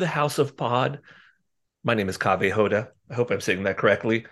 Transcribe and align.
The 0.00 0.06
House 0.06 0.38
of 0.38 0.56
Pod. 0.56 1.00
My 1.84 1.92
name 1.92 2.08
is 2.08 2.16
Kaveh 2.16 2.50
Hoda. 2.50 2.88
I 3.10 3.14
hope 3.14 3.30
I'm 3.30 3.42
saying 3.42 3.64
that 3.64 3.76
correctly. 3.76 4.24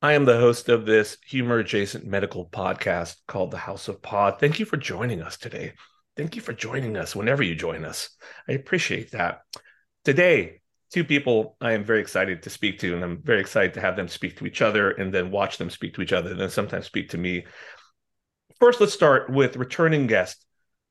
I 0.00 0.14
am 0.14 0.24
the 0.24 0.38
host 0.38 0.70
of 0.70 0.86
this 0.86 1.18
humor 1.26 1.58
adjacent 1.58 2.06
medical 2.06 2.48
podcast 2.48 3.16
called 3.28 3.50
The 3.50 3.58
House 3.58 3.88
of 3.88 4.00
Pod. 4.00 4.40
Thank 4.40 4.58
you 4.58 4.64
for 4.64 4.78
joining 4.78 5.20
us 5.20 5.36
today. 5.36 5.74
Thank 6.16 6.36
you 6.36 6.40
for 6.40 6.54
joining 6.54 6.96
us 6.96 7.14
whenever 7.14 7.42
you 7.42 7.54
join 7.54 7.84
us. 7.84 8.08
I 8.48 8.52
appreciate 8.52 9.10
that. 9.10 9.42
Today, 10.06 10.62
two 10.90 11.04
people 11.04 11.58
I 11.60 11.72
am 11.72 11.84
very 11.84 12.00
excited 12.00 12.42
to 12.44 12.48
speak 12.48 12.78
to, 12.78 12.94
and 12.94 13.04
I'm 13.04 13.20
very 13.22 13.40
excited 13.40 13.74
to 13.74 13.82
have 13.82 13.96
them 13.96 14.08
speak 14.08 14.38
to 14.38 14.46
each 14.46 14.62
other 14.62 14.90
and 14.92 15.12
then 15.12 15.30
watch 15.30 15.58
them 15.58 15.68
speak 15.68 15.92
to 15.96 16.02
each 16.02 16.14
other, 16.14 16.30
and 16.30 16.40
then 16.40 16.48
sometimes 16.48 16.86
speak 16.86 17.10
to 17.10 17.18
me. 17.18 17.44
First, 18.58 18.80
let's 18.80 18.94
start 18.94 19.28
with 19.28 19.56
returning 19.56 20.06
guest 20.06 20.46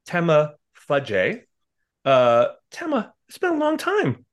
Tema 0.05 0.53
Fudge. 0.73 1.41
Uh, 2.05 2.49
Tema, 2.69 3.13
it's 3.33 3.39
been 3.39 3.55
a 3.55 3.57
long 3.57 3.77
time. 3.77 4.27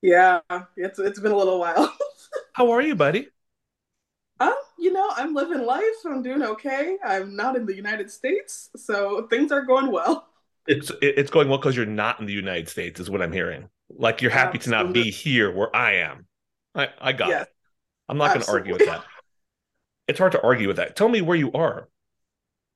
Yeah, 0.00 0.40
it's 0.76 0.98
it's 0.98 1.20
been 1.20 1.32
a 1.32 1.36
little 1.36 1.58
while. 1.60 1.94
How 2.52 2.70
are 2.70 2.80
you, 2.82 2.94
buddy? 2.94 3.28
um, 4.40 4.54
you 4.78 4.92
know, 4.92 5.08
I'm 5.16 5.34
living 5.34 5.62
life. 5.64 5.82
I'm 6.04 6.22
doing 6.22 6.42
okay. 6.42 6.98
I'm 7.04 7.36
not 7.36 7.56
in 7.56 7.66
the 7.66 7.74
United 7.76 8.10
States, 8.10 8.70
so 8.76 9.26
things 9.28 9.52
are 9.52 9.62
going 9.62 9.90
well. 9.90 10.28
It's 10.66 10.92
it's 11.02 11.30
going 11.30 11.48
well 11.48 11.58
because 11.58 11.76
you're 11.76 11.86
not 11.86 12.20
in 12.20 12.26
the 12.26 12.32
United 12.32 12.68
States, 12.68 13.00
is 13.00 13.10
what 13.10 13.20
I'm 13.22 13.32
hearing. 13.32 13.68
Like 13.90 14.22
you're 14.22 14.30
happy 14.30 14.58
to 14.58 14.70
not 14.70 14.92
be 14.92 15.10
here 15.10 15.50
where 15.50 15.74
I 15.74 15.94
am. 15.96 16.26
I 16.74 16.88
I 17.00 17.12
got 17.12 17.30
Yes. 17.30 17.40
it. 17.40 17.48
I'm 18.08 18.18
not 18.18 18.32
going 18.32 18.44
to 18.44 18.50
argue 18.52 18.74
with 18.74 18.84
that. 18.84 19.06
It's 20.08 20.18
hard 20.18 20.32
to 20.32 20.42
argue 20.42 20.68
with 20.68 20.76
that. 20.76 20.96
Tell 20.96 21.08
me 21.08 21.20
where 21.22 21.36
you 21.36 21.52
are. 21.52 21.88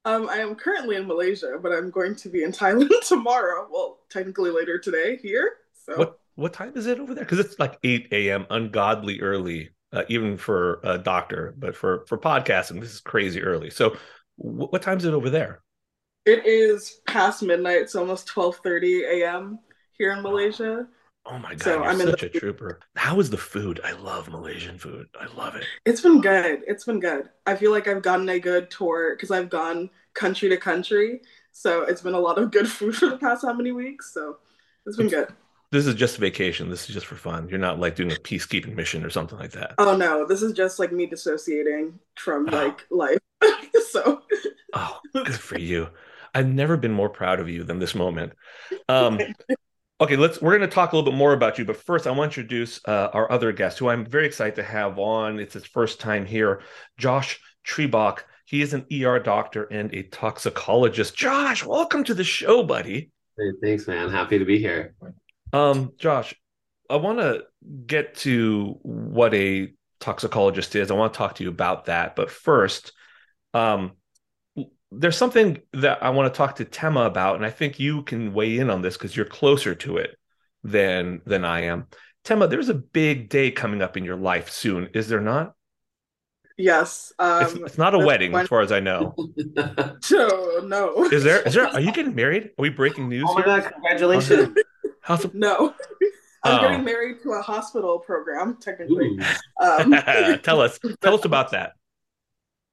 Um, 0.06 0.28
I 0.28 0.37
am 0.37 0.55
currently 0.55 0.94
in 0.97 1.06
Malaysia, 1.06 1.59
but 1.61 1.72
I'm 1.72 1.91
going 1.91 2.15
to 2.17 2.28
be 2.28 2.44
in 2.44 2.53
Thailand 2.61 3.06
tomorrow. 3.06 3.67
Well, 3.71 3.99
technically 4.09 4.50
later 4.50 4.78
today 4.78 5.17
here. 5.17 5.55
So 5.84 5.97
What 5.99 6.19
what 6.37 6.53
time 6.53 6.72
is 6.77 6.87
it 6.87 7.00
over 7.00 7.12
there? 7.15 7.25
Because 7.25 7.41
it's 7.41 7.59
like 7.59 7.78
8 7.83 8.09
a.m. 8.12 8.47
ungodly 8.50 9.21
early, 9.21 9.71
uh, 9.93 10.05
even 10.09 10.37
for 10.37 10.81
a 10.84 10.97
doctor, 10.97 11.55
but 11.59 11.75
for 11.77 12.05
for 12.06 12.19
podcasting, 12.19 12.81
this 12.81 12.93
is 12.93 13.00
crazy 13.00 13.43
early. 13.43 13.71
So, 13.71 13.97
wh- 14.37 14.71
what 14.72 14.83
time 14.83 14.99
is 14.99 15.05
it 15.05 15.12
over 15.15 15.28
there? 15.28 15.62
it 16.25 16.44
is 16.47 17.00
past 17.06 17.43
midnight. 17.43 17.78
It's 17.83 17.94
almost 17.97 18.28
12:30 18.28 19.05
a.m. 19.05 19.59
here 19.93 20.12
in 20.12 20.23
Malaysia. 20.23 20.88
Oh 21.28 21.38
my 21.38 21.50
god, 21.50 21.62
So 21.62 21.72
you're 21.75 21.84
I'm 21.84 21.98
such 21.98 22.22
a 22.22 22.28
trooper. 22.28 22.78
How 22.94 23.19
is 23.19 23.31
the 23.31 23.37
food? 23.37 23.81
I 23.82 23.92
love 23.92 24.28
Malaysian 24.28 24.78
food. 24.78 25.09
I 25.20 25.26
love 25.37 25.56
it. 25.56 25.64
It's 25.84 26.00
been 26.00 26.20
good. 26.20 26.62
It's 26.66 26.84
been 26.84 27.00
good. 27.00 27.28
I 27.47 27.56
feel 27.56 27.72
like 27.72 27.88
I've 27.88 28.03
gotten 28.03 28.28
a 28.28 28.38
good 28.38 28.70
tour 28.70 29.14
because 29.16 29.31
I've 29.31 29.50
gone 29.50 29.91
country 30.14 30.48
to 30.48 30.56
country. 30.56 31.22
So 31.53 31.82
it's 31.82 32.00
been 32.00 32.14
a 32.14 32.20
lot 32.20 32.38
of 32.38 32.50
good 32.53 32.69
food 32.70 32.97
for 32.97 33.09
the 33.09 33.19
past 33.19 33.44
how 33.44 33.53
many 33.53 33.72
weeks. 33.72 34.12
So 34.14 34.38
it's 34.87 34.97
been 34.97 35.09
good. 35.09 35.28
This 35.72 35.87
is 35.87 35.97
just 35.97 36.19
vacation. 36.19 36.70
This 36.70 36.88
is 36.88 36.94
just 36.94 37.06
for 37.06 37.16
fun. 37.16 37.48
You're 37.48 37.58
not 37.58 37.81
like 37.81 37.97
doing 37.97 38.12
a 38.12 38.14
peacekeeping 38.14 38.76
mission 38.76 39.04
or 39.04 39.10
something 39.10 39.37
like 39.38 39.50
that. 39.53 39.75
Oh 39.78 39.97
no, 39.97 40.25
this 40.26 40.43
is 40.43 40.53
just 40.53 40.78
like 40.78 40.93
me 40.93 41.06
dissociating 41.06 41.98
from 42.14 42.48
Oh. 42.53 42.56
like 42.56 42.87
life. 42.91 43.19
so 43.91 44.22
Oh, 44.72 45.00
good 45.12 45.34
for 45.34 45.58
you. 45.58 45.88
I've 46.34 46.47
never 46.47 46.76
been 46.76 46.93
more 46.93 47.08
proud 47.08 47.41
of 47.41 47.48
you 47.48 47.64
than 47.64 47.78
this 47.81 47.94
moment. 47.94 48.34
Um, 48.88 49.19
okay, 50.00 50.16
let's 50.16 50.40
we're 50.40 50.56
going 50.56 50.68
to 50.68 50.74
talk 50.74 50.92
a 50.92 50.96
little 50.96 51.10
bit 51.10 51.16
more 51.16 51.32
about 51.32 51.58
you, 51.58 51.64
but 51.64 51.76
first 51.76 52.06
I 52.06 52.10
want 52.10 52.32
to 52.32 52.40
introduce 52.40 52.80
uh, 52.86 53.08
our 53.12 53.30
other 53.30 53.52
guest 53.52 53.78
who 53.78 53.88
I'm 53.88 54.04
very 54.04 54.26
excited 54.26 54.56
to 54.56 54.62
have 54.62 54.98
on. 54.98 55.38
It's 55.38 55.54
his 55.54 55.66
first 55.66 56.00
time 56.00 56.26
here, 56.26 56.62
Josh 56.98 57.40
Trebach. 57.66 58.20
He 58.44 58.62
is 58.62 58.74
an 58.74 58.86
ER 58.92 59.18
doctor 59.18 59.64
and 59.64 59.92
a 59.92 60.04
toxicologist. 60.04 61.16
Josh, 61.16 61.64
welcome 61.64 62.04
to 62.04 62.14
the 62.14 62.24
show, 62.24 62.62
buddy. 62.62 63.10
Hey, 63.36 63.50
thanks, 63.62 63.88
man. 63.88 64.10
Happy 64.10 64.38
to 64.38 64.44
be 64.44 64.58
here. 64.58 64.94
Um, 65.52 65.92
Josh, 65.98 66.34
I 66.88 66.96
want 66.96 67.18
to 67.18 67.44
get 67.86 68.14
to 68.18 68.78
what 68.82 69.34
a 69.34 69.72
toxicologist 69.98 70.76
is. 70.76 70.90
I 70.90 70.94
want 70.94 71.12
to 71.12 71.18
talk 71.18 71.34
to 71.36 71.44
you 71.44 71.50
about 71.50 71.86
that. 71.86 72.14
But 72.14 72.30
first, 72.30 72.92
um, 73.52 73.92
there's 74.93 75.17
something 75.17 75.61
that 75.73 76.03
I 76.03 76.11
want 76.11 76.33
to 76.33 76.37
talk 76.37 76.56
to 76.56 76.65
Tema 76.65 77.03
about, 77.03 77.37
and 77.37 77.44
I 77.44 77.50
think 77.50 77.79
you 77.81 78.03
can 78.03 78.33
weigh 78.33 78.59
in 78.59 78.71
on 78.71 78.83
this 78.83 78.97
because 78.97 79.17
you're 79.17 79.27
closer 79.27 79.75
to 79.75 79.97
it 79.99 80.17
than 80.62 81.23
than 81.27 81.44
I 81.44 81.62
am. 81.65 81.87
Tema, 82.25 82.47
there's 82.49 82.69
a 82.69 82.75
big 82.75 83.29
day 83.29 83.50
coming 83.50 83.83
up 83.83 83.97
in 83.97 84.05
your 84.05 84.17
life 84.17 84.50
soon, 84.50 84.88
is 84.94 85.09
there 85.09 85.21
not? 85.21 85.55
yes. 86.59 87.12
Um 87.19 87.43
it's, 87.44 87.55
it's 87.55 87.79
not 87.79 87.94
a 87.94 87.99
wedding, 87.99 88.33
Wed- 88.33 88.44
as 88.44 88.49
far 88.49 88.61
as 88.62 88.73
I 88.73 88.81
know. 88.81 89.15
So 90.03 90.61
no. 90.65 91.05
Is 91.11 91.23
there? 91.25 91.43
Is 91.43 91.55
there? 91.55 91.67
Are 91.67 91.81
you 91.81 91.93
getting 91.99 92.15
married? 92.15 92.44
Are 92.44 92.62
we 92.62 92.71
breaking 92.71 93.09
news 93.09 93.25
oh 93.29 93.35
my 93.35 93.43
here? 93.43 93.61
god, 93.61 93.73
congratulations. 93.73 94.56
How's 95.03 95.33
No. 95.35 95.75
I'm 96.44 96.59
Oh. 96.59 96.61
getting 96.62 96.85
married 96.85 97.21
to 97.25 97.31
a 97.33 97.43
hospital 97.43 97.99
program, 97.99 98.56
technically. 98.61 99.19
Um, 99.61 99.93
tell 100.43 100.61
us, 100.61 100.79
tell 101.03 101.15
us 101.15 101.25
about 101.25 101.50
that. 101.50 101.73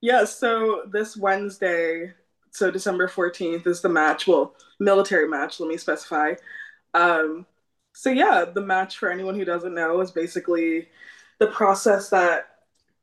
Yeah, 0.04 0.26
so 0.26 0.82
this 0.92 1.16
Wednesday, 1.16 2.12
so 2.52 2.70
December 2.70 3.08
14th 3.08 3.66
is 3.66 3.80
the 3.80 3.88
match. 3.88 4.28
Well, 4.28 4.54
military 4.78 5.30
match, 5.30 5.62
let 5.62 5.70
me 5.70 5.78
specify. 5.78 6.34
Um, 6.94 7.46
so 7.94 8.10
yeah, 8.10 8.44
the 8.44 8.60
match 8.60 8.98
for 8.98 9.10
anyone 9.10 9.36
who 9.36 9.46
doesn't 9.46 9.74
know 9.74 10.02
is 10.02 10.12
basically 10.12 10.90
the 11.40 11.48
process 11.48 12.10
that 12.10 12.50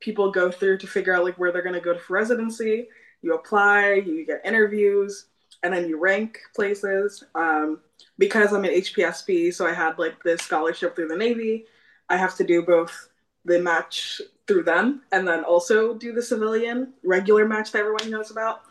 people 0.01 0.31
go 0.31 0.51
through 0.51 0.77
to 0.77 0.87
figure 0.87 1.15
out 1.15 1.25
like 1.25 1.39
where 1.39 1.51
they're 1.51 1.63
going 1.63 1.75
to 1.75 1.81
go 1.81 1.97
for 1.97 2.13
residency. 2.13 2.87
You 3.23 3.33
apply, 3.35 3.95
you 3.95 4.27
get 4.27 4.43
interviews, 4.45 5.25
and 5.63 5.73
then 5.73 5.89
you 5.89 5.99
rank 5.99 6.39
places. 6.55 7.25
Um, 7.35 7.81
because 8.19 8.53
I'm 8.53 8.67
an 8.67 8.75
HPSP, 8.75 9.55
so 9.55 9.67
I 9.67 9.73
had 9.73 9.99
like 9.99 10.23
this 10.23 10.43
scholarship 10.43 10.97
through 10.97 11.09
the 11.09 11.17
Navy. 11.17 11.65
I 12.11 12.19
have 12.19 12.37
to 12.37 12.45
do 12.45 12.61
both 12.61 13.09
the 13.47 13.59
match 13.59 14.21
through 14.51 14.65
them 14.65 15.03
and 15.13 15.29
then 15.29 15.45
also 15.45 15.95
do 15.95 16.13
the 16.13 16.21
civilian 16.21 16.93
regular 17.05 17.47
match 17.47 17.71
that 17.71 17.79
everyone 17.79 18.11
knows 18.11 18.33
about. 18.33 18.63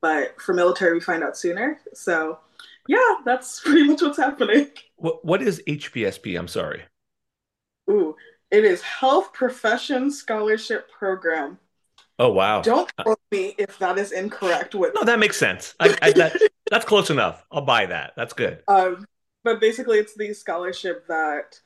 But 0.00 0.40
for 0.40 0.52
military, 0.52 0.94
we 0.94 1.00
find 1.00 1.22
out 1.22 1.36
sooner. 1.36 1.78
So 1.94 2.40
yeah, 2.88 3.18
that's 3.24 3.60
pretty 3.64 3.84
much 3.84 4.02
what's 4.02 4.18
happening. 4.18 4.68
What 4.96 5.24
what 5.24 5.40
is 5.40 5.62
HPSP? 5.68 6.36
I'm 6.36 6.48
sorry. 6.48 6.82
Ooh, 7.88 8.16
it 8.50 8.64
is 8.64 8.82
Health 8.82 9.32
Profession 9.32 10.10
Scholarship 10.10 10.90
Program. 10.90 11.58
Oh 12.18 12.32
wow! 12.32 12.60
Don't 12.60 12.90
quote 12.96 13.20
me 13.30 13.54
if 13.58 13.78
that 13.78 13.96
is 13.96 14.10
incorrect. 14.10 14.74
With 14.74 14.92
no, 14.96 15.04
that 15.04 15.20
makes 15.20 15.36
sense. 15.36 15.76
I, 15.78 15.96
I, 16.02 16.10
that, 16.12 16.36
that's 16.70 16.84
close 16.84 17.10
enough. 17.10 17.46
I'll 17.52 17.62
buy 17.62 17.86
that. 17.86 18.14
That's 18.16 18.32
good. 18.32 18.64
Um, 18.66 19.06
but 19.44 19.60
basically, 19.60 19.98
it's 19.98 20.16
the 20.16 20.34
scholarship 20.34 21.06
that 21.06 21.60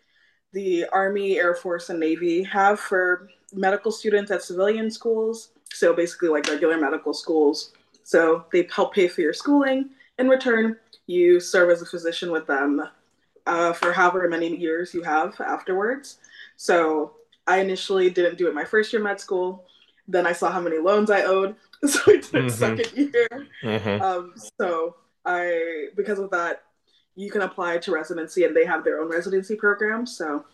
the 0.53 0.85
Army, 0.93 1.39
Air 1.39 1.55
Force, 1.55 1.89
and 1.89 1.99
Navy 1.99 2.43
have 2.43 2.79
for 2.79 3.29
medical 3.53 3.93
students 3.93 4.31
at 4.31 4.43
civilian 4.43 4.91
schools. 4.91 5.51
So 5.73 5.95
basically, 5.95 6.29
like 6.29 6.49
regular 6.49 6.79
medical 6.79 7.15
schools. 7.15 7.73
So 8.05 8.45
they 8.53 8.69
help 8.75 8.95
pay 8.95 9.09
for 9.09 9.21
your 9.21 9.33
schooling. 9.33 9.91
In 10.19 10.29
return, 10.29 10.77
you 11.07 11.41
serve 11.41 11.71
as 11.71 11.83
a 11.83 11.87
physician 11.87 12.31
with 12.31 12.47
them 12.47 12.83
uh, 13.47 13.73
for 13.73 13.93
however 13.93 14.29
many 14.29 14.57
years 14.57 14.95
you 14.95 15.03
have 15.03 15.41
afterwards. 15.41 16.19
So 16.57 17.15
I 17.47 17.59
initially 17.59 18.11
didn't 18.11 18.39
do 18.39 18.49
it 18.49 18.55
my 18.55 18.65
first 18.65 18.93
year 18.93 19.03
med 19.03 19.21
school. 19.21 19.67
Then 20.09 20.27
I 20.27 20.33
saw 20.33 20.51
how 20.51 20.61
many 20.61 20.79
loans 20.79 21.11
I 21.11 21.23
owed, 21.23 21.55
so 21.87 22.01
I 22.07 22.13
did 22.13 22.25
mm-hmm. 22.25 22.49
second 22.49 22.93
year. 22.97 23.29
Mm-hmm. 23.63 24.03
Um, 24.03 24.35
so 24.61 24.97
I, 25.25 25.89
because 25.97 26.19
of 26.19 26.31
that, 26.31 26.63
you 27.15 27.31
can 27.31 27.43
apply 27.43 27.79
to 27.79 27.93
residency, 27.93 28.45
and 28.45 28.57
they 28.57 28.65
have 28.65 28.85
their 28.85 29.01
own 29.01 29.11
residency 29.11 29.55
program. 29.55 30.07
So 30.07 30.45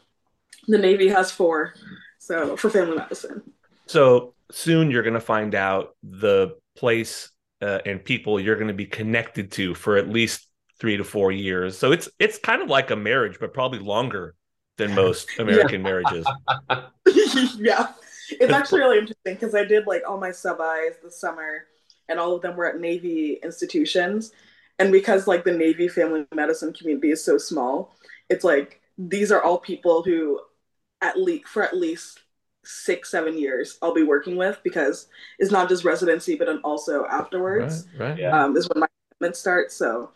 the 0.66 0.78
Navy 0.78 1.08
has 1.08 1.30
four, 1.30 1.74
so 2.18 2.56
for 2.56 2.70
family 2.70 2.96
medicine. 2.96 3.42
So 3.86 4.34
soon 4.50 4.90
you're 4.90 5.02
going 5.02 5.14
to 5.14 5.20
find 5.20 5.54
out 5.54 5.96
the 6.02 6.56
place 6.76 7.30
uh, 7.60 7.78
and 7.84 8.04
people 8.04 8.38
you're 8.38 8.56
going 8.56 8.68
to 8.68 8.74
be 8.74 8.86
connected 8.86 9.50
to 9.52 9.74
for 9.74 9.96
at 9.96 10.08
least 10.08 10.46
three 10.78 10.96
to 10.96 11.04
four 11.04 11.32
years. 11.32 11.76
So 11.76 11.92
it's 11.92 12.08
it's 12.18 12.38
kind 12.38 12.62
of 12.62 12.68
like 12.68 12.90
a 12.90 12.96
marriage, 12.96 13.38
but 13.40 13.52
probably 13.52 13.80
longer 13.80 14.34
than 14.76 14.94
most 14.94 15.28
American 15.38 15.82
marriages. 15.82 16.26
yeah, 17.56 17.88
it's 18.30 18.52
actually 18.52 18.80
really 18.80 18.98
interesting 18.98 19.34
because 19.34 19.54
I 19.54 19.64
did 19.64 19.86
like 19.86 20.02
all 20.08 20.18
my 20.18 20.30
sub-Is 20.30 20.96
this 21.02 21.20
summer, 21.20 21.66
and 22.08 22.18
all 22.18 22.34
of 22.34 22.42
them 22.42 22.56
were 22.56 22.66
at 22.66 22.80
Navy 22.80 23.38
institutions. 23.42 24.32
And 24.78 24.92
because 24.92 25.26
like 25.26 25.44
the 25.44 25.52
Navy 25.52 25.88
family 25.88 26.24
medicine 26.32 26.72
community 26.72 27.10
is 27.10 27.24
so 27.24 27.36
small, 27.36 27.96
it's 28.28 28.44
like 28.44 28.80
these 28.96 29.32
are 29.32 29.42
all 29.42 29.58
people 29.58 30.02
who, 30.02 30.40
at 31.00 31.18
least 31.18 31.48
for 31.48 31.62
at 31.62 31.76
least 31.76 32.20
six 32.64 33.10
seven 33.10 33.38
years, 33.38 33.78
I'll 33.82 33.94
be 33.94 34.02
working 34.02 34.36
with 34.36 34.60
because 34.62 35.08
it's 35.38 35.52
not 35.52 35.68
just 35.68 35.84
residency, 35.84 36.36
but 36.36 36.48
and 36.48 36.60
also 36.62 37.06
afterwards. 37.06 37.86
Right, 37.98 38.10
right. 38.10 38.18
Yeah. 38.18 38.44
Um, 38.44 38.56
is 38.56 38.68
when 38.68 38.80
my 38.80 38.88
commitment 39.12 39.36
starts. 39.36 39.74
So, 39.74 40.10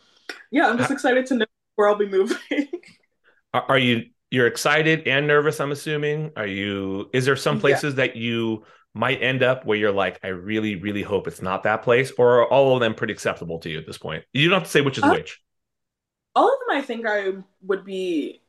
yeah, 0.51 0.69
I'm 0.69 0.79
just 0.79 0.91
excited 0.91 1.27
to 1.27 1.37
know 1.37 1.47
where 1.77 1.89
I'll 1.89 1.97
be 1.97 2.09
moving. 2.09 2.39
are 3.55 3.79
you 3.79 4.07
you're 4.31 4.47
excited 4.47 5.07
and 5.07 5.27
nervous 5.27 5.61
i'm 5.61 5.73
assuming 5.73 6.33
are 6.37 6.47
you 6.47 7.09
is 7.13 7.25
there 7.25 7.37
some 7.37 7.61
places 7.61 7.95
yeah. 7.95 8.07
that 8.07 8.17
you 8.17 8.65
might 8.95 9.23
end 9.23 9.43
up 9.43 9.65
where 9.65 9.77
you're 9.77 9.93
like 9.93 10.19
i 10.25 10.29
really 10.29 10.77
really 10.77 11.03
hope 11.03 11.27
it's 11.27 11.43
not 11.43 11.63
that 11.63 11.83
place 11.83 12.13
or 12.19 12.41
are 12.41 12.47
all 12.47 12.75
of 12.75 12.81
them 12.81 12.95
pretty 12.95 13.13
acceptable 13.13 13.59
to 13.59 13.71
you 13.71 13.79
at 13.79 13.87
this 13.87 13.99
point 13.99 14.25
you 14.33 14.49
don't 14.49 14.61
have 14.61 14.65
to 14.65 14.71
say 14.71 14.81
which 14.81 14.99
is 14.99 15.05
uh, 15.05 15.11
which 15.11 15.41
all 16.35 16.49
of 16.49 16.59
them 16.67 16.77
i 16.77 16.83
think 16.83 17.07
i 17.07 17.33
would 17.63 17.85
be 17.85 18.42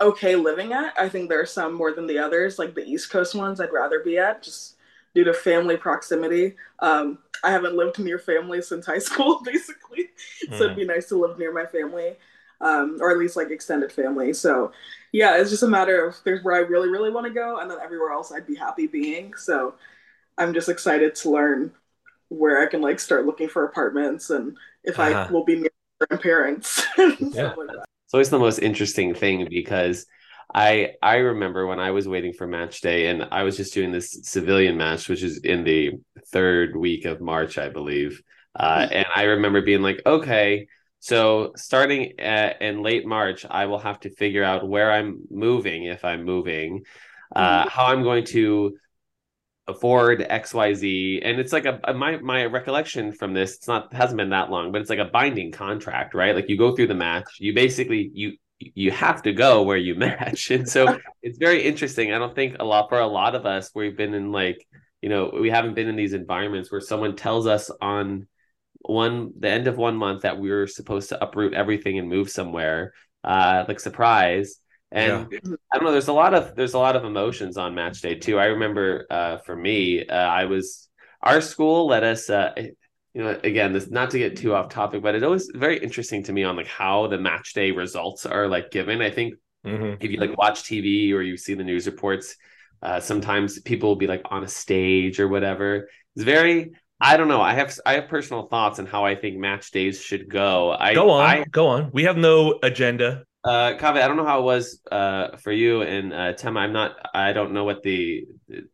okay 0.00 0.36
living 0.36 0.72
at 0.72 0.94
i 0.98 1.08
think 1.08 1.28
there 1.28 1.40
are 1.40 1.46
some 1.46 1.74
more 1.74 1.92
than 1.92 2.06
the 2.06 2.18
others 2.18 2.58
like 2.58 2.74
the 2.74 2.84
east 2.84 3.10
coast 3.10 3.34
ones 3.34 3.60
i'd 3.60 3.72
rather 3.72 4.00
be 4.00 4.18
at 4.18 4.42
just 4.42 4.76
due 5.14 5.24
to 5.24 5.32
family 5.32 5.76
proximity 5.76 6.54
um, 6.80 7.18
i 7.42 7.50
haven't 7.50 7.76
lived 7.76 7.98
near 7.98 8.18
family 8.18 8.62
since 8.62 8.86
high 8.86 8.98
school 9.10 9.40
basically 9.44 10.10
so 10.50 10.54
mm. 10.54 10.60
it'd 10.60 10.76
be 10.76 10.84
nice 10.84 11.08
to 11.08 11.16
live 11.16 11.38
near 11.38 11.52
my 11.52 11.66
family 11.66 12.16
um, 12.60 12.98
or 13.00 13.10
at 13.10 13.18
least 13.18 13.36
like 13.36 13.50
extended 13.50 13.92
family. 13.92 14.32
So 14.32 14.72
yeah, 15.12 15.38
it's 15.38 15.50
just 15.50 15.62
a 15.62 15.68
matter 15.68 16.04
of 16.06 16.16
there's 16.24 16.42
where 16.42 16.56
I 16.56 16.60
really, 16.60 16.88
really 16.88 17.10
want 17.10 17.26
to 17.26 17.32
go, 17.32 17.60
and 17.60 17.70
then 17.70 17.78
everywhere 17.82 18.12
else 18.12 18.32
I'd 18.32 18.46
be 18.46 18.54
happy 18.54 18.86
being. 18.86 19.34
So 19.34 19.74
I'm 20.36 20.54
just 20.54 20.68
excited 20.68 21.14
to 21.16 21.30
learn 21.30 21.72
where 22.28 22.62
I 22.62 22.66
can 22.66 22.82
like 22.82 23.00
start 23.00 23.26
looking 23.26 23.48
for 23.48 23.64
apartments 23.64 24.30
and 24.30 24.56
if 24.84 24.98
uh-huh. 24.98 25.26
I 25.28 25.32
will 25.32 25.44
be 25.44 25.56
near 25.56 25.70
my 26.00 26.06
grandparents. 26.06 26.84
yeah. 26.98 27.54
Like 27.54 27.76
it's 28.08 28.14
always 28.14 28.30
the 28.30 28.38
most 28.38 28.60
interesting 28.60 29.12
thing 29.12 29.46
because 29.50 30.06
I 30.54 30.92
I 31.02 31.16
remember 31.16 31.66
when 31.66 31.78
I 31.78 31.90
was 31.90 32.08
waiting 32.08 32.32
for 32.32 32.46
match 32.46 32.80
day 32.80 33.08
and 33.08 33.22
I 33.30 33.42
was 33.42 33.58
just 33.58 33.74
doing 33.74 33.92
this 33.92 34.20
civilian 34.22 34.78
match, 34.78 35.10
which 35.10 35.22
is 35.22 35.40
in 35.44 35.62
the 35.62 35.92
third 36.28 36.74
week 36.74 37.04
of 37.04 37.20
March, 37.20 37.58
I 37.58 37.68
believe. 37.68 38.22
Uh, 38.58 38.78
mm-hmm. 38.78 38.94
and 38.94 39.06
I 39.14 39.24
remember 39.24 39.60
being 39.60 39.82
like, 39.82 40.00
okay, 40.06 40.68
so 41.00 41.52
starting 41.54 42.18
at, 42.18 42.62
in 42.62 42.82
late 42.82 43.06
March, 43.06 43.44
I 43.48 43.66
will 43.66 43.78
have 43.78 44.00
to 44.00 44.10
figure 44.10 44.42
out 44.42 44.66
where 44.66 44.90
I'm 44.90 45.20
moving 45.30 45.84
if 45.84 46.02
I'm 46.02 46.24
moving, 46.24 46.84
uh, 47.36 47.60
mm-hmm. 47.60 47.68
how 47.68 47.88
I'm 47.88 48.02
going 48.02 48.24
to 48.28 48.78
afford 49.68 50.20
XYZ. 50.20 51.20
And 51.22 51.38
it's 51.38 51.52
like 51.52 51.66
a, 51.66 51.92
my 51.94 52.16
my 52.18 52.46
recollection 52.46 53.12
from 53.12 53.34
this, 53.34 53.56
it's 53.56 53.68
not 53.68 53.92
hasn't 53.92 54.16
been 54.16 54.30
that 54.30 54.50
long, 54.50 54.72
but 54.72 54.80
it's 54.80 54.90
like 54.90 54.98
a 54.98 55.04
binding 55.04 55.52
contract, 55.52 56.14
right? 56.14 56.34
Like 56.34 56.48
you 56.48 56.56
go 56.56 56.74
through 56.74 56.88
the 56.88 56.94
match, 56.94 57.36
you 57.38 57.54
basically 57.54 58.10
you 58.14 58.32
you 58.58 58.90
have 58.90 59.22
to 59.22 59.32
go 59.32 59.62
where 59.62 59.76
you 59.76 59.94
match. 60.08 60.50
And 60.50 60.68
so 60.68 60.98
it's 61.22 61.38
very 61.38 61.62
interesting. 61.62 62.12
I 62.12 62.18
don't 62.18 62.34
think 62.34 62.56
a 62.58 62.64
lot 62.64 62.88
for 62.88 62.98
a 62.98 63.06
lot 63.06 63.34
of 63.34 63.46
us, 63.46 63.70
we've 63.74 63.96
been 63.96 64.14
in 64.14 64.32
like, 64.32 64.66
you 65.02 65.08
know, 65.08 65.30
we 65.40 65.50
haven't 65.50 65.74
been 65.74 65.88
in 65.88 65.96
these 65.96 66.14
environments 66.14 66.72
where 66.72 66.80
someone 66.80 67.14
tells 67.14 67.46
us 67.46 67.70
on 67.80 68.26
one 68.80 69.32
the 69.38 69.50
end 69.50 69.66
of 69.66 69.76
one 69.76 69.96
month 69.96 70.22
that 70.22 70.38
we 70.38 70.50
were 70.50 70.66
supposed 70.66 71.10
to 71.10 71.22
uproot 71.22 71.52
everything 71.52 71.98
and 71.98 72.08
move 72.08 72.30
somewhere 72.30 72.92
uh 73.24 73.64
like 73.66 73.80
surprise 73.80 74.60
and 74.90 75.28
yeah. 75.30 75.38
i 75.72 75.76
don't 75.76 75.84
know 75.84 75.92
there's 75.92 76.08
a 76.08 76.12
lot 76.12 76.34
of 76.34 76.54
there's 76.54 76.74
a 76.74 76.78
lot 76.78 76.96
of 76.96 77.04
emotions 77.04 77.56
on 77.56 77.74
match 77.74 78.00
day 78.00 78.14
too 78.14 78.38
i 78.38 78.46
remember 78.46 79.06
uh 79.10 79.36
for 79.38 79.54
me 79.54 80.06
uh, 80.06 80.14
i 80.14 80.44
was 80.44 80.88
our 81.22 81.40
school 81.40 81.86
let 81.86 82.02
us 82.02 82.30
uh 82.30 82.52
you 82.56 83.22
know 83.22 83.38
again 83.44 83.72
this 83.72 83.90
not 83.90 84.10
to 84.10 84.18
get 84.18 84.36
too 84.36 84.54
off 84.54 84.68
topic 84.70 85.02
but 85.02 85.14
it 85.14 85.28
was 85.28 85.50
very 85.54 85.78
interesting 85.78 86.22
to 86.22 86.32
me 86.32 86.42
on 86.42 86.56
like 86.56 86.66
how 86.66 87.06
the 87.06 87.18
match 87.18 87.52
day 87.52 87.70
results 87.70 88.24
are 88.24 88.48
like 88.48 88.70
given 88.70 89.02
i 89.02 89.10
think 89.10 89.34
mm-hmm. 89.66 89.94
if 90.00 90.10
you 90.10 90.18
like 90.18 90.36
watch 90.38 90.62
tv 90.62 91.12
or 91.12 91.20
you 91.20 91.36
see 91.36 91.54
the 91.54 91.64
news 91.64 91.86
reports 91.86 92.36
uh 92.82 92.98
sometimes 92.98 93.60
people 93.60 93.90
will 93.90 93.96
be 93.96 94.06
like 94.06 94.22
on 94.30 94.42
a 94.42 94.48
stage 94.48 95.20
or 95.20 95.28
whatever 95.28 95.88
it's 96.16 96.24
very 96.24 96.72
I 97.00 97.16
don't 97.16 97.28
know. 97.28 97.40
I 97.40 97.54
have 97.54 97.78
I 97.86 97.92
have 97.92 98.08
personal 98.08 98.48
thoughts 98.48 98.80
on 98.80 98.86
how 98.86 99.04
I 99.04 99.14
think 99.14 99.36
match 99.36 99.70
days 99.70 100.02
should 100.02 100.28
go. 100.28 100.72
I 100.72 100.94
go 100.94 101.10
on, 101.10 101.24
I, 101.24 101.44
go 101.44 101.68
on. 101.68 101.90
We 101.92 102.02
have 102.02 102.16
no 102.16 102.58
agenda. 102.60 103.24
Uh, 103.48 103.74
Kaveh, 103.78 104.02
I 104.02 104.08
don't 104.08 104.18
know 104.18 104.26
how 104.26 104.40
it 104.40 104.44
was 104.44 104.82
uh 104.92 105.36
for 105.38 105.52
you 105.52 105.80
and 105.80 106.12
uh 106.12 106.34
Tema. 106.34 106.60
I'm 106.60 106.72
not. 106.74 106.96
I 107.14 107.32
don't 107.32 107.52
know 107.52 107.64
what 107.64 107.82
the 107.82 108.26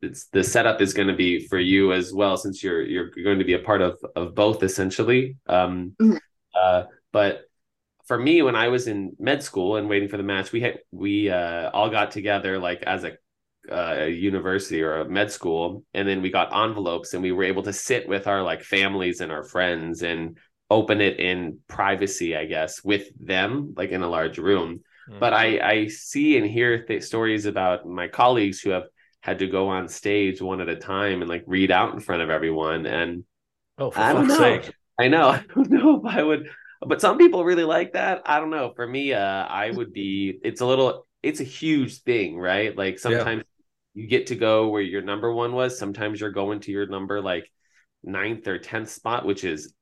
it's 0.03 0.27
the 0.27 0.43
setup 0.43 0.81
is 0.81 0.93
going 0.93 1.07
to 1.07 1.15
be 1.15 1.47
for 1.47 1.61
you 1.61 1.93
as 1.93 2.13
well, 2.13 2.37
since 2.37 2.61
you're 2.61 2.83
you're 2.83 3.11
going 3.11 3.39
to 3.39 3.45
be 3.45 3.53
a 3.53 3.61
part 3.61 3.83
of 3.83 4.05
of 4.17 4.35
both 4.35 4.65
essentially. 4.65 5.37
Um, 5.47 5.95
mm-hmm. 6.03 6.17
uh, 6.61 6.85
but 7.13 7.43
for 8.07 8.19
me, 8.19 8.43
when 8.43 8.57
I 8.57 8.67
was 8.67 8.89
in 8.89 9.15
med 9.21 9.45
school 9.45 9.77
and 9.77 9.89
waiting 9.89 10.09
for 10.09 10.17
the 10.17 10.25
match, 10.25 10.51
we 10.51 10.63
had 10.63 10.81
we 10.91 11.31
uh 11.31 11.71
all 11.71 11.89
got 11.89 12.11
together 12.11 12.59
like 12.59 12.83
as 12.83 13.05
a 13.05 13.13
uh, 13.71 13.95
a 13.99 14.09
university 14.11 14.83
or 14.83 15.03
a 15.03 15.09
med 15.09 15.31
school 15.31 15.85
and 15.95 16.07
then 16.07 16.21
we 16.21 16.31
got 16.31 16.53
envelopes 16.53 17.15
and 17.15 17.23
we 17.23 17.33
were 17.33 17.45
able 17.45 17.63
to 17.63 17.73
sit 17.73 18.07
with 18.07 18.27
our 18.27 18.43
like 18.43 18.63
families 18.63 19.23
and 19.23 19.33
our 19.33 19.43
friends 19.43 20.03
and 20.03 20.37
open 20.71 21.01
it 21.01 21.21
in 21.21 21.59
privacy 21.69 22.37
i 22.37 22.45
guess 22.45 22.83
with 22.83 23.09
them 23.21 23.75
like 23.77 23.91
in 23.91 24.03
a 24.03 24.09
large 24.09 24.39
room 24.39 24.81
mm-hmm. 25.09 25.19
but 25.19 25.33
i 25.33 25.59
i 25.59 25.87
see 25.87 26.37
and 26.37 26.47
hear 26.47 26.85
th- 26.85 27.03
stories 27.03 27.47
about 27.47 27.87
my 27.87 28.09
colleagues 28.09 28.61
who 28.61 28.71
have 28.71 28.85
had 29.21 29.39
to 29.39 29.47
go 29.47 29.69
on 29.69 29.89
stage 29.89 30.41
one 30.41 30.61
at 30.61 30.69
a 30.69 30.77
time 30.77 31.23
and 31.23 31.29
like 31.29 31.45
read 31.47 31.71
out 31.71 31.95
in 31.95 32.01
front 32.01 32.23
of 32.23 32.31
everyone 32.31 32.87
and 32.87 33.25
oh 33.79 33.91
for 33.91 34.01
I 34.01 34.13
don't 34.13 34.29
know. 34.29 34.39
Sake. 34.39 34.73
i 34.99 35.09
know 35.09 35.29
i 35.31 35.45
don't 35.55 35.71
know 35.71 36.01
if 36.01 36.07
i 36.07 36.23
would 36.23 36.49
but 36.87 37.01
some 37.01 37.19
people 37.19 37.45
really 37.45 37.65
like 37.65 37.93
that 37.93 38.23
i 38.27 38.41
don't 38.41 38.51
know 38.51 38.73
for 38.75 38.87
me 38.87 39.13
uh 39.13 39.47
i 39.47 39.71
would 39.71 39.93
be 39.93 40.39
it's 40.43 40.61
a 40.61 40.67
little 40.67 41.07
it's 41.23 41.41
a 41.41 41.45
huge 41.45 42.03
thing 42.03 42.39
right 42.39 42.77
like 42.77 42.99
sometimes 42.99 43.39
yeah 43.39 43.55
you 43.95 44.09
get 44.09 44.27
to 44.27 44.35
go 44.35 44.69
where 44.69 44.83
your 44.83 45.03
number 45.03 45.33
one 45.33 45.53
was. 45.53 45.79
Sometimes 45.79 46.21
you're 46.21 46.31
going 46.31 46.61
to 46.61 46.73
your 46.73 46.87
number 46.87 47.23
like 47.23 47.51
ninth 48.03 48.47
or 48.49 48.59
tenth 48.59 48.91
spot, 48.91 49.25
which 49.25 49.45
is 49.45 49.73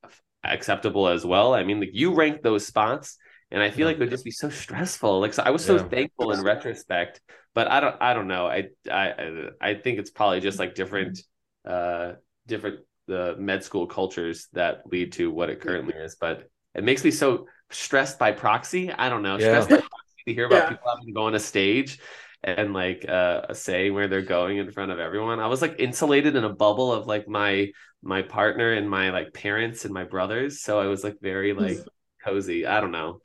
acceptable 0.45 1.09
as 1.09 1.25
well. 1.25 1.55
I 1.55 1.65
mean, 1.65 1.81
like 1.81 1.91
you 1.93 2.15
rank 2.15 2.43
those 2.43 2.67
spots, 2.67 3.17
and 3.51 3.63
I 3.63 3.71
feel 3.71 3.87
like 3.87 3.97
it 3.97 4.01
would 4.01 4.11
just 4.11 4.25
be 4.25 4.31
so 4.31 4.49
stressful. 4.51 5.21
Like 5.21 5.35
so 5.35 5.43
I 5.43 5.51
was 5.51 5.65
so 5.65 5.79
Yeah. 5.79 5.89
thankful 5.89 6.33
in 6.33 6.41
retrospect, 6.43 7.21
but 7.55 7.69
I 7.71 7.81
don't 7.81 7.97
I 8.01 8.15
don't 8.15 8.29
know. 8.29 8.47
I 8.47 8.69
I 8.91 9.49
I 9.61 9.75
think 9.75 9.99
it's 9.99 10.11
probably 10.11 10.41
just 10.41 10.59
like 10.59 10.75
different 10.75 11.23
uh 11.65 12.13
different 12.47 12.81
the 13.07 13.37
med 13.39 13.65
school 13.65 13.87
cultures 13.87 14.49
that 14.53 14.83
lead 14.91 15.13
to 15.13 15.31
what 15.31 15.51
it 15.51 15.61
currently 15.61 15.95
is. 15.95 16.17
But 16.21 16.49
it 16.75 16.85
makes 16.85 17.05
me 17.05 17.11
so 17.11 17.47
stressed 17.71 18.19
by 18.19 18.33
proxy. 18.33 18.91
I 18.93 19.09
don't 19.09 19.23
know, 19.23 19.39
Yeah. 19.39 19.39
stressed 19.39 19.71
by 19.71 19.79
proxy 19.81 20.23
to 20.29 20.35
hear 20.35 20.47
about 20.47 20.67
Yeah. 20.67 20.69
people 20.69 20.89
having 20.91 21.07
to 21.07 21.13
go 21.13 21.25
on 21.25 21.35
a 21.35 21.39
stage 21.41 22.01
and 22.45 22.73
like 22.73 23.09
uh 23.09 23.53
say 23.55 23.91
where 23.91 24.09
they're 24.09 24.23
going 24.23 24.59
in 24.59 24.71
front 24.71 24.91
of 24.93 24.99
everyone. 24.99 25.41
I 25.41 25.47
was 25.47 25.63
like 25.63 25.77
insulated 25.79 26.37
in 26.37 26.45
a 26.45 26.49
bubble 26.55 26.93
of 26.93 27.07
like 27.07 27.29
my 27.29 27.71
my 28.03 28.23
partner 28.23 28.73
and 28.73 28.91
my 28.91 29.11
like 29.11 29.33
parents 29.33 29.85
and 29.85 29.95
my 29.95 30.05
brothers. 30.05 30.63
So 30.63 30.81
I 30.81 30.87
was 30.87 31.05
like 31.05 31.19
very 31.21 31.53
hmm. 31.53 31.61
like 31.61 31.79
cozy. 32.25 32.67
I 32.67 32.81
don't 32.81 32.93
know. 32.93 33.21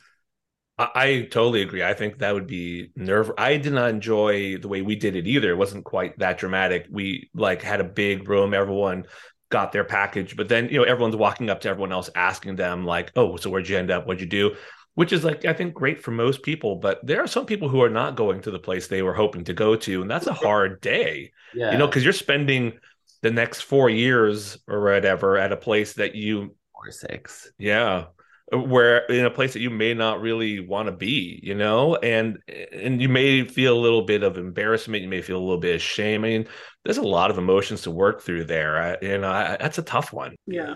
I, 0.78 0.90
I 0.96 1.22
totally 1.32 1.62
agree. 1.62 1.84
I 1.84 1.94
think 1.94 2.20
that 2.20 2.34
would 2.34 2.48
be 2.48 2.92
nerve. 2.96 3.32
I 3.38 3.58
did 3.58 3.74
not 3.74 3.90
enjoy 3.90 4.58
the 4.58 4.68
way 4.68 4.82
we 4.82 4.96
did 4.96 5.16
it 5.16 5.28
either. 5.28 5.52
It 5.52 5.58
wasn't 5.58 5.86
quite 5.86 6.18
that 6.20 6.38
dramatic. 6.38 6.88
We 6.90 7.30
like 7.34 7.62
had 7.62 7.82
a 7.82 7.86
big 7.86 8.30
room. 8.30 8.54
Everyone 8.54 9.06
got 9.50 9.72
their 9.72 9.84
package, 9.84 10.36
but 10.36 10.50
then 10.50 10.70
you 10.70 10.78
know 10.78 10.84
everyone's 10.84 11.16
walking 11.16 11.50
up 11.50 11.62
to 11.62 11.70
everyone 11.70 11.92
else 11.92 12.10
asking 12.16 12.56
them 12.56 12.86
like, 12.86 13.12
"Oh, 13.16 13.38
so 13.38 13.50
where'd 13.50 13.68
you 13.68 13.78
end 13.78 13.92
up? 13.92 14.06
What'd 14.06 14.22
you 14.22 14.28
do?" 14.28 14.56
Which 14.94 15.14
is 15.14 15.24
like 15.24 15.46
I 15.46 15.54
think 15.54 15.74
great 15.74 16.04
for 16.04 16.12
most 16.12 16.44
people, 16.44 16.76
but 16.76 17.06
there 17.06 17.24
are 17.24 17.28
some 17.28 17.46
people 17.46 17.70
who 17.70 17.82
are 17.82 17.90
not 17.90 18.16
going 18.16 18.42
to 18.42 18.52
the 18.52 18.60
place 18.60 18.88
they 18.88 19.04
were 19.04 19.14
hoping 19.14 19.44
to 19.46 19.54
go 19.54 19.76
to, 19.76 20.02
and 20.02 20.10
that's 20.10 20.28
a 20.28 20.34
hard 20.34 20.82
day. 20.82 21.32
Yeah. 21.54 21.72
You 21.72 21.78
know, 21.78 21.88
because 21.88 22.04
you're 22.04 22.14
spending 22.14 22.74
the 23.22 23.32
next 23.32 23.62
four 23.62 23.90
years 23.90 24.58
or 24.68 24.84
whatever 24.84 25.38
at 25.38 25.52
a 25.52 25.58
place 25.58 25.94
that 25.94 26.16
you 26.16 26.56
or 26.74 26.92
six. 26.92 27.52
yeah 27.58 28.06
where 28.54 29.00
in 29.08 29.26
a 29.26 29.30
place 29.30 29.52
that 29.54 29.60
you 29.60 29.70
may 29.70 29.94
not 29.94 30.22
really 30.22 30.62
want 30.62 30.86
to 30.88 30.92
be 30.94 31.38
you 31.44 31.54
know 31.54 31.96
and 31.98 32.38
and 32.72 33.02
you 33.02 33.10
may 33.10 33.44
feel 33.46 33.78
a 33.78 33.82
little 33.82 34.04
bit 34.04 34.24
of 34.24 34.38
embarrassment 34.38 35.04
you 35.04 35.10
may 35.10 35.22
feel 35.22 35.38
a 35.38 35.44
little 35.48 35.58
bit 35.60 35.76
of 35.76 35.82
shame 35.82 36.24
i 36.24 36.30
mean 36.30 36.48
there's 36.86 36.98
a 36.98 37.02
lot 37.02 37.30
of 37.30 37.38
emotions 37.38 37.82
to 37.82 37.92
work 37.92 38.22
through 38.22 38.46
there 38.46 38.82
I, 38.82 38.98
you 39.02 39.18
know 39.18 39.30
I, 39.30 39.58
that's 39.60 39.80
a 39.80 39.82
tough 39.82 40.14
one 40.14 40.34
Yeah. 40.46 40.76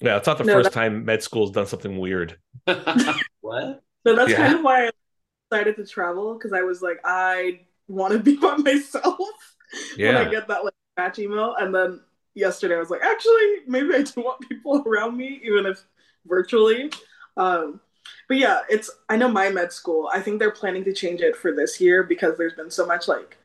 yeah 0.00 0.16
it's 0.16 0.26
not 0.26 0.38
the 0.38 0.44
No, 0.44 0.54
first 0.54 0.72
that- 0.72 0.72
time 0.72 1.04
med 1.04 1.22
school's 1.22 1.52
done 1.52 1.66
something 1.66 1.96
weird 1.98 2.38
what? 2.64 3.82
So 4.04 4.14
that's 4.16 4.30
Yeah. 4.30 4.36
kind 4.38 4.54
of 4.54 4.62
why 4.64 4.86
I 4.86 4.90
decided 5.50 5.76
to 5.76 5.86
travel 5.86 6.34
because 6.34 6.52
I 6.52 6.62
was 6.62 6.82
like, 6.82 6.98
I 7.04 7.60
want 7.86 8.12
to 8.14 8.18
be 8.18 8.36
by 8.36 8.56
myself 8.70 9.18
when 9.96 10.16
I 10.16 10.28
get 10.28 10.48
that 10.48 10.64
like 10.64 10.74
match 10.96 11.18
email. 11.18 11.54
And 11.58 11.74
then 11.74 12.00
yesterday 12.34 12.76
I 12.76 12.80
was 12.80 12.90
like, 12.90 13.02
actually, 13.02 13.60
maybe 13.66 13.94
I 13.94 14.02
do 14.02 14.20
want 14.22 14.40
people 14.48 14.82
around 14.86 15.16
me, 15.16 15.40
even 15.44 15.66
if 15.66 15.82
virtually. 16.26 16.90
Um, 17.36 17.80
but 18.28 18.38
yeah, 18.38 18.60
it's 18.68 18.90
I 19.08 19.16
know 19.16 19.28
my 19.28 19.50
med 19.50 19.72
school. 19.72 20.08
I 20.12 20.20
think 20.20 20.38
they're 20.38 20.50
planning 20.50 20.84
to 20.84 20.92
change 20.92 21.20
it 21.20 21.36
for 21.36 21.52
this 21.52 21.80
year 21.80 22.02
because 22.02 22.36
there's 22.36 22.54
been 22.54 22.70
so 22.70 22.86
much 22.86 23.08
like 23.08 23.36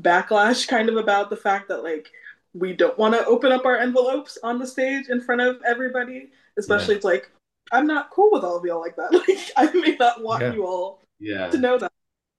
backlash 0.00 0.66
kind 0.66 0.88
of 0.88 0.96
about 0.96 1.30
the 1.30 1.36
fact 1.36 1.68
that 1.68 1.84
like 1.84 2.10
we 2.52 2.72
don't 2.72 2.98
want 2.98 3.14
to 3.14 3.24
open 3.26 3.52
up 3.52 3.64
our 3.64 3.76
envelopes 3.76 4.38
on 4.42 4.58
the 4.58 4.66
stage 4.66 5.08
in 5.08 5.20
front 5.20 5.40
of 5.40 5.56
everybody. 5.66 6.30
Especially 6.56 6.94
it's 6.94 7.04
like 7.04 7.30
I'm 7.72 7.86
not 7.86 8.10
cool 8.10 8.30
with 8.32 8.44
all 8.44 8.56
of 8.56 8.64
y'all 8.64 8.80
like 8.80 8.96
that. 8.96 9.12
Like 9.28 9.50
I 9.56 9.72
may 9.72 9.96
not 9.96 10.22
want 10.22 10.42
Yeah. 10.42 10.52
you 10.52 10.66
all 10.66 11.00
Yeah. 11.20 11.50
to 11.50 11.58
know 11.58 11.78
that. 11.78 11.92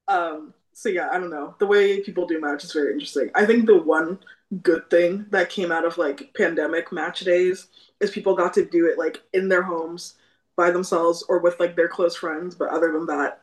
Um, 0.08 0.54
so 0.72 0.88
yeah, 0.88 1.08
I 1.10 1.18
don't 1.18 1.30
know. 1.30 1.54
The 1.58 1.66
way 1.66 2.00
people 2.00 2.26
do 2.26 2.40
match 2.40 2.64
is 2.64 2.72
very 2.72 2.92
interesting. 2.92 3.30
I 3.34 3.46
think 3.46 3.66
the 3.66 3.78
one 3.78 4.18
good 4.62 4.88
thing 4.90 5.26
that 5.30 5.50
came 5.50 5.72
out 5.72 5.84
of 5.84 5.98
like 5.98 6.32
pandemic 6.36 6.92
match 6.92 7.20
days 7.20 7.66
is 8.00 8.10
people 8.10 8.34
got 8.36 8.54
to 8.54 8.64
do 8.64 8.86
it 8.86 8.98
like 8.98 9.22
in 9.32 9.48
their 9.48 9.62
homes 9.62 10.14
by 10.56 10.70
themselves 10.70 11.24
or 11.28 11.38
with 11.40 11.58
like 11.60 11.76
their 11.76 11.88
close 11.88 12.16
friends. 12.16 12.54
But 12.54 12.68
other 12.68 12.92
than 12.92 13.06
that, 13.06 13.42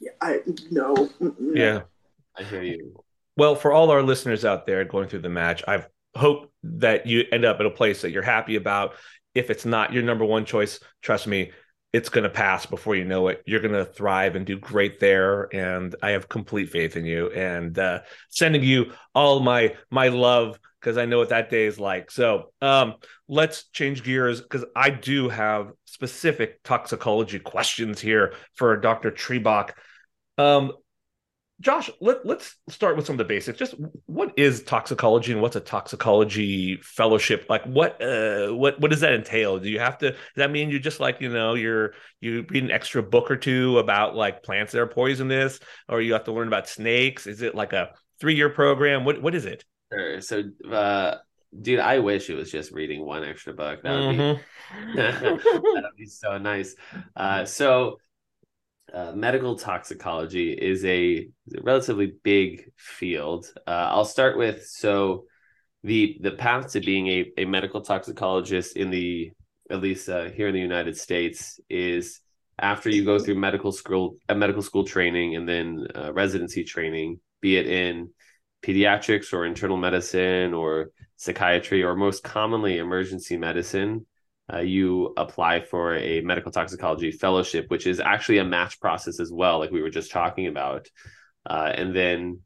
yeah, 0.00 0.10
I 0.20 0.40
no. 0.70 1.08
yeah 1.54 1.82
I 2.36 2.42
hear 2.42 2.62
you. 2.62 3.02
well 3.36 3.54
for 3.54 3.72
all 3.72 3.90
our 3.90 4.02
listeners 4.02 4.44
out 4.44 4.66
there 4.66 4.84
going 4.84 5.08
through 5.08 5.20
the 5.20 5.28
match 5.30 5.62
i 5.66 5.84
hope 6.14 6.52
that 6.62 7.06
you 7.06 7.24
end 7.32 7.44
up 7.44 7.60
at 7.60 7.66
a 7.66 7.70
place 7.70 8.02
that 8.02 8.10
you're 8.10 8.22
happy 8.22 8.56
about 8.56 8.94
if 9.34 9.48
it's 9.50 9.64
not 9.64 9.92
your 9.92 10.02
number 10.02 10.24
one 10.24 10.44
choice 10.44 10.80
trust 11.02 11.26
me 11.26 11.50
it's 11.96 12.10
going 12.10 12.24
to 12.24 12.30
pass 12.30 12.66
before 12.66 12.94
you 12.94 13.06
know 13.06 13.28
it. 13.28 13.42
You're 13.46 13.60
going 13.60 13.72
to 13.72 13.86
thrive 13.86 14.36
and 14.36 14.44
do 14.44 14.58
great 14.58 15.00
there 15.00 15.48
and 15.54 15.96
i 16.02 16.10
have 16.10 16.28
complete 16.28 16.68
faith 16.68 16.94
in 16.94 17.06
you 17.06 17.30
and 17.30 17.78
uh, 17.78 18.00
sending 18.28 18.62
you 18.62 18.92
all 19.14 19.40
my 19.40 19.74
my 19.90 20.08
love 20.08 20.58
because 20.78 20.98
i 20.98 21.06
know 21.06 21.18
what 21.18 21.30
that 21.30 21.48
day 21.48 21.64
is 21.64 21.80
like. 21.80 22.10
So 22.10 22.52
um 22.60 22.96
let's 23.28 23.64
change 23.70 24.04
gears 24.04 24.42
because 24.42 24.64
i 24.76 24.90
do 24.90 25.30
have 25.30 25.72
specific 25.86 26.62
toxicology 26.62 27.38
questions 27.38 28.00
here 28.00 28.34
for 28.54 28.76
dr 28.76 29.10
trebach 29.12 29.70
um 30.38 30.72
Josh, 31.60 31.88
let, 32.00 32.26
let's 32.26 32.56
start 32.68 32.96
with 32.96 33.06
some 33.06 33.14
of 33.14 33.18
the 33.18 33.24
basics. 33.24 33.58
Just 33.58 33.74
what 34.04 34.32
is 34.38 34.62
toxicology 34.62 35.32
and 35.32 35.40
what's 35.40 35.56
a 35.56 35.60
toxicology 35.60 36.78
fellowship? 36.82 37.46
Like 37.48 37.64
what 37.64 38.00
uh 38.02 38.48
what 38.48 38.78
what 38.78 38.90
does 38.90 39.00
that 39.00 39.14
entail? 39.14 39.58
Do 39.58 39.70
you 39.70 39.78
have 39.78 39.96
to 39.98 40.10
does 40.10 40.18
that 40.36 40.50
mean 40.50 40.68
you 40.70 40.78
just 40.78 41.00
like, 41.00 41.20
you 41.20 41.30
know, 41.30 41.54
you're 41.54 41.94
you 42.20 42.44
read 42.50 42.64
an 42.64 42.70
extra 42.70 43.02
book 43.02 43.30
or 43.30 43.36
two 43.36 43.78
about 43.78 44.14
like 44.14 44.42
plants 44.42 44.72
that 44.72 44.80
are 44.80 44.86
poisonous 44.86 45.58
or 45.88 46.02
you 46.02 46.12
have 46.12 46.24
to 46.24 46.32
learn 46.32 46.48
about 46.48 46.68
snakes? 46.68 47.26
Is 47.26 47.40
it 47.40 47.54
like 47.54 47.72
a 47.72 47.90
3-year 48.20 48.50
program? 48.50 49.04
What 49.06 49.22
what 49.22 49.34
is 49.34 49.46
it? 49.46 49.64
Sure. 49.90 50.20
So, 50.20 50.42
uh, 50.70 51.16
dude, 51.58 51.78
I 51.78 52.00
wish 52.00 52.28
it 52.28 52.34
was 52.34 52.50
just 52.50 52.72
reading 52.72 53.04
one 53.04 53.24
extra 53.24 53.54
book. 53.54 53.82
That 53.82 53.92
would 53.92 54.16
Mhm. 54.16 54.36
be 54.38 54.94
that 54.96 55.22
would 55.72 55.96
be 55.96 56.06
so 56.06 56.36
nice. 56.38 56.74
Uh, 57.14 57.44
so, 57.44 57.98
uh, 58.92 59.12
medical 59.12 59.56
toxicology 59.56 60.52
is 60.52 60.84
a, 60.84 61.28
relatively 61.62 62.12
big 62.22 62.70
field. 62.76 63.46
Uh, 63.66 63.88
I'll 63.90 64.04
start 64.04 64.36
with 64.36 64.66
so 64.66 65.24
the 65.82 66.18
the 66.20 66.32
path 66.32 66.72
to 66.72 66.80
being 66.80 67.06
a, 67.06 67.32
a 67.38 67.44
medical 67.44 67.80
toxicologist 67.80 68.76
in 68.76 68.90
the 68.90 69.30
at 69.70 69.80
least 69.80 70.08
uh, 70.08 70.24
here 70.30 70.48
in 70.48 70.54
the 70.54 70.60
United 70.60 70.96
States 70.96 71.60
is 71.68 72.20
after 72.58 72.90
you 72.90 73.04
go 73.04 73.18
through 73.18 73.36
medical 73.36 73.70
school 73.70 74.16
a 74.28 74.34
medical 74.34 74.62
school 74.62 74.84
training 74.84 75.36
and 75.36 75.48
then 75.48 75.86
uh, 75.94 76.12
residency 76.12 76.64
training, 76.64 77.20
be 77.40 77.56
it 77.56 77.66
in 77.66 78.10
pediatrics 78.62 79.32
or 79.32 79.46
internal 79.46 79.76
medicine 79.76 80.54
or 80.54 80.90
psychiatry 81.16 81.82
or 81.82 81.94
most 81.94 82.24
commonly 82.24 82.78
emergency 82.78 83.36
medicine 83.36 84.04
uh, 84.52 84.58
you 84.58 85.12
apply 85.16 85.60
for 85.60 85.96
a 85.96 86.20
medical 86.20 86.52
toxicology 86.52 87.10
fellowship, 87.10 87.68
which 87.68 87.86
is 87.86 88.00
actually 88.00 88.38
a 88.38 88.44
match 88.44 88.80
process 88.80 89.18
as 89.18 89.32
well, 89.32 89.58
like 89.58 89.70
we 89.70 89.82
were 89.82 89.90
just 89.90 90.10
talking 90.10 90.46
about. 90.46 90.88
Uh, 91.48 91.72
and 91.74 91.94
then 91.94 92.40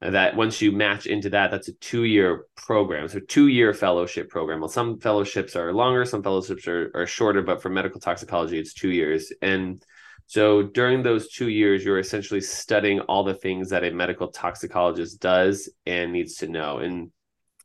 that 0.00 0.36
once 0.36 0.60
you 0.60 0.72
match 0.72 1.06
into 1.06 1.30
that, 1.30 1.50
that's 1.50 1.68
a 1.68 1.72
two 1.74 2.04
year 2.04 2.46
program. 2.56 3.08
So, 3.08 3.20
two 3.20 3.48
year 3.48 3.72
fellowship 3.72 4.28
program. 4.28 4.60
Well, 4.60 4.68
some 4.68 5.00
fellowships 5.00 5.56
are 5.56 5.72
longer, 5.72 6.04
some 6.04 6.22
fellowships 6.22 6.66
are, 6.66 6.90
are 6.94 7.06
shorter, 7.06 7.42
but 7.42 7.62
for 7.62 7.70
medical 7.70 8.00
toxicology, 8.00 8.58
it's 8.58 8.74
two 8.74 8.90
years. 8.90 9.32
And 9.40 9.82
so, 10.26 10.62
during 10.62 11.02
those 11.02 11.30
two 11.30 11.48
years, 11.48 11.84
you're 11.84 11.98
essentially 11.98 12.40
studying 12.40 13.00
all 13.00 13.24
the 13.24 13.34
things 13.34 13.70
that 13.70 13.84
a 13.84 13.90
medical 13.90 14.28
toxicologist 14.28 15.20
does 15.20 15.70
and 15.86 16.12
needs 16.12 16.36
to 16.36 16.48
know. 16.48 16.78
And 16.78 17.10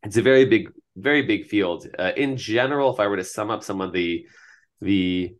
it's 0.02 0.16
a 0.16 0.22
very 0.22 0.44
big 0.44 0.70
very 0.96 1.22
big 1.22 1.46
field 1.46 1.86
uh, 1.98 2.12
in 2.16 2.36
general 2.36 2.92
if 2.92 3.00
i 3.00 3.06
were 3.06 3.16
to 3.16 3.24
sum 3.24 3.50
up 3.50 3.62
some 3.62 3.80
of 3.80 3.92
the 3.92 4.26
the 4.80 5.34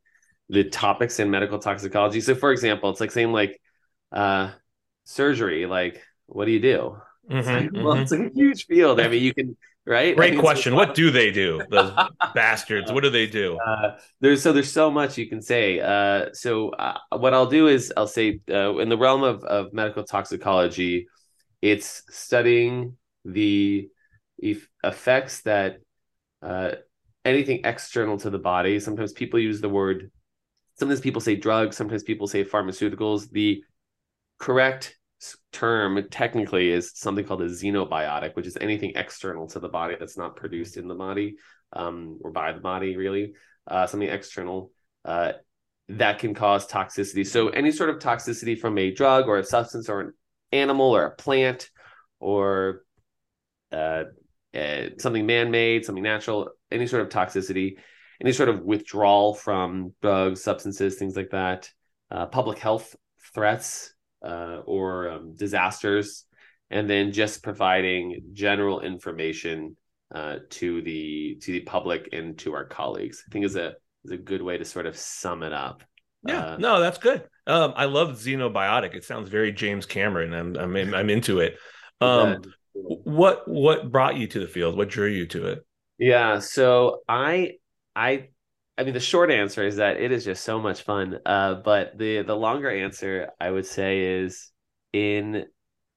the 0.48 0.64
topics 0.64 1.18
in 1.20 1.30
medical 1.30 1.58
toxicology 1.58 2.20
so 2.20 2.34
for 2.34 2.52
example 2.52 2.90
it's 2.90 3.00
like 3.00 3.10
saying 3.10 3.32
like 3.32 3.60
uh 4.12 4.50
surgery 5.04 5.66
like 5.66 6.02
what 6.26 6.44
do 6.46 6.52
you 6.52 6.60
do 6.60 6.96
Mhm, 7.30 7.44
like, 7.46 7.70
well 7.78 7.94
mhm. 7.94 8.02
it's 8.02 8.10
like 8.10 8.20
a 8.20 8.34
huge 8.34 8.66
field 8.66 9.00
i 9.00 9.08
mean 9.08 9.22
you 9.22 9.34
can 9.34 9.56
right 9.86 10.16
I 10.16 10.16
Great 10.16 10.32
mean, 10.32 10.40
question. 10.40 10.74
a 10.74 10.76
What 10.76 10.94
do 10.94 11.10
they 11.10 11.30
do? 11.30 11.64
Those 11.70 11.92
bastards. 12.34 12.92
What 12.92 13.02
do 13.02 13.10
they 13.10 13.26
do? 13.26 13.58
uh, 13.66 13.92
there's 14.20 14.42
so 14.42 14.52
there's 14.52 14.72
so 14.72 14.90
much 14.90 15.18
you 15.18 15.28
can 15.28 15.42
say. 15.42 15.80
Uh, 15.80 16.32
so 16.32 16.70
uh, 16.70 16.98
what 17.16 17.34
I'll 17.34 17.46
do 17.46 17.68
is 17.68 17.92
I'll 17.96 18.06
say 18.06 18.40
uh, 18.50 18.76
in 18.78 18.88
the 18.88 18.96
realm 18.98 19.22
of 19.22 19.44
of 19.44 19.72
medical 19.72 20.04
toxicology, 20.04 21.08
it's 21.62 22.02
studying 22.10 22.96
the 23.24 23.88
eff- 24.42 24.68
effects 24.82 25.42
that 25.42 25.78
uh, 26.42 26.73
anything 27.25 27.61
external 27.64 28.18
to 28.18 28.30
the 28.30 28.38
body. 28.38 28.80
Sometimes 28.80 29.12
people 29.12 29.38
use 29.38 29.61
the 29.61 29.68
word. 29.68 30.11
Sometimes 30.78 31.00
people 31.00 31.20
say 31.20 31.37
drugs. 31.37 31.76
Sometimes 31.76 32.02
people 32.02 32.26
say 32.26 32.44
pharmaceuticals. 32.44 33.30
The 33.30 33.62
correct 34.38 34.97
term 35.52 36.06
technically 36.11 36.70
is 36.70 36.92
something 36.94 37.25
called 37.25 37.42
a 37.42 37.49
xenobiotic, 37.49 38.35
which 38.37 38.47
is 38.47 38.56
anything 38.61 38.92
external 38.97 39.47
to 39.49 39.61
the 39.61 39.68
body 39.68 39.97
that's 39.99 40.16
not 40.16 40.37
produced 40.37 40.76
in 40.76 40.88
the 40.88 40.94
body 40.94 41.37
um, 41.73 42.18
or 42.23 42.30
by 42.30 42.52
the 42.52 42.61
body, 42.61 42.97
really. 42.97 43.35
Uh, 43.66 43.87
something 43.87 44.09
external 44.09 44.73
uh, 45.04 45.32
that 45.88 46.18
can 46.18 46.35
cause 46.35 46.66
toxicity. 46.66 47.26
So, 47.26 47.49
any 47.49 47.70
sort 47.70 47.90
of 47.90 47.99
toxicity 47.99 48.59
from 48.59 48.78
a 48.78 48.90
drug 48.90 49.28
or 49.28 49.38
a 49.38 49.44
substance 49.44 49.88
or 49.88 50.00
an 50.00 50.12
animal 50.52 50.97
or 50.97 51.04
a 51.04 51.14
plant 51.14 51.68
or 52.18 52.82
uh, 53.73 54.04
uh, 54.54 54.90
something 54.99 55.26
man 55.26 55.50
made, 55.50 55.85
something 55.85 56.02
natural, 56.04 56.50
any 56.71 56.87
sort 56.87 57.02
of 57.02 57.09
toxicity, 57.09 57.76
any 58.21 58.33
sort 58.33 58.49
of 58.49 58.62
withdrawal 58.62 59.35
from 59.35 59.95
drugs, 60.02 60.42
substances, 60.42 60.97
things 60.97 61.16
like 61.16 61.30
that. 61.30 61.71
uh, 62.11 62.26
public 62.26 62.59
health 62.59 62.97
threats 63.35 63.95
uh, 64.25 64.61
or 64.66 65.09
um, 65.11 65.35
disasters, 65.37 66.25
and 66.71 66.88
then 66.88 67.12
just 67.12 67.42
providing 67.42 68.21
general 68.33 68.80
information 68.80 69.76
uh, 70.14 70.37
to 70.50 70.83
the 70.83 71.38
to 71.42 71.52
the 71.52 71.61
public 71.61 72.09
and 72.12 72.38
to 72.38 72.52
our 72.54 72.64
colleagues. 72.64 73.25
I 73.26 73.33
think 73.33 73.45
is 73.45 73.57
a 73.57 73.75
is 74.04 74.12
a 74.12 74.16
good 74.16 74.42
way 74.42 74.59
to 74.59 74.64
sort 74.64 74.87
of 74.87 74.97
sum 74.97 75.42
it 75.42 75.52
up. 75.52 75.83
Yeah, 76.26 76.45
uh, 76.45 76.57
no, 76.59 76.80
that's 76.80 76.99
good. 76.99 77.25
Um, 77.47 77.73
I 77.76 77.87
love 77.87 78.11
xenobiotic. 78.11 78.95
It 78.95 79.04
sounds 79.04 79.28
very 79.28 79.52
James 79.52 79.87
Cameron. 79.87 80.33
I'm 80.35 80.57
I'm 80.57 80.95
I'm 80.95 81.11
into 81.11 81.40
it. 81.40 81.57
Um, 82.00 82.42
what 82.72 83.46
what 83.46 83.90
brought 83.90 84.16
you 84.16 84.26
to 84.28 84.40
the 84.40 84.46
field? 84.46 84.76
What 84.76 84.88
drew 84.88 85.08
you 85.08 85.26
to 85.26 85.46
it? 85.48 85.66
Yeah, 85.98 86.38
so 86.38 87.00
I 87.08 87.52
I 87.94 88.28
I 88.78 88.84
mean 88.84 88.94
the 88.94 89.00
short 89.00 89.30
answer 89.30 89.66
is 89.66 89.76
that 89.76 90.00
it 90.00 90.12
is 90.12 90.24
just 90.24 90.44
so 90.44 90.60
much 90.60 90.82
fun. 90.82 91.18
Uh, 91.26 91.54
but 91.54 91.98
the 91.98 92.22
the 92.22 92.36
longer 92.36 92.70
answer 92.70 93.30
I 93.40 93.50
would 93.50 93.66
say 93.66 94.22
is 94.22 94.50
in 94.92 95.44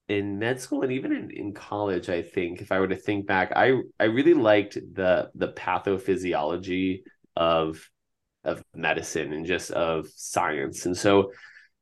in 0.08 0.38
med 0.38 0.60
school 0.60 0.82
and 0.82 0.92
even 0.92 1.12
in, 1.12 1.30
in 1.30 1.54
college, 1.54 2.08
I 2.08 2.22
think 2.22 2.60
if 2.60 2.70
I 2.70 2.80
were 2.80 2.88
to 2.88 2.96
think 2.96 3.26
back, 3.26 3.52
I 3.56 3.80
I 3.98 4.04
really 4.04 4.34
liked 4.34 4.74
the 4.74 5.30
the 5.34 5.48
pathophysiology 5.48 7.02
of 7.36 7.88
of 8.44 8.62
medicine 8.74 9.32
and 9.32 9.46
just 9.46 9.70
of 9.70 10.06
science. 10.14 10.84
And 10.84 10.96
so, 10.96 11.32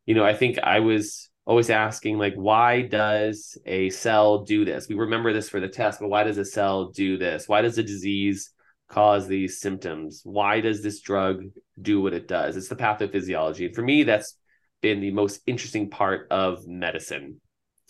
you 0.06 0.14
know, 0.14 0.24
I 0.24 0.34
think 0.34 0.58
I 0.58 0.80
was 0.80 1.28
always 1.44 1.70
asking 1.70 2.18
like 2.18 2.34
why 2.34 2.82
does 2.82 3.58
a 3.66 3.90
cell 3.90 4.44
do 4.44 4.64
this? 4.64 4.88
We 4.88 4.94
remember 4.94 5.32
this 5.32 5.48
for 5.48 5.60
the 5.60 5.68
test 5.68 6.00
but 6.00 6.08
why 6.08 6.24
does 6.24 6.38
a 6.38 6.44
cell 6.44 6.90
do 6.90 7.18
this? 7.18 7.48
Why 7.48 7.62
does 7.62 7.78
a 7.78 7.82
disease 7.82 8.50
cause 8.88 9.26
these 9.26 9.60
symptoms? 9.60 10.20
Why 10.24 10.60
does 10.60 10.82
this 10.82 11.00
drug 11.00 11.42
do 11.80 12.00
what 12.00 12.14
it 12.14 12.28
does? 12.28 12.56
It's 12.56 12.68
the 12.68 12.76
pathophysiology. 12.76 13.66
And 13.66 13.74
for 13.74 13.82
me 13.82 14.04
that's 14.04 14.36
been 14.80 15.00
the 15.00 15.12
most 15.12 15.40
interesting 15.46 15.90
part 15.90 16.28
of 16.30 16.66
medicine. 16.66 17.40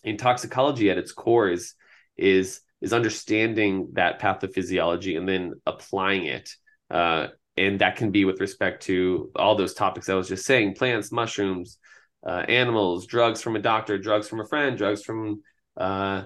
In 0.04 0.16
toxicology 0.16 0.90
at 0.90 0.98
its 0.98 1.12
core 1.12 1.50
is 1.50 1.74
is 2.16 2.60
is 2.80 2.92
understanding 2.92 3.90
that 3.92 4.20
pathophysiology 4.20 5.16
and 5.16 5.28
then 5.28 5.54
applying 5.66 6.26
it. 6.26 6.50
Uh, 6.90 7.28
and 7.56 7.80
that 7.80 7.96
can 7.96 8.10
be 8.10 8.24
with 8.24 8.40
respect 8.40 8.82
to 8.84 9.30
all 9.36 9.54
those 9.54 9.74
topics 9.74 10.08
i 10.08 10.14
was 10.14 10.26
just 10.26 10.46
saying 10.46 10.74
plants 10.74 11.12
mushrooms 11.12 11.78
uh, 12.26 12.44
animals, 12.48 13.06
drugs 13.06 13.42
from 13.42 13.56
a 13.56 13.60
doctor, 13.60 13.98
drugs 13.98 14.28
from 14.28 14.40
a 14.40 14.46
friend, 14.46 14.78
drugs 14.78 15.02
from 15.02 15.42
uh, 15.76 16.24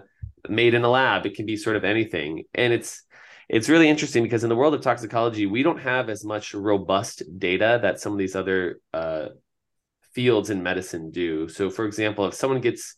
made 0.49 0.75
in 0.75 0.85
a 0.85 0.89
lab. 0.89 1.27
It 1.27 1.35
can 1.35 1.47
be 1.47 1.57
sort 1.57 1.77
of 1.77 1.85
anything, 1.85 2.45
and 2.55 2.73
it's 2.73 3.03
it's 3.49 3.69
really 3.69 3.89
interesting 3.89 4.23
because 4.23 4.43
in 4.43 4.49
the 4.49 4.57
world 4.57 4.75
of 4.75 4.83
toxicology, 4.83 5.47
we 5.47 5.63
don't 5.63 5.81
have 5.81 6.09
as 6.09 6.25
much 6.25 6.53
robust 6.53 7.23
data 7.39 7.79
that 7.83 8.01
some 8.01 8.13
of 8.13 8.19
these 8.19 8.35
other 8.35 8.81
uh, 8.93 9.27
fields 10.13 10.51
in 10.51 10.63
medicine 10.63 11.11
do. 11.11 11.49
So, 11.49 11.71
for 11.71 11.87
example, 11.87 12.27
if 12.27 12.35
someone 12.35 12.61
gets 12.61 12.97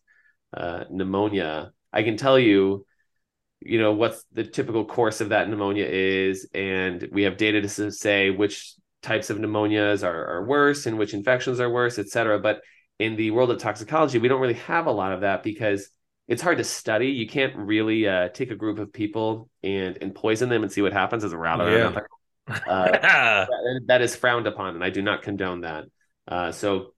uh, 0.56 0.84
pneumonia, 0.90 1.72
I 1.92 2.02
can 2.02 2.16
tell 2.16 2.38
you 2.38 2.86
you 3.60 3.80
know 3.80 3.92
what's 3.92 4.24
the 4.32 4.44
typical 4.44 4.84
course 4.84 5.20
of 5.20 5.30
that 5.30 5.48
pneumonia 5.48 5.84
is 5.84 6.48
and 6.54 7.08
we 7.10 7.24
have 7.24 7.36
data 7.36 7.60
to 7.60 7.90
say 7.90 8.30
which 8.30 8.74
types 9.02 9.30
of 9.30 9.38
pneumonias 9.38 10.06
are, 10.06 10.26
are 10.26 10.46
worse 10.46 10.86
and 10.86 10.98
which 10.98 11.14
infections 11.14 11.60
are 11.60 11.70
worse 11.70 11.98
et 11.98 12.08
cetera 12.08 12.38
but 12.38 12.60
in 12.98 13.16
the 13.16 13.30
world 13.30 13.50
of 13.50 13.58
toxicology, 13.58 14.18
we 14.18 14.28
don't 14.28 14.40
really 14.40 14.54
have 14.54 14.86
a 14.86 14.92
lot 14.92 15.12
of 15.12 15.20
that 15.20 15.42
because 15.42 15.88
it's 16.26 16.42
hard 16.42 16.58
to 16.58 16.64
study. 16.64 17.08
You 17.08 17.26
can't 17.26 17.56
really 17.56 18.06
uh, 18.06 18.28
take 18.28 18.50
a 18.50 18.56
group 18.56 18.78
of 18.78 18.92
people 18.92 19.48
and 19.62 19.98
and 20.00 20.14
poison 20.14 20.48
them 20.48 20.62
and 20.62 20.70
see 20.70 20.82
what 20.82 20.92
happens 20.92 21.24
as 21.24 21.32
a 21.32 21.36
or 21.36 21.70
yeah. 21.70 21.98
Uh, 22.48 22.90
that, 22.90 23.48
that 23.86 24.02
is 24.02 24.16
frowned 24.16 24.46
upon, 24.46 24.74
and 24.74 24.84
I 24.84 24.90
do 24.90 25.02
not 25.02 25.22
condone 25.22 25.62
that. 25.62 25.84
Uh, 26.26 26.52
so 26.52 26.94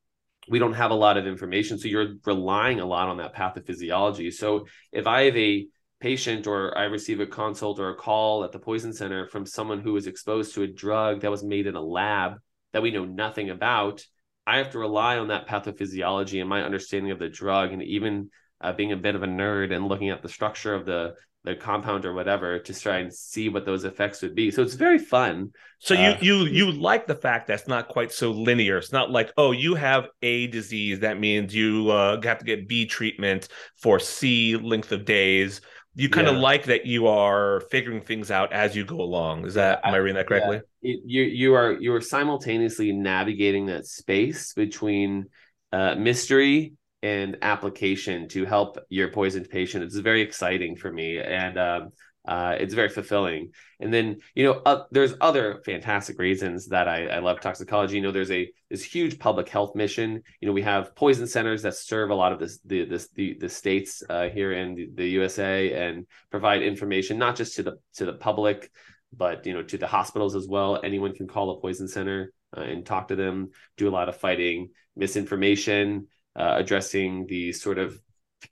we 0.49 0.59
don't 0.59 0.73
have 0.73 0.91
a 0.91 0.95
lot 0.95 1.17
of 1.17 1.27
information. 1.27 1.79
So 1.79 1.89
you're 1.89 2.15
relying 2.25 2.81
a 2.81 2.87
lot 2.87 3.09
on 3.09 3.19
that 3.19 3.35
pathophysiology. 3.35 4.33
So 4.33 4.67
if 4.93 5.07
I 5.07 5.23
have 5.23 5.37
a 5.37 5.69
patient 6.01 6.47
or 6.47 6.77
I 6.77 6.85
receive 6.85 7.21
a 7.21 7.27
consult 7.27 7.79
or 7.79 7.91
a 7.91 7.95
call 7.95 8.43
at 8.43 8.53
the 8.53 8.59
poison 8.59 8.93
center 8.93 9.27
from 9.27 9.47
someone 9.47 9.81
who 9.81 9.93
was 9.93 10.07
exposed 10.07 10.55
to 10.55 10.63
a 10.63 10.67
drug 10.67 11.21
that 11.21 11.31
was 11.31 11.45
made 11.45 11.67
in 11.67 11.77
a 11.77 11.81
lab 11.81 12.39
that 12.73 12.83
we 12.83 12.91
know 12.91 13.05
nothing 13.05 13.51
about, 13.51 14.05
I 14.51 14.57
have 14.57 14.71
to 14.71 14.81
rely 14.81 15.19
on 15.19 15.29
that 15.29 15.47
pathophysiology 15.47 16.41
and 16.41 16.49
my 16.49 16.63
understanding 16.63 17.13
of 17.13 17.21
the 17.21 17.29
drug, 17.29 17.73
and 17.73 17.83
even 17.83 18.31
uh, 18.61 18.73
being 18.73 18.91
a 18.91 18.97
bit 18.97 19.15
of 19.15 19.23
a 19.23 19.27
nerd 19.27 19.73
and 19.73 19.87
looking 19.87 20.11
at 20.11 20.23
the 20.23 20.29
structure 20.29 20.75
of 20.75 20.85
the 20.85 21.15
the 21.43 21.55
compound 21.55 22.05
or 22.05 22.13
whatever 22.13 22.59
to 22.59 22.79
try 22.79 22.99
and 22.99 23.15
see 23.15 23.49
what 23.49 23.65
those 23.65 23.85
effects 23.85 24.21
would 24.21 24.35
be. 24.35 24.51
So 24.51 24.61
it's 24.63 24.75
very 24.75 24.99
fun. 24.99 25.53
So 25.79 25.95
you 25.95 26.01
uh, 26.01 26.19
you 26.21 26.37
you 26.47 26.73
like 26.73 27.07
the 27.07 27.15
fact 27.15 27.47
that's 27.47 27.69
not 27.69 27.89
quite 27.89 28.13
so 28.13 28.33
linear. 28.33 28.77
It's 28.79 28.93
not 28.93 29.11
like 29.11 29.33
oh 29.37 29.53
you 29.53 29.77
have 29.77 30.09
a 30.21 30.49
disease 30.49 30.99
that 31.01 31.21
means 31.21 31.55
you 31.55 31.91
uh, 31.91 32.21
have 32.23 32.39
to 32.39 32.45
get 32.45 32.69
B 32.69 32.87
treatment 32.87 33.49
for 33.77 34.01
C 34.01 34.57
length 34.57 34.91
of 34.91 35.05
days 35.05 35.61
you 35.95 36.09
kind 36.09 36.27
yeah. 36.27 36.35
of 36.35 36.41
like 36.41 36.65
that 36.65 36.87
you 36.87 37.09
are 37.09 37.61
figuring 37.71 38.01
things 38.01 38.31
out 38.31 38.53
as 38.53 38.77
you 38.77 38.85
go 38.85 39.01
along. 39.01 39.47
Is 39.47 39.55
that 39.55 39.81
am 39.85 39.95
I 39.95 39.99
reading 39.99 40.17
that 40.17 40.29
correctly? 40.29 40.61
Yeah. 40.83 40.95
You 41.05 41.23
you 41.23 41.55
are 41.55 41.73
you 41.73 41.93
are 41.95 42.01
simultaneously 42.01 42.93
navigating 42.93 43.67
that 43.67 43.87
space 43.87 44.53
between 44.55 45.27
uh, 45.73 45.97
mystery 45.97 46.75
and 47.03 47.39
application 47.43 48.29
to 48.29 48.45
help 48.45 48.79
your 48.89 49.09
poisoned 49.09 49.49
patient. 49.51 49.85
It's 49.85 49.97
very 49.97 50.23
exciting 50.23 50.77
for 50.77 50.93
me, 50.93 51.19
and 51.19 51.59
um, 51.59 51.91
uh, 52.31 52.55
it's 52.61 52.75
very 52.75 52.89
fulfilling. 52.89 53.51
And 53.81 53.93
then 53.93 54.21
you 54.37 54.45
know, 54.45 54.63
uh, 54.65 54.85
there's 54.93 55.15
other 55.21 55.61
fantastic 55.65 56.17
reasons 56.17 56.69
that 56.69 56.87
I, 56.87 57.07
I 57.07 57.19
love 57.19 57.41
toxicology. 57.41 57.97
You 57.97 58.03
know, 58.03 58.13
there's 58.13 58.31
a 58.31 58.49
this 58.71 58.85
huge 58.85 59.19
public 59.19 59.49
health 59.49 59.75
mission. 59.75 60.23
You 60.41 60.47
know, 60.47 60.53
we 60.53 60.63
have 60.63 60.95
poison 60.95 61.27
centers 61.27 61.63
that 61.63 61.75
serve 61.75 62.11
a 62.11 62.15
lot 62.15 62.31
of 62.31 62.39
this 62.39 62.61
the 62.65 62.85
the 62.85 63.35
the 63.41 63.49
states 63.49 64.05
uh, 64.09 64.29
here 64.29 64.53
in 64.53 64.77
the, 64.77 64.91
the 64.95 65.09
USA 65.09 65.73
and 65.73 66.07
provide 66.31 66.63
information 66.63 67.19
not 67.19 67.35
just 67.35 67.57
to 67.57 67.65
the 67.65 67.79
to 67.95 68.07
the 68.07 68.15
public, 68.15 68.71
but 69.13 69.45
you 69.45 69.53
know 69.53 69.65
to 69.65 69.77
the 69.77 69.89
hospitals 69.89 70.37
as 70.37 70.47
well. 70.47 70.81
Anyone 70.85 71.15
can 71.15 71.27
call 71.27 71.51
a 71.51 71.61
poison 71.61 71.89
center 71.89 72.33
uh, 72.57 72.61
and 72.61 72.87
talk 72.87 73.09
to 73.09 73.17
them. 73.17 73.51
Do 73.77 73.89
a 73.89 73.91
lot 73.99 74.09
of 74.09 74.17
fighting 74.17 74.71
misinformation, 74.95 76.07
uh, 76.37 76.55
addressing 76.59 77.27
the 77.27 77.53
sort 77.53 77.79
of 77.79 78.01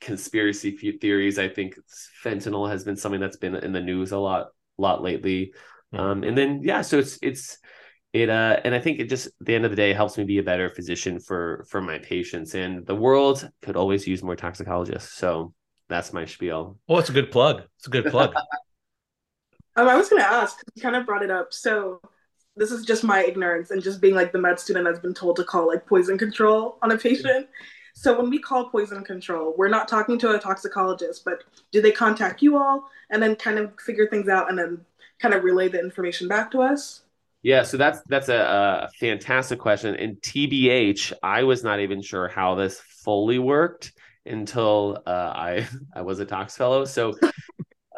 conspiracy 0.01 0.73
theories. 0.73 1.39
I 1.39 1.49
think 1.49 1.77
fentanyl 2.25 2.69
has 2.69 2.85
been 2.85 2.97
something 2.97 3.21
that's 3.21 3.37
been 3.37 3.55
in 3.55 3.73
the 3.73 3.81
news 3.81 4.13
a 4.13 4.19
lot, 4.19 4.49
lot 4.77 5.03
lately. 5.03 5.53
Mm-hmm. 5.95 6.05
Um, 6.05 6.23
and 6.23 6.37
then 6.37 6.61
yeah, 6.63 6.83
so 6.83 6.99
it's 6.99 7.19
it's 7.23 7.59
it 8.13 8.31
uh 8.31 8.59
and 8.65 8.75
I 8.75 8.81
think 8.81 9.01
it 9.01 9.09
just 9.09 9.27
at 9.27 9.33
the 9.41 9.55
end 9.55 9.65
of 9.65 9.71
the 9.71 9.77
day 9.77 9.93
helps 9.93 10.17
me 10.17 10.25
be 10.25 10.39
a 10.39 10.43
better 10.43 10.71
physician 10.71 11.21
for 11.21 11.67
for 11.69 11.81
my 11.81 11.99
patients. 11.99 12.55
And 12.55 12.87
the 12.87 12.95
world 12.95 13.49
could 13.63 13.77
always 13.77 14.07
use 14.07 14.23
more 14.23 14.37
toxicologists. 14.37 15.15
So 15.15 15.53
that's 15.89 16.13
my 16.13 16.25
spiel. 16.25 16.79
Well, 16.87 16.99
it's 16.99 17.09
a 17.09 17.13
good 17.13 17.31
plug. 17.31 17.63
It's 17.79 17.87
a 17.87 17.91
good 17.91 18.07
plug. 18.07 18.35
um, 19.77 19.89
I 19.89 19.97
was 19.97 20.09
gonna 20.09 20.23
ask, 20.23 20.57
you 20.75 20.83
kind 20.83 20.97
of 20.97 21.07
brought 21.07 21.23
it 21.23 21.31
up. 21.31 21.53
So 21.53 22.01
this 22.57 22.71
is 22.73 22.85
just 22.85 23.05
my 23.05 23.23
ignorance 23.23 23.71
and 23.71 23.83
just 23.83 24.01
being 24.01 24.15
like 24.15 24.33
the 24.33 24.39
med 24.39 24.59
student 24.59 24.85
that's 24.85 24.99
been 24.99 25.15
told 25.15 25.37
to 25.37 25.45
call 25.45 25.67
like 25.67 25.87
poison 25.87 26.19
control 26.19 26.79
on 26.83 26.91
a 26.91 26.99
patient. 26.99 27.47
So 28.01 28.17
when 28.17 28.31
we 28.31 28.39
call 28.39 28.71
poison 28.71 29.03
control, 29.03 29.55
we're 29.59 29.69
not 29.69 29.89
talking 29.89 30.21
to 30.21 30.31
a 30.31 30.39
toxicologist, 30.39 31.25
but 31.25 31.43
do 31.73 31.83
they 31.83 31.91
contact 31.91 32.43
you 32.43 32.57
all 32.57 32.89
and 33.11 33.21
then 33.21 33.35
kind 33.35 33.59
of 33.59 33.73
figure 33.85 34.07
things 34.07 34.29
out 34.29 34.49
and 34.49 34.57
then 34.57 34.85
kind 35.19 35.35
of 35.35 35.43
relay 35.43 35.67
the 35.67 35.81
information 35.81 36.29
back 36.29 36.49
to 36.53 36.61
us? 36.61 37.03
Yeah, 37.43 37.65
so 37.65 37.77
that's 37.77 38.01
that's 38.07 38.29
a, 38.29 38.87
a 38.87 38.89
fantastic 39.01 39.59
question. 39.59 39.97
In 39.97 40.15
TBH, 40.15 41.13
I 41.25 41.43
was 41.43 41.65
not 41.65 41.81
even 41.81 42.01
sure 42.01 42.29
how 42.29 42.55
this 42.55 42.81
fully 43.03 43.41
worked 43.41 43.91
until 44.25 45.03
uh, 45.05 45.33
I 45.35 45.67
I 45.93 46.03
was 46.03 46.21
a 46.21 46.25
tox 46.25 46.57
fellow. 46.57 46.85
So 46.85 47.15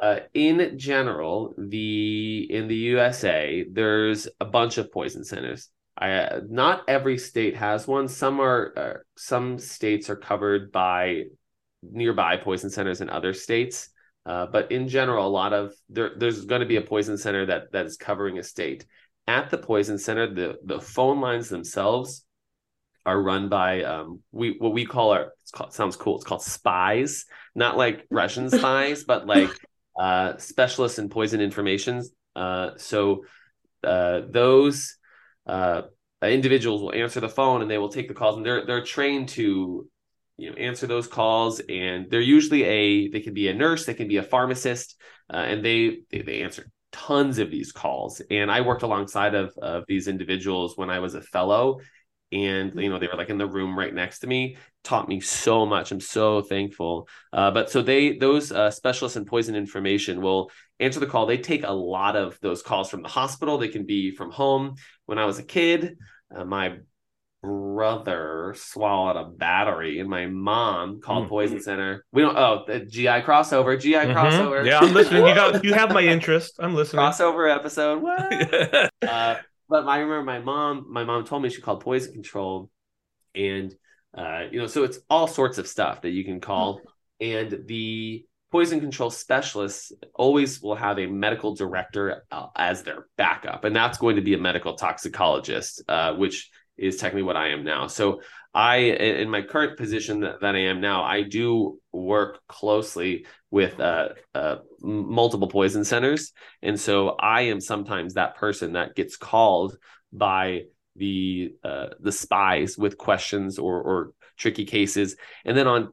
uh, 0.01 0.21
in 0.33 0.79
general, 0.79 1.53
the 1.59 2.47
in 2.49 2.69
the 2.69 2.77
USA, 2.77 3.67
there's 3.71 4.29
a 4.41 4.47
bunch 4.47 4.79
of 4.79 4.91
poison 4.91 5.25
centers. 5.25 5.69
I, 5.97 6.41
not 6.49 6.89
every 6.89 7.19
state 7.19 7.57
has 7.57 7.87
one. 7.87 8.09
Some 8.09 8.41
are 8.41 8.73
uh, 8.77 8.95
some 9.17 9.59
states 9.59 10.09
are 10.09 10.17
covered 10.17 10.73
by 10.73 11.25
nearby 11.83 12.37
poison 12.37 12.71
centers 12.71 13.01
in 13.01 13.11
other 13.11 13.33
states. 13.33 13.91
Uh, 14.27 14.47
but 14.47 14.71
in 14.71 14.89
general, 14.89 15.27
a 15.27 15.29
lot 15.29 15.53
of 15.53 15.73
there, 15.89 16.13
there's 16.17 16.45
going 16.45 16.61
to 16.61 16.67
be 16.67 16.77
a 16.77 16.83
poison 16.83 17.17
center 17.17 17.47
that 17.47 17.73
that 17.73 17.87
is 17.87 17.97
covering 17.97 18.39
a 18.39 18.43
state. 18.43 18.87
At 19.27 19.51
the 19.51 19.59
poison 19.59 19.99
center, 19.99 20.33
the 20.33 20.59
the 20.65 20.81
phone 20.81 21.21
lines 21.21 21.49
themselves 21.49 22.25
are 23.07 23.21
run 23.21 23.49
by 23.49 23.83
um, 23.83 24.21
we 24.31 24.57
what 24.59 24.73
we 24.73 24.85
call 24.85 25.11
our 25.13 25.33
called, 25.53 25.73
sounds 25.73 25.97
cool. 25.97 26.17
It's 26.17 26.25
called 26.25 26.43
spies, 26.43 27.25
not 27.55 27.77
like 27.77 28.07
Russian 28.11 28.51
spies, 28.59 29.05
but 29.05 29.27
like 29.27 29.51
uh, 29.99 30.37
specialists 30.37 30.99
in 30.99 31.09
poison 31.09 31.41
information. 31.41 32.05
Uh, 32.37 32.71
so 32.77 33.25
uh, 33.83 34.21
those 34.29 34.97
uh, 35.51 35.83
individuals 36.23 36.83
will 36.83 36.95
answer 36.95 37.21
the 37.21 37.29
phone 37.29 37.63
and 37.63 37.71
they 37.71 37.79
will 37.79 37.89
take 37.89 38.09
the 38.09 38.15
calls. 38.15 38.37
And 38.37 38.47
they're 38.47 38.65
they're 38.67 38.85
trained 38.85 39.31
to 39.31 39.89
you 40.37 40.51
know 40.51 40.57
answer 40.57 40.87
those 40.87 41.07
calls. 41.07 41.61
And 41.61 42.11
they're 42.11 42.21
usually 42.21 42.65
a 42.65 43.09
they 43.09 43.21
can 43.21 43.35
be 43.35 43.49
a 43.49 43.55
nurse 43.55 43.87
they 43.87 43.95
can 43.95 44.09
be 44.09 44.19
a 44.19 44.23
pharmacist 44.23 44.97
uh, 45.33 45.37
and 45.37 45.65
they, 45.65 45.99
they, 46.11 46.23
they 46.23 46.43
answer 46.43 46.71
tons 46.93 47.39
of 47.39 47.51
these 47.51 47.73
calls. 47.73 48.21
And 48.31 48.51
i 48.51 48.61
worked 48.61 48.83
alongside 48.83 49.35
of 49.35 49.53
of 49.59 49.85
these 49.89 50.09
individuals 50.09 50.77
when 50.77 50.91
i 50.91 50.99
was 50.99 51.15
a 51.15 51.23
fellow 51.23 51.81
and 52.33 52.75
you 52.81 52.89
know 52.89 52.99
they 52.99 53.07
were 53.07 53.17
like 53.17 53.29
in 53.29 53.39
the 53.39 53.47
room 53.47 53.79
right 53.79 53.95
next 53.95 54.21
to 54.21 54.27
me 54.27 54.57
taught 54.83 55.09
me 55.09 55.21
so 55.21 55.67
much. 55.67 55.93
I'm 55.93 56.01
so 56.01 56.41
thankful. 56.41 57.07
Uh, 57.33 57.51
but 57.51 57.71
so 57.71 57.83
they 57.83 58.17
those 58.17 58.51
uh, 58.51 58.71
specialists 58.71 59.17
in 59.17 59.25
poison 59.25 59.55
information 59.55 60.23
will 60.23 60.51
answer 60.79 61.01
the 61.01 61.07
call. 61.07 61.27
They 61.27 61.39
take 61.39 61.65
a 61.65 61.73
lot 61.73 62.17
of 62.17 62.39
those 62.41 62.63
calls 62.63 62.89
from 62.89 63.03
the 63.03 63.09
hospital. 63.09 63.59
They 63.59 63.69
can 63.69 63.85
be 63.85 64.15
from 64.15 64.31
home. 64.31 64.77
When 65.07 65.19
i 65.19 65.25
was 65.25 65.39
a 65.39 65.43
kid 65.43 65.99
uh, 66.35 66.45
my 66.45 66.79
brother 67.43 68.55
swallowed 68.57 69.17
a 69.17 69.25
battery 69.25 69.99
and 69.99 70.11
my 70.11 70.27
mom 70.27 71.01
called 71.01 71.27
mm. 71.27 71.29
poison 71.29 71.61
center. 71.61 72.05
We 72.13 72.23
don't 72.23 72.37
oh 72.37 72.65
the 72.67 72.81
gi 72.81 73.07
crossover 73.07 73.81
gi 73.81 73.93
mm-hmm. 73.93 74.17
crossover. 74.17 74.65
Yeah 74.65 74.81
i'm 74.81 74.93
listening. 74.93 75.27
You 75.27 75.35
got 75.35 75.65
you 75.65 75.75
have 75.75 75.93
my 75.93 76.03
interest. 76.17 76.55
I'm 76.59 76.75
listening. 76.75 77.03
Crossover 77.03 77.55
episode. 77.55 78.03
What? 78.03 78.91
Uh, 79.03 79.37
but 79.71 79.87
I 79.87 80.01
remember 80.01 80.25
my 80.25 80.41
mom, 80.41 80.87
my 80.91 81.05
mom 81.05 81.25
told 81.25 81.43
me 81.43 81.49
she 81.49 81.63
called 81.63 81.81
poison 81.81 82.13
control, 82.13 82.71
and 83.35 83.75
uh, 84.13 84.47
you 84.51 84.59
know, 84.59 84.67
so 84.67 84.83
it's 84.83 84.99
all 85.09 85.29
sorts 85.29 85.59
of 85.59 85.69
stuff 85.69 86.03
that 86.03 86.11
you 86.11 86.25
can 86.25 86.41
call, 86.41 86.81
and 87.21 87.63
the 87.67 88.27
poison 88.51 88.81
control 88.81 89.11
specialists 89.11 89.93
always 90.15 90.61
will 90.61 90.75
have 90.75 90.99
a 90.99 91.07
medical 91.07 91.55
director 91.55 92.25
uh, 92.33 92.49
as 92.57 92.83
their 92.83 93.07
backup, 93.17 93.65
and 93.65 93.75
that's 93.75 93.97
going 93.97 94.17
to 94.17 94.23
be 94.23 94.35
a 94.35 94.39
medical 94.39 94.75
toxicologist, 94.75 95.85
uh, 95.89 96.13
which 96.15 96.51
is 96.81 96.97
technically 96.97 97.23
what 97.23 97.37
I 97.37 97.49
am 97.49 97.63
now. 97.63 97.87
So 97.87 98.23
I, 98.53 98.77
in 98.77 99.31
my 99.31 99.43
current 99.43 99.79
position 99.79 100.21
that, 100.21 100.41
that 100.41 100.57
I 100.57 100.63
am 100.63 100.81
now, 100.81 101.05
I 101.05 101.23
do 101.23 101.79
work 101.93 102.41
closely 102.49 103.27
with 103.51 103.79
uh, 103.79 104.09
uh, 104.35 104.57
multiple 104.81 105.49
poison 105.49 105.85
centers, 105.85 106.33
and 106.63 106.79
so 106.79 107.17
I 107.21 107.43
am 107.43 107.61
sometimes 107.61 108.15
that 108.15 108.37
person 108.37 108.73
that 108.73 108.97
gets 108.97 109.17
called 109.17 109.77
by 110.13 110.63
the 110.97 111.55
uh, 111.63 111.87
the 112.01 112.13
spies 112.13 112.77
with 112.77 112.99
questions 112.99 113.59
or 113.59 113.81
or 113.81 114.13
tricky 114.37 114.65
cases, 114.65 115.17
and 115.45 115.57
then 115.57 115.69
on 115.69 115.93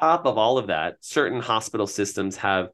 top 0.00 0.26
of 0.26 0.36
all 0.36 0.58
of 0.58 0.66
that, 0.66 0.96
certain 1.00 1.40
hospital 1.40 1.86
systems 1.86 2.36
have 2.36 2.68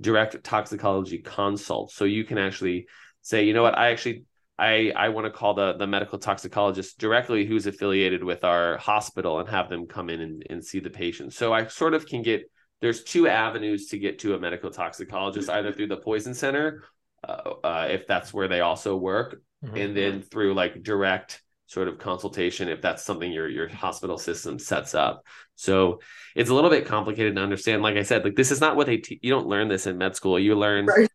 direct 0.00 0.42
toxicology 0.42 1.18
consults, 1.18 1.94
so 1.94 2.04
you 2.04 2.24
can 2.24 2.38
actually 2.38 2.86
say, 3.22 3.44
you 3.44 3.52
know 3.52 3.62
what, 3.62 3.76
I 3.76 3.90
actually 3.90 4.24
I 4.60 4.92
I 4.94 5.08
want 5.08 5.24
to 5.24 5.30
call 5.30 5.54
the 5.54 5.72
the 5.72 5.86
medical 5.86 6.18
toxicologist 6.18 6.98
directly 6.98 7.46
who's 7.46 7.66
affiliated 7.66 8.22
with 8.22 8.44
our 8.44 8.76
hospital 8.76 9.40
and 9.40 9.48
have 9.48 9.68
them 9.70 9.86
come 9.86 10.10
in 10.10 10.20
and, 10.20 10.46
and 10.50 10.64
see 10.64 10.80
the 10.80 10.90
patient. 10.90 11.32
So 11.32 11.52
I 11.52 11.66
sort 11.66 11.94
of 11.94 12.06
can 12.06 12.22
get 12.22 12.50
there's 12.80 13.02
two 13.02 13.28
avenues 13.28 13.88
to 13.88 13.98
get 13.98 14.18
to 14.20 14.34
a 14.34 14.38
medical 14.38 14.70
toxicologist 14.70 15.48
either 15.50 15.72
through 15.72 15.88
the 15.88 15.96
poison 15.96 16.34
center 16.34 16.84
uh, 17.26 17.50
uh, 17.64 17.88
if 17.90 18.06
that's 18.06 18.32
where 18.32 18.48
they 18.48 18.60
also 18.60 18.96
work 18.96 19.42
mm-hmm. 19.64 19.76
and 19.76 19.96
then 19.96 20.22
through 20.22 20.54
like 20.54 20.82
direct 20.82 21.42
sort 21.66 21.86
of 21.86 21.98
consultation 21.98 22.68
if 22.68 22.80
that's 22.80 23.04
something 23.04 23.30
your 23.30 23.48
your 23.48 23.68
hospital 23.68 24.18
system 24.18 24.58
sets 24.58 24.94
up 24.94 25.24
so 25.54 26.00
it's 26.34 26.50
a 26.50 26.54
little 26.54 26.70
bit 26.70 26.86
complicated 26.86 27.36
to 27.36 27.42
understand 27.42 27.82
like 27.82 27.96
i 27.96 28.02
said 28.02 28.24
like 28.24 28.34
this 28.34 28.50
is 28.50 28.60
not 28.60 28.74
what 28.74 28.86
they 28.86 28.96
te- 28.96 29.20
you 29.22 29.30
don't 29.30 29.46
learn 29.46 29.68
this 29.68 29.86
in 29.86 29.96
med 29.96 30.16
school 30.16 30.38
you 30.38 30.54
learn 30.56 30.86
right. 30.86 31.09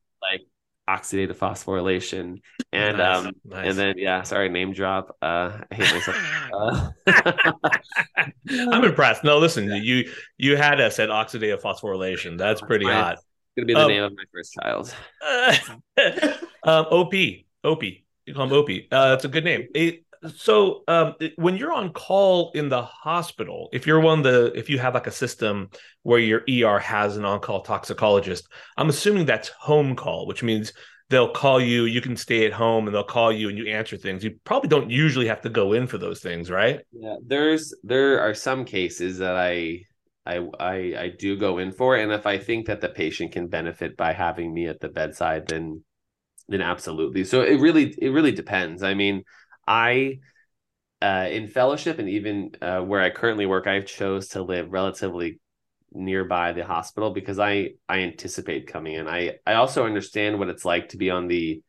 Oxidative 0.90 1.36
phosphorylation. 1.36 2.42
And 2.72 2.98
nice, 2.98 3.18
um 3.18 3.32
nice. 3.44 3.70
and 3.70 3.78
then 3.78 3.96
yeah 3.98 4.24
sorry 4.24 4.50
name 4.50 4.74
drop. 4.74 5.16
Uh 5.22 5.60
i 5.72 5.76
hate 5.76 5.94
myself. 5.94 6.18
Uh, 6.56 6.90
i'm 8.72 8.84
impressed. 8.84 9.24
No 9.24 9.38
listen 9.38 9.68
yeah. 9.68 9.76
you 9.76 10.10
you 10.38 10.56
had 10.56 10.80
us 10.80 11.00
at 11.00 11.10
oxidative 11.10 11.62
phosphorylation. 11.62 12.38
That's 12.38 12.62
pretty 12.62 12.86
hot. 12.86 13.14
It's 13.14 13.24
gonna 13.58 13.66
be 13.66 13.74
the 13.74 13.82
um, 13.82 13.88
name 13.88 14.04
of 14.04 14.14
my 14.14 14.24
first 14.34 14.54
child. 14.62 14.96
Um 16.64 16.86
op 16.90 17.14
op 17.64 17.84
you 17.84 18.34
call 18.34 18.48
him 18.48 18.54
op 18.54 18.70
uh 18.70 19.10
that's 19.10 19.26
a 19.26 19.28
good 19.28 19.44
name. 19.44 19.68
It, 19.76 20.05
so 20.30 20.84
um, 20.88 21.16
when 21.36 21.58
you're 21.58 21.74
on 21.74 21.92
call 21.92 22.52
in 22.54 22.70
the 22.70 22.82
hospital 22.82 23.70
if 23.74 23.86
you're 23.86 24.00
one 24.00 24.20
of 24.20 24.24
the 24.24 24.52
if 24.58 24.70
you 24.70 24.80
have 24.80 24.94
like 24.94 25.08
a 25.08 25.12
system 25.12 25.70
where 26.04 26.20
your 26.20 26.44
er 26.50 26.80
has 26.80 27.18
an 27.18 27.26
on-call 27.26 27.62
toxicologist 27.62 28.48
i'm 28.78 28.90
assuming 28.90 29.26
that's 29.26 29.50
home 29.50 29.96
call 29.96 30.28
which 30.28 30.44
means 30.44 30.74
they'll 31.10 31.32
call 31.32 31.62
you 31.62 31.86
you 31.86 32.02
can 32.02 32.16
stay 32.16 32.46
at 32.46 32.54
home 32.54 32.88
and 32.88 32.96
they'll 32.96 33.04
call 33.04 33.32
you 33.32 33.50
and 33.50 33.58
you 33.58 33.68
answer 33.68 33.98
things 33.98 34.24
you 34.24 34.36
probably 34.44 34.70
don't 34.70 34.90
usually 34.90 35.28
have 35.28 35.42
to 35.42 35.50
go 35.50 35.74
in 35.74 35.88
for 35.88 35.98
those 35.98 36.22
things 36.22 36.50
right 36.50 36.82
yeah 36.92 37.16
there's 37.26 37.74
there 37.84 38.20
are 38.20 38.34
some 38.34 38.66
cases 38.66 39.18
that 39.18 39.36
i 39.36 39.80
I, 40.26 40.38
I 40.60 40.76
I 40.98 41.14
do 41.18 41.38
go 41.38 41.60
in 41.60 41.72
for, 41.72 41.96
and 41.96 42.12
if 42.12 42.26
I 42.26 42.40
think 42.40 42.66
that 42.66 42.82
the 42.82 42.90
patient 42.90 43.32
can 43.32 43.48
benefit 43.48 43.96
by 43.96 44.14
having 44.14 44.54
me 44.54 44.68
at 44.68 44.80
the 44.80 44.90
bedside, 44.90 45.48
then 45.48 45.84
then 46.48 46.62
absolutely. 46.62 47.24
So 47.24 47.42
it 47.42 47.60
really 47.60 47.96
it 47.98 48.10
really 48.10 48.32
depends. 48.32 48.84
I 48.84 48.94
mean, 48.94 49.24
I 49.68 50.20
uh, 51.02 51.28
in 51.30 51.48
fellowship 51.48 52.00
and 52.00 52.10
even 52.10 52.52
uh, 52.62 52.80
where 52.82 53.02
I 53.02 53.10
currently 53.10 53.46
work, 53.46 53.68
I 53.68 53.82
chose 53.82 54.30
to 54.30 54.42
live 54.42 54.72
relatively 54.72 55.40
nearby 55.92 56.52
the 56.52 56.66
hospital 56.66 57.12
because 57.12 57.40
I 57.40 57.72
I 57.88 58.00
anticipate 58.00 58.68
coming 58.68 58.94
in. 58.94 59.08
I 59.08 59.36
I 59.46 59.54
also 59.54 59.86
understand 59.86 60.40
what 60.40 60.50
it's 60.50 60.66
like 60.66 60.90
to 60.90 60.98
be 60.98 61.10
on 61.10 61.28
the 61.28 61.62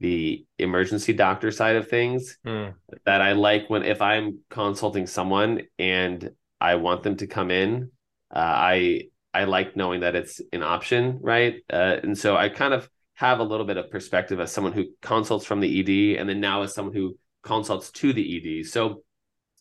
the 0.00 0.44
emergency 0.58 1.12
doctor 1.12 1.50
side 1.50 1.76
of 1.76 1.88
things. 1.88 2.38
Mm. 2.46 2.74
That 3.04 3.20
I 3.20 3.32
like 3.32 3.68
when 3.68 3.82
if 3.82 4.00
I'm 4.00 4.40
consulting 4.50 5.06
someone 5.06 5.62
and 5.78 6.30
I 6.60 6.76
want 6.76 7.02
them 7.02 7.16
to 7.16 7.26
come 7.26 7.50
in, 7.50 7.90
uh, 8.34 8.38
I 8.38 9.02
I 9.34 9.44
like 9.44 9.76
knowing 9.76 10.00
that 10.00 10.16
it's 10.16 10.40
an 10.52 10.62
option, 10.62 11.18
right? 11.20 11.56
Uh, 11.72 11.96
and 12.02 12.16
so 12.16 12.36
I 12.36 12.48
kind 12.48 12.74
of 12.74 12.88
have 13.14 13.40
a 13.40 13.44
little 13.44 13.66
bit 13.66 13.76
of 13.76 13.90
perspective 13.90 14.40
as 14.40 14.52
someone 14.52 14.72
who 14.72 14.86
consults 15.02 15.44
from 15.44 15.60
the 15.60 15.80
ED, 15.80 16.18
and 16.18 16.28
then 16.28 16.40
now 16.40 16.62
as 16.62 16.74
someone 16.74 16.94
who 16.94 17.16
consults 17.48 17.90
to 17.90 18.12
the 18.12 18.60
ED. 18.60 18.66
So 18.66 19.02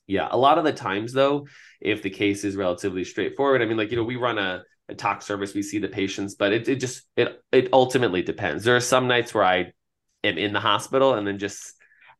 yeah, 0.07 0.27
a 0.31 0.37
lot 0.37 0.57
of 0.57 0.63
the 0.63 0.73
times 0.73 1.13
though, 1.13 1.47
if 1.81 2.01
the 2.01 2.09
case 2.09 2.43
is 2.43 2.55
relatively 2.55 3.03
straightforward, 3.03 3.61
I 3.61 3.65
mean, 3.65 3.77
like, 3.77 3.91
you 3.91 3.97
know, 3.97 4.03
we 4.03 4.15
run 4.15 4.37
a, 4.37 4.63
a 4.89 4.95
tox 4.95 5.25
service, 5.25 5.53
we 5.53 5.61
see 5.61 5.79
the 5.79 5.89
patients, 5.89 6.35
but 6.35 6.53
it, 6.53 6.67
it 6.69 6.75
just, 6.77 7.03
it, 7.17 7.41
it 7.51 7.69
ultimately 7.73 8.21
depends. 8.21 8.63
There 8.63 8.75
are 8.75 8.81
some 8.81 9.07
nights 9.07 9.33
where 9.33 9.43
I 9.43 9.73
am 10.23 10.37
in 10.37 10.53
the 10.53 10.61
hospital 10.61 11.13
and 11.13 11.27
then 11.27 11.39
just, 11.39 11.73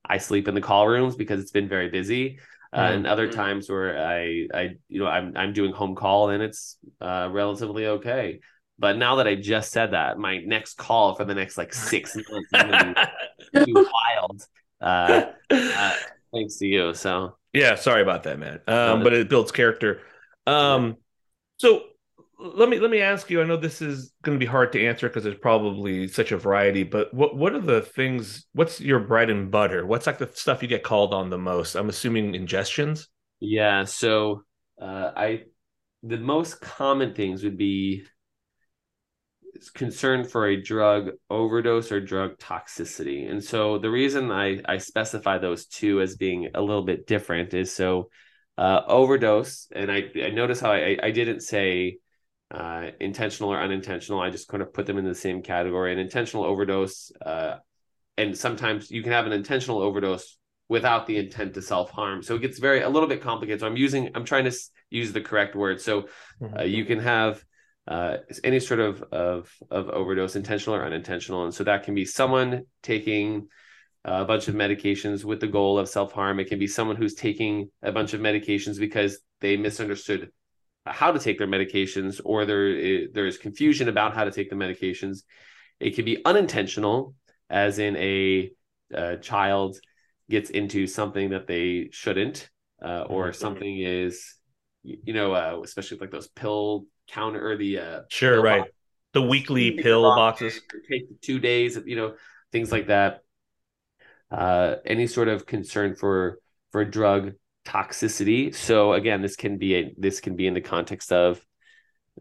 I 0.05 0.17
sleep 0.17 0.47
in 0.47 0.55
the 0.55 0.61
call 0.61 0.87
rooms 0.87 1.15
because 1.15 1.39
it's 1.41 1.51
been 1.51 1.69
very 1.69 1.89
busy. 1.89 2.39
Uh, 2.73 2.81
mm-hmm. 2.81 2.93
and 2.95 3.07
other 3.07 3.31
times 3.31 3.69
where 3.69 3.97
I, 3.97 4.47
I, 4.53 4.75
you 4.89 4.99
know, 4.99 5.07
I'm, 5.07 5.37
I'm 5.37 5.53
doing 5.53 5.71
home 5.71 5.95
call 5.95 6.29
and 6.29 6.43
it's 6.43 6.77
uh, 6.99 7.29
relatively 7.31 7.87
okay. 7.87 8.41
But 8.77 8.97
now 8.97 9.15
that 9.15 9.27
I 9.27 9.35
just 9.35 9.71
said 9.71 9.93
that, 9.93 10.19
my 10.19 10.39
next 10.39 10.77
call 10.77 11.15
for 11.15 11.23
the 11.23 11.33
next 11.33 11.57
like 11.57 11.73
six 11.73 12.15
months 12.15 13.05
is 13.53 13.65
be 13.65 13.73
wild 13.73 14.45
uh, 14.81 15.25
uh, 15.49 15.93
thanks 16.33 16.57
to 16.57 16.67
you. 16.67 16.93
So 16.93 17.37
yeah, 17.53 17.75
sorry 17.75 18.01
about 18.01 18.23
that, 18.23 18.39
man. 18.39 18.59
Um, 18.67 19.03
but 19.03 19.13
it 19.13 19.29
builds 19.29 19.51
character. 19.51 20.01
Um, 20.45 20.97
so 21.57 21.83
let 22.39 22.69
me 22.69 22.79
let 22.79 22.91
me 22.91 23.01
ask 23.01 23.29
you. 23.29 23.41
I 23.41 23.45
know 23.45 23.57
this 23.57 23.81
is 23.81 24.13
going 24.21 24.37
to 24.37 24.43
be 24.43 24.49
hard 24.49 24.71
to 24.73 24.85
answer 24.85 25.07
because 25.07 25.23
there's 25.23 25.37
probably 25.37 26.07
such 26.07 26.31
a 26.31 26.37
variety. 26.37 26.83
But 26.83 27.13
what 27.13 27.35
what 27.35 27.53
are 27.53 27.61
the 27.61 27.81
things? 27.81 28.45
What's 28.53 28.79
your 28.79 28.99
bread 28.99 29.29
and 29.29 29.49
butter? 29.49 29.85
What's 29.85 30.07
like 30.07 30.19
the 30.19 30.29
stuff 30.33 30.61
you 30.61 30.67
get 30.67 30.83
called 30.83 31.13
on 31.13 31.29
the 31.29 31.37
most? 31.37 31.75
I'm 31.75 31.89
assuming 31.89 32.33
ingestions. 32.33 33.07
Yeah. 33.39 33.85
So 33.85 34.43
uh, 34.81 35.11
I 35.15 35.43
the 36.03 36.17
most 36.17 36.61
common 36.61 37.13
things 37.15 37.43
would 37.43 37.57
be 37.57 38.03
concern 39.73 40.23
for 40.23 40.47
a 40.47 40.61
drug 40.61 41.11
overdose 41.29 41.91
or 41.91 41.99
drug 41.99 42.37
toxicity. 42.37 43.29
And 43.29 43.43
so 43.43 43.77
the 43.77 43.89
reason 43.89 44.31
I, 44.31 44.61
I 44.65 44.77
specify 44.77 45.37
those 45.37 45.65
two 45.65 46.01
as 46.01 46.15
being 46.15 46.49
a 46.53 46.61
little 46.61 46.83
bit 46.83 47.07
different 47.07 47.53
is 47.53 47.73
so 47.73 48.09
uh, 48.57 48.81
overdose, 48.87 49.67
and 49.75 49.91
I, 49.91 50.05
I 50.23 50.29
notice 50.29 50.59
how 50.59 50.71
I, 50.71 50.97
I 51.01 51.11
didn't 51.11 51.41
say 51.41 51.97
uh, 52.49 52.87
intentional 52.99 53.51
or 53.51 53.59
unintentional. 53.59 54.19
I 54.19 54.29
just 54.29 54.47
kind 54.47 54.63
of 54.63 54.73
put 54.73 54.85
them 54.85 54.97
in 54.97 55.05
the 55.05 55.13
same 55.13 55.43
category. 55.43 55.93
An 55.93 55.99
intentional 55.99 56.43
overdose, 56.43 57.11
uh, 57.23 57.57
and 58.17 58.35
sometimes 58.35 58.89
you 58.89 59.03
can 59.03 59.11
have 59.11 59.27
an 59.27 59.31
intentional 59.31 59.79
overdose 59.79 60.37
without 60.69 61.05
the 61.05 61.17
intent 61.17 61.53
to 61.53 61.61
self 61.61 61.91
harm. 61.91 62.23
So 62.23 62.35
it 62.35 62.41
gets 62.41 62.57
very 62.57 62.81
a 62.81 62.89
little 62.89 63.07
bit 63.07 63.21
complicated. 63.21 63.59
So 63.59 63.67
I'm 63.67 63.77
using 63.77 64.09
I'm 64.15 64.25
trying 64.25 64.45
to 64.45 64.57
use 64.89 65.13
the 65.13 65.21
correct 65.21 65.55
word. 65.55 65.79
So 65.79 66.03
mm-hmm. 66.41 66.57
uh, 66.57 66.63
you 66.63 66.85
can 66.85 66.99
have 66.99 67.43
uh, 67.87 68.17
any 68.43 68.59
sort 68.59 68.79
of, 68.79 69.01
of 69.11 69.51
of 69.71 69.89
overdose, 69.89 70.35
intentional 70.35 70.75
or 70.75 70.85
unintentional, 70.85 71.45
and 71.45 71.53
so 71.53 71.63
that 71.63 71.83
can 71.83 71.95
be 71.95 72.05
someone 72.05 72.63
taking 72.83 73.47
a 74.03 74.25
bunch 74.25 74.47
of 74.47 74.55
medications 74.55 75.23
with 75.23 75.39
the 75.39 75.47
goal 75.47 75.77
of 75.77 75.89
self 75.89 76.11
harm. 76.11 76.39
It 76.39 76.45
can 76.45 76.59
be 76.59 76.67
someone 76.67 76.95
who's 76.95 77.13
taking 77.13 77.69
a 77.81 77.91
bunch 77.91 78.13
of 78.13 78.21
medications 78.21 78.79
because 78.79 79.19
they 79.41 79.57
misunderstood 79.57 80.31
how 80.85 81.11
to 81.11 81.19
take 81.19 81.37
their 81.37 81.47
medications, 81.47 82.21
or 82.23 82.45
there 82.45 83.07
there 83.13 83.25
is 83.25 83.37
confusion 83.37 83.89
about 83.89 84.13
how 84.13 84.23
to 84.23 84.31
take 84.31 84.49
the 84.49 84.55
medications. 84.55 85.23
It 85.79 85.95
can 85.95 86.05
be 86.05 86.23
unintentional, 86.25 87.15
as 87.49 87.79
in 87.79 87.95
a, 87.97 88.51
a 88.93 89.17
child 89.17 89.77
gets 90.29 90.49
into 90.49 90.87
something 90.87 91.29
that 91.29 91.47
they 91.47 91.89
shouldn't, 91.91 92.49
uh, 92.83 93.01
or 93.01 93.25
mm-hmm. 93.25 93.39
something 93.39 93.79
is, 93.79 94.35
you 94.83 95.13
know, 95.13 95.33
uh, 95.33 95.59
especially 95.63 95.99
like 95.99 96.11
those 96.11 96.27
pill 96.27 96.85
counter 97.07 97.51
or 97.51 97.57
the 97.57 97.79
uh 97.79 98.01
sure 98.09 98.41
right 98.41 98.61
box. 98.61 98.71
the 99.13 99.21
weekly 99.21 99.71
pill 99.71 100.13
boxes 100.13 100.61
take 100.89 101.21
two 101.21 101.39
days 101.39 101.77
you 101.85 101.95
know 101.95 102.15
things 102.51 102.71
like 102.71 102.87
that 102.87 103.21
uh 104.31 104.75
any 104.85 105.07
sort 105.07 105.27
of 105.27 105.45
concern 105.45 105.95
for 105.95 106.39
for 106.71 106.83
drug 106.85 107.33
toxicity. 107.67 108.55
So 108.55 108.93
again, 108.93 109.21
this 109.21 109.35
can 109.35 109.57
be 109.57 109.75
a 109.75 109.93
this 109.97 110.21
can 110.21 110.35
be 110.35 110.47
in 110.47 110.53
the 110.53 110.61
context 110.61 111.11
of 111.11 111.45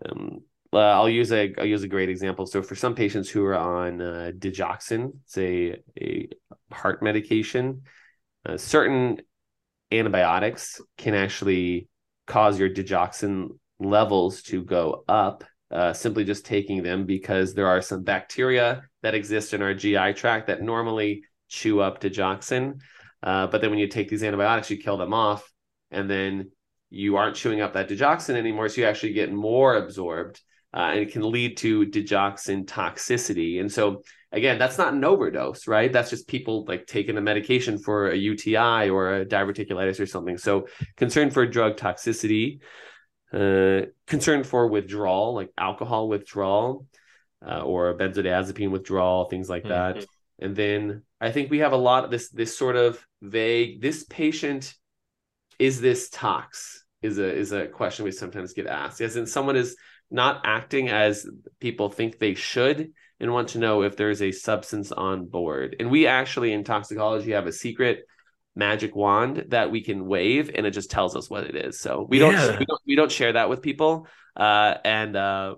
um, 0.04 0.40
uh, 0.72 0.78
I'll 0.78 1.08
use 1.08 1.32
a 1.32 1.54
I'll 1.58 1.64
use 1.64 1.84
a 1.84 1.88
great 1.88 2.08
example. 2.10 2.46
So 2.46 2.62
for 2.62 2.74
some 2.74 2.94
patients 2.94 3.30
who 3.30 3.44
are 3.44 3.56
on 3.56 4.00
uh, 4.00 4.32
digoxin, 4.36 5.12
say 5.24 5.76
a 5.98 6.28
heart 6.70 7.02
medication, 7.02 7.82
uh, 8.44 8.56
certain 8.56 9.18
antibiotics 9.92 10.80
can 10.98 11.14
actually 11.14 11.88
cause 12.26 12.58
your 12.58 12.68
digoxin 12.68 13.50
levels 13.78 14.42
to 14.42 14.62
go 14.62 15.04
up 15.08 15.44
uh, 15.70 15.92
simply 15.92 16.24
just 16.24 16.46
taking 16.46 16.82
them 16.82 17.04
because 17.04 17.54
there 17.54 17.66
are 17.66 17.82
some 17.82 18.02
bacteria 18.02 18.82
that 19.02 19.14
exist 19.14 19.52
in 19.52 19.62
our 19.62 19.74
GI 19.74 20.14
tract 20.14 20.46
that 20.46 20.62
normally 20.62 21.24
chew 21.48 21.80
up 21.80 22.00
digoxin. 22.00 22.80
Uh, 23.22 23.46
but 23.46 23.60
then 23.60 23.70
when 23.70 23.78
you 23.78 23.88
take 23.88 24.08
these 24.08 24.22
antibiotics, 24.22 24.70
you 24.70 24.76
kill 24.76 24.96
them 24.96 25.12
off, 25.12 25.50
and 25.90 26.08
then 26.08 26.50
you 26.90 27.16
aren't 27.16 27.36
chewing 27.36 27.60
up 27.60 27.72
that 27.72 27.88
digoxin 27.88 28.36
anymore. 28.36 28.68
So 28.68 28.82
you 28.82 28.86
actually 28.86 29.12
get 29.12 29.32
more 29.32 29.76
absorbed, 29.76 30.40
uh, 30.72 30.90
and 30.92 31.00
it 31.00 31.12
can 31.12 31.28
lead 31.28 31.56
to 31.58 31.86
digoxin 31.86 32.66
toxicity. 32.66 33.60
And 33.60 33.70
so 33.70 34.02
again, 34.30 34.58
that's 34.58 34.78
not 34.78 34.92
an 34.92 35.04
overdose, 35.04 35.66
right? 35.66 35.92
That's 35.92 36.10
just 36.10 36.28
people 36.28 36.64
like 36.66 36.86
taking 36.86 37.16
a 37.16 37.20
medication 37.20 37.78
for 37.78 38.10
a 38.10 38.16
UTI 38.16 38.90
or 38.90 39.16
a 39.16 39.26
diverticulitis 39.26 39.98
or 39.98 40.06
something. 40.06 40.38
So 40.38 40.68
concern 40.96 41.30
for 41.30 41.46
drug 41.46 41.76
toxicity, 41.76 42.60
uh, 43.36 43.86
concern 44.06 44.44
for 44.44 44.68
withdrawal, 44.68 45.34
like 45.34 45.50
alcohol 45.58 46.08
withdrawal, 46.08 46.86
uh, 47.46 47.60
or 47.60 47.94
benzodiazepine 47.94 48.70
withdrawal, 48.70 49.26
things 49.26 49.48
like 49.50 49.64
mm-hmm. 49.64 49.98
that. 49.98 50.06
And 50.38 50.56
then 50.56 51.02
I 51.20 51.32
think 51.32 51.50
we 51.50 51.58
have 51.58 51.72
a 51.72 51.76
lot 51.76 52.04
of 52.04 52.10
this 52.10 52.30
this 52.30 52.56
sort 52.56 52.76
of 52.76 53.04
vague. 53.20 53.80
This 53.80 54.04
patient 54.04 54.74
is 55.58 55.80
this 55.80 56.08
tox 56.10 56.84
is 57.02 57.18
a 57.18 57.30
is 57.30 57.52
a 57.52 57.66
question 57.66 58.04
we 58.04 58.10
sometimes 58.12 58.52
get 58.52 58.66
asked. 58.66 59.00
As 59.00 59.16
in, 59.16 59.26
someone 59.26 59.56
is 59.56 59.76
not 60.10 60.42
acting 60.44 60.88
as 60.88 61.28
people 61.60 61.90
think 61.90 62.18
they 62.18 62.34
should 62.34 62.92
and 63.18 63.32
want 63.32 63.48
to 63.48 63.58
know 63.58 63.82
if 63.82 63.96
there's 63.96 64.22
a 64.22 64.32
substance 64.32 64.92
on 64.92 65.26
board. 65.26 65.76
And 65.80 65.90
we 65.90 66.06
actually 66.06 66.52
in 66.52 66.64
toxicology 66.64 67.32
have 67.32 67.46
a 67.46 67.52
secret 67.52 68.06
magic 68.56 68.96
wand 68.96 69.44
that 69.48 69.70
we 69.70 69.82
can 69.82 70.06
wave 70.06 70.50
and 70.52 70.66
it 70.66 70.72
just 70.72 70.90
tells 70.90 71.14
us 71.14 71.30
what 71.30 71.44
it 71.44 71.54
is. 71.54 71.78
So 71.78 72.06
we, 72.08 72.18
yeah. 72.18 72.32
don't, 72.32 72.58
we 72.58 72.64
don't 72.64 72.80
we 72.86 72.96
don't 72.96 73.12
share 73.12 73.34
that 73.34 73.48
with 73.48 73.62
people. 73.62 74.08
Uh, 74.34 74.74
and 74.84 75.14
uh, 75.14 75.54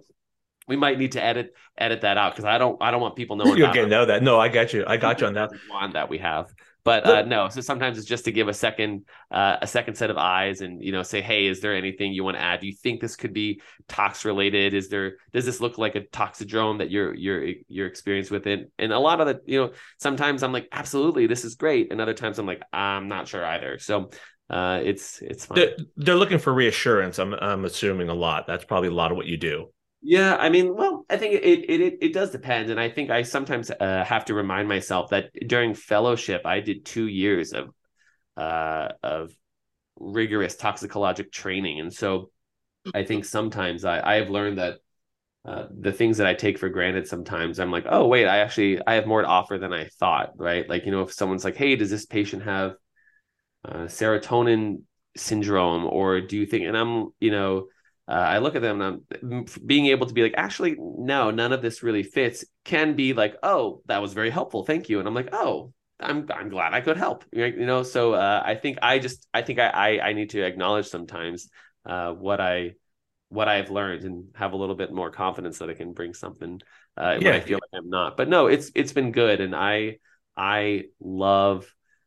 we 0.66 0.76
might 0.76 0.98
need 0.98 1.12
to 1.12 1.24
edit 1.24 1.54
edit 1.76 2.02
that 2.02 2.18
out 2.18 2.32
because 2.32 2.44
I 2.44 2.58
don't 2.58 2.76
I 2.82 2.90
don't 2.90 3.00
want 3.00 3.16
people 3.16 3.36
knowing. 3.36 3.56
You're 3.56 3.72
getting 3.72 3.88
know 3.88 4.06
that. 4.06 4.22
No, 4.22 4.38
I 4.38 4.48
got 4.48 4.74
you. 4.74 4.84
I 4.86 4.98
got 4.98 5.20
you 5.20 5.28
on 5.28 5.34
that. 5.34 5.50
Wand 5.70 5.94
that 5.94 6.10
we 6.10 6.18
have. 6.18 6.52
But 6.88 7.06
uh, 7.06 7.22
no, 7.26 7.50
so 7.50 7.60
sometimes 7.60 7.98
it's 7.98 8.06
just 8.06 8.24
to 8.24 8.32
give 8.32 8.48
a 8.48 8.54
second 8.54 9.04
uh, 9.30 9.58
a 9.60 9.66
second 9.66 9.96
set 9.96 10.08
of 10.08 10.16
eyes 10.16 10.62
and 10.62 10.82
you 10.82 10.90
know 10.90 11.02
say, 11.02 11.20
hey, 11.20 11.46
is 11.46 11.60
there 11.60 11.74
anything 11.74 12.14
you 12.14 12.24
want 12.24 12.38
to 12.38 12.42
add? 12.42 12.60
Do 12.60 12.66
you 12.66 12.72
think 12.72 13.02
this 13.02 13.14
could 13.14 13.34
be 13.34 13.60
tox 13.88 14.24
related? 14.24 14.72
Is 14.72 14.88
there 14.88 15.18
does 15.34 15.44
this 15.44 15.60
look 15.60 15.76
like 15.76 15.96
a 15.96 16.00
toxidrome 16.00 16.78
that 16.78 16.90
you're 16.90 17.14
you're 17.14 17.46
you're 17.68 17.86
experienced 17.86 18.30
with 18.30 18.46
it? 18.46 18.70
And 18.78 18.90
a 18.90 18.98
lot 18.98 19.20
of 19.20 19.26
the 19.26 19.40
you 19.44 19.60
know 19.60 19.72
sometimes 19.98 20.42
I'm 20.42 20.52
like, 20.52 20.66
absolutely, 20.72 21.26
this 21.26 21.44
is 21.44 21.56
great, 21.56 21.92
and 21.92 22.00
other 22.00 22.14
times 22.14 22.38
I'm 22.38 22.46
like, 22.46 22.62
I'm 22.72 23.08
not 23.08 23.28
sure 23.28 23.44
either. 23.44 23.78
So 23.78 24.08
uh, 24.48 24.80
it's 24.82 25.20
it's 25.20 25.44
fine. 25.44 25.56
They're, 25.56 25.76
they're 25.98 26.16
looking 26.16 26.38
for 26.38 26.54
reassurance. 26.54 27.18
I'm 27.18 27.34
I'm 27.34 27.66
assuming 27.66 28.08
a 28.08 28.14
lot. 28.14 28.46
That's 28.46 28.64
probably 28.64 28.88
a 28.88 28.94
lot 28.94 29.10
of 29.10 29.18
what 29.18 29.26
you 29.26 29.36
do. 29.36 29.68
Yeah, 30.08 30.36
I 30.36 30.48
mean, 30.48 30.74
well, 30.74 31.04
I 31.10 31.18
think 31.18 31.34
it 31.34 31.68
it 31.68 31.98
it 32.00 32.12
does 32.14 32.30
depend, 32.30 32.70
and 32.70 32.80
I 32.80 32.88
think 32.88 33.10
I 33.10 33.20
sometimes 33.22 33.70
uh, 33.70 34.04
have 34.04 34.24
to 34.26 34.34
remind 34.34 34.66
myself 34.66 35.10
that 35.10 35.30
during 35.46 35.74
fellowship, 35.74 36.46
I 36.46 36.60
did 36.60 36.86
two 36.86 37.06
years 37.06 37.52
of 37.52 37.68
uh, 38.36 38.90
of 39.02 39.32
rigorous 39.98 40.56
toxicologic 40.56 41.32
training, 41.32 41.80
and 41.80 41.92
so 41.92 42.30
I 42.94 43.04
think 43.04 43.24
sometimes 43.26 43.84
I 43.84 44.00
I 44.00 44.14
have 44.16 44.30
learned 44.30 44.58
that 44.58 44.78
uh, 45.46 45.66
the 45.70 45.92
things 45.92 46.18
that 46.18 46.26
I 46.28 46.34
take 46.34 46.58
for 46.58 46.68
granted 46.70 47.08
sometimes 47.08 47.60
I'm 47.60 47.72
like, 47.72 47.86
oh 47.90 48.06
wait, 48.08 48.26
I 48.26 48.38
actually 48.40 48.80
I 48.86 48.94
have 48.94 49.06
more 49.06 49.22
to 49.22 49.28
offer 49.28 49.58
than 49.58 49.72
I 49.72 49.86
thought, 50.00 50.32
right? 50.36 50.68
Like 50.68 50.86
you 50.86 50.92
know, 50.92 51.02
if 51.02 51.12
someone's 51.14 51.44
like, 51.44 51.56
hey, 51.56 51.76
does 51.76 51.90
this 51.90 52.06
patient 52.06 52.44
have 52.44 52.76
uh, 53.64 53.84
serotonin 53.86 54.82
syndrome, 55.16 55.84
or 55.86 56.20
do 56.20 56.36
you 56.36 56.46
think? 56.46 56.64
And 56.66 56.76
I'm 56.76 57.08
you 57.20 57.30
know 57.30 57.68
uh, 58.08 58.12
I 58.12 58.38
look 58.38 58.56
at 58.56 58.62
them 58.62 58.80
and 58.80 59.02
I'm 59.22 59.44
being 59.66 59.86
able 59.86 60.06
to 60.06 60.14
be 60.14 60.22
like, 60.22 60.34
actually, 60.36 60.76
no, 60.78 61.30
none 61.30 61.52
of 61.52 61.60
this 61.60 61.82
really 61.82 62.02
fits. 62.02 62.44
Can 62.64 62.96
be 62.96 63.12
like, 63.12 63.36
oh, 63.42 63.82
that 63.86 64.00
was 64.00 64.14
very 64.14 64.30
helpful, 64.30 64.64
thank 64.64 64.88
you, 64.88 64.98
and 64.98 65.06
I'm 65.06 65.14
like, 65.14 65.28
oh, 65.32 65.72
I'm 66.00 66.26
I'm 66.32 66.48
glad 66.48 66.74
I 66.74 66.80
could 66.80 66.96
help, 66.96 67.24
you 67.32 67.66
know. 67.66 67.82
So 67.82 68.14
uh, 68.14 68.42
I 68.44 68.54
think 68.54 68.78
I 68.82 68.98
just 68.98 69.26
I 69.34 69.42
think 69.42 69.58
I, 69.58 69.68
I 69.68 70.08
I, 70.08 70.12
need 70.12 70.30
to 70.30 70.42
acknowledge 70.42 70.86
sometimes 70.86 71.48
uh, 71.84 72.12
what 72.12 72.40
I 72.40 72.74
what 73.30 73.48
I've 73.48 73.70
learned 73.70 74.04
and 74.04 74.26
have 74.34 74.52
a 74.52 74.56
little 74.56 74.76
bit 74.76 74.92
more 74.92 75.10
confidence 75.10 75.58
that 75.58 75.68
I 75.68 75.74
can 75.74 75.92
bring 75.92 76.14
something 76.14 76.60
uh, 76.96 77.18
yeah. 77.20 77.30
when 77.30 77.34
I 77.34 77.40
feel 77.40 77.58
like 77.60 77.78
I'm 77.82 77.90
not. 77.90 78.16
But 78.16 78.28
no, 78.28 78.46
it's 78.46 78.70
it's 78.74 78.92
been 78.92 79.12
good, 79.12 79.40
and 79.40 79.56
I 79.56 79.98
I 80.36 80.84
love 81.00 81.66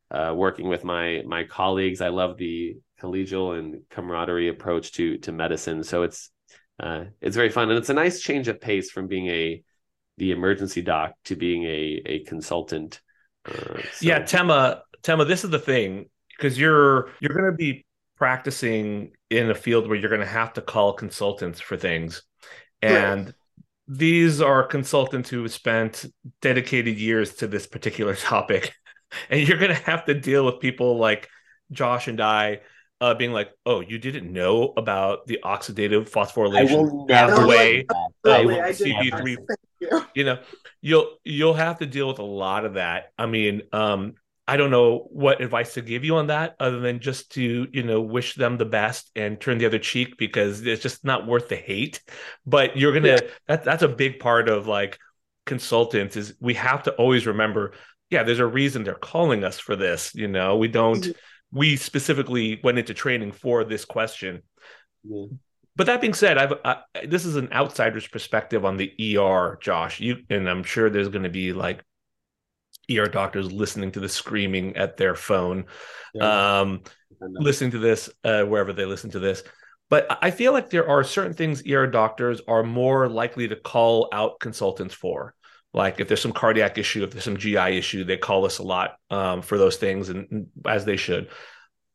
uh, 0.09 0.33
working 0.35 0.67
with 0.67 0.83
my 0.83 1.23
my 1.25 1.43
colleagues. 1.43 2.01
I 2.01 2.09
love 2.09 2.37
the 2.37 2.77
collegial 3.01 3.57
and 3.57 3.81
camaraderie 3.89 4.49
approach 4.49 4.91
to 4.93 5.17
to 5.19 5.31
medicine. 5.31 5.83
So 5.83 6.03
it's 6.03 6.29
uh, 6.79 7.05
it's 7.21 7.35
very 7.35 7.49
fun 7.49 7.69
and 7.69 7.77
it's 7.77 7.89
a 7.89 7.93
nice 7.93 8.21
change 8.21 8.47
of 8.47 8.61
pace 8.61 8.91
from 8.91 9.07
being 9.07 9.27
a 9.27 9.63
the 10.17 10.31
emergency 10.31 10.81
doc 10.81 11.13
to 11.25 11.35
being 11.35 11.63
a 11.63 12.01
a 12.05 12.19
consultant. 12.25 13.01
Uh, 13.45 13.81
so. 13.93 14.01
Yeah, 14.01 14.19
Tema, 14.19 14.83
Tema, 15.01 15.25
this 15.25 15.43
is 15.43 15.49
the 15.49 15.59
thing 15.59 16.09
because 16.37 16.59
you're 16.59 17.09
you're 17.19 17.33
going 17.33 17.51
to 17.51 17.57
be 17.57 17.85
practicing 18.17 19.11
in 19.29 19.49
a 19.49 19.55
field 19.55 19.87
where 19.87 19.97
you're 19.97 20.09
going 20.09 20.21
to 20.21 20.27
have 20.27 20.53
to 20.53 20.61
call 20.61 20.93
consultants 20.93 21.59
for 21.59 21.77
things, 21.77 22.23
and. 22.81 23.25
Right. 23.25 23.35
These 23.87 24.39
are 24.39 24.63
consultants 24.63 25.29
who 25.29 25.41
have 25.41 25.51
spent 25.51 26.05
dedicated 26.41 26.97
years 26.97 27.33
to 27.37 27.47
this 27.47 27.67
particular 27.67 28.15
topic, 28.31 28.73
and 29.29 29.45
you're 29.45 29.57
going 29.57 29.75
to 29.75 29.83
have 29.83 30.05
to 30.05 30.13
deal 30.13 30.45
with 30.45 30.61
people 30.61 30.97
like 30.97 31.27
Josh 31.71 32.07
and 32.07 32.21
I 32.21 32.61
uh, 33.01 33.15
being 33.15 33.33
like, 33.33 33.51
"Oh, 33.65 33.81
you 33.81 33.97
didn't 33.97 34.31
know 34.31 34.73
about 34.77 35.25
the 35.25 35.39
oxidative 35.43 36.09
phosphorylation 36.09 37.07
pathway 37.09 37.85
of 38.23 38.45
CD3." 38.75 39.37
You. 39.79 40.05
you 40.13 40.23
know, 40.23 40.39
you'll 40.81 41.17
you'll 41.23 41.55
have 41.55 41.79
to 41.79 41.87
deal 41.87 42.07
with 42.07 42.19
a 42.19 42.23
lot 42.23 42.63
of 42.63 42.75
that. 42.75 43.11
I 43.17 43.25
mean, 43.25 43.63
um, 43.73 44.13
I 44.47 44.57
don't 44.57 44.69
know 44.69 45.07
what 45.09 45.41
advice 45.41 45.73
to 45.73 45.81
give 45.81 46.05
you 46.05 46.17
on 46.17 46.27
that, 46.27 46.55
other 46.59 46.79
than 46.79 46.99
just 46.99 47.31
to 47.31 47.67
you 47.71 47.83
know 47.83 48.01
wish 48.01 48.35
them 48.35 48.57
the 48.57 48.65
best 48.65 49.09
and 49.15 49.41
turn 49.41 49.57
the 49.57 49.65
other 49.65 49.79
cheek 49.79 50.17
because 50.17 50.65
it's 50.65 50.83
just 50.83 51.03
not 51.03 51.25
worth 51.25 51.49
the 51.49 51.55
hate. 51.55 52.01
But 52.45 52.77
you're 52.77 52.93
gonna 52.93 53.07
yeah. 53.07 53.19
that 53.47 53.63
that's 53.63 53.83
a 53.83 53.87
big 53.87 54.19
part 54.19 54.47
of 54.47 54.67
like 54.67 54.99
consultants 55.47 56.15
is 56.15 56.35
we 56.39 56.53
have 56.53 56.83
to 56.83 56.91
always 56.93 57.25
remember. 57.25 57.73
Yeah, 58.11 58.23
there's 58.23 58.39
a 58.39 58.45
reason 58.45 58.83
they're 58.83 58.93
calling 58.93 59.43
us 59.43 59.57
for 59.57 59.75
this. 59.75 60.13
You 60.13 60.27
know, 60.27 60.57
we 60.57 60.67
don't. 60.67 61.15
We 61.51 61.75
specifically 61.75 62.59
went 62.63 62.79
into 62.79 62.93
training 62.93 63.33
for 63.33 63.63
this 63.63 63.85
question. 63.85 64.43
Yeah. 65.03 65.25
But 65.75 65.87
that 65.87 66.01
being 66.01 66.13
said, 66.13 66.37
I've 66.37 66.53
I, 66.65 66.81
this 67.07 67.25
is 67.25 67.37
an 67.37 67.49
outsider's 67.51 68.07
perspective 68.07 68.65
on 68.65 68.77
the 68.77 69.17
ER, 69.17 69.57
Josh. 69.61 69.99
You 69.99 70.17
and 70.29 70.49
I'm 70.49 70.63
sure 70.63 70.89
there's 70.89 71.09
going 71.09 71.23
to 71.23 71.29
be 71.29 71.53
like 71.53 71.83
ER 72.91 73.07
doctors 73.07 73.51
listening 73.51 73.91
to 73.93 73.99
the 73.99 74.09
screaming 74.09 74.75
at 74.75 74.97
their 74.97 75.15
phone, 75.15 75.65
yeah. 76.13 76.59
um, 76.59 76.81
listening 77.21 77.71
to 77.71 77.79
this 77.79 78.09
uh, 78.23 78.43
wherever 78.43 78.73
they 78.73 78.85
listen 78.85 79.11
to 79.11 79.19
this. 79.19 79.43
But 79.89 80.19
I 80.21 80.31
feel 80.31 80.53
like 80.53 80.69
there 80.69 80.87
are 80.87 81.03
certain 81.03 81.33
things 81.33 81.63
ER 81.69 81.87
doctors 81.87 82.41
are 82.47 82.63
more 82.63 83.09
likely 83.09 83.47
to 83.47 83.55
call 83.55 84.09
out 84.13 84.39
consultants 84.39 84.93
for 84.93 85.35
like 85.73 85.99
if 85.99 86.07
there's 86.07 86.21
some 86.21 86.33
cardiac 86.33 86.77
issue 86.77 87.03
if 87.03 87.11
there's 87.11 87.23
some 87.23 87.37
gi 87.37 87.57
issue 87.57 88.03
they 88.03 88.17
call 88.17 88.45
us 88.45 88.57
a 88.57 88.63
lot 88.63 88.97
um, 89.09 89.41
for 89.41 89.57
those 89.57 89.77
things 89.77 90.09
and, 90.09 90.47
as 90.65 90.85
they 90.85 90.97
should. 90.97 91.29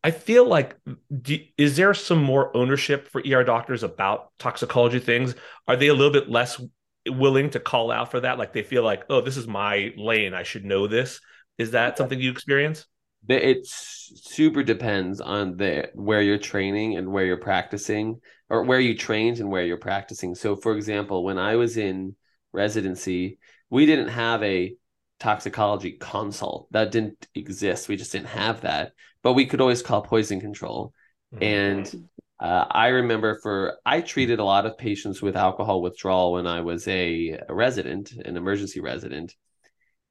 I 0.05 0.13
feel 0.13 0.47
like 0.47 0.77
do, 1.21 1.39
is 1.59 1.77
there 1.77 1.93
some 1.93 2.23
more 2.23 2.57
ownership 2.57 3.09
for 3.09 3.21
er 3.27 3.43
doctors 3.43 3.83
about 3.83 4.31
toxicology 4.39 5.01
things? 5.01 5.35
Are 5.67 5.77
they 5.77 5.89
a 5.89 5.95
little 5.95 6.13
bit 6.13 6.31
less 6.31 6.61
willing 7.09 7.51
to 7.51 7.61
call 7.61 7.91
out 7.91 8.11
for 8.13 8.21
that? 8.21 8.39
Like 8.39 8.53
they 8.53 8.63
feel 8.63 8.85
like 8.85 9.05
oh 9.11 9.21
this 9.21 9.37
is 9.37 9.47
my 9.47 9.93
lane 9.97 10.35
i 10.35 10.43
should 10.43 10.65
know 10.65 10.87
this. 10.87 11.21
Is 11.59 11.73
that 11.73 11.99
something 11.99 12.21
you 12.21 12.31
experience? 12.31 12.87
It 13.29 13.67
super 13.67 14.63
depends 14.63 15.21
on 15.21 15.57
the 15.57 15.91
where 15.95 16.23
you're 16.23 16.39
training 16.39 16.97
and 16.97 17.11
where 17.11 17.25
you're 17.25 17.37
practicing 17.37 18.21
or 18.49 18.63
where 18.63 18.79
you 18.79 18.97
trained 18.97 19.41
and 19.41 19.51
where 19.51 19.65
you're 19.65 19.77
practicing. 19.77 20.37
So 20.37 20.55
for 20.55 20.77
example 20.77 21.25
when 21.25 21.39
i 21.39 21.57
was 21.57 21.77
in 21.77 22.15
residency 22.53 23.39
we 23.71 23.87
didn't 23.87 24.09
have 24.09 24.43
a 24.43 24.75
toxicology 25.19 25.93
consult. 25.93 26.69
That 26.73 26.91
didn't 26.91 27.27
exist. 27.35 27.89
We 27.89 27.97
just 27.97 28.13
didn't 28.13 28.29
have 28.29 28.63
that. 28.63 28.93
But 29.23 29.33
we 29.33 29.47
could 29.47 29.61
always 29.61 29.83
call 29.83 30.03
poison 30.03 30.41
control. 30.41 30.93
Mm-hmm. 31.35 31.43
and 31.43 32.09
uh, 32.39 32.67
i 32.71 32.87
remember 32.87 33.41
for 33.43 33.79
i 33.85 34.01
treated 34.01 34.39
a 34.39 34.45
lot 34.45 34.65
of 34.65 34.79
patients 34.79 35.21
with 35.21 35.35
alcohol 35.35 35.83
withdrawal 35.83 36.35
when 36.35 36.47
i 36.47 36.61
was 36.61 36.87
a, 36.87 37.37
a 37.49 37.53
resident 37.53 38.13
an 38.13 38.37
emergency 38.37 38.79
resident. 38.79 39.35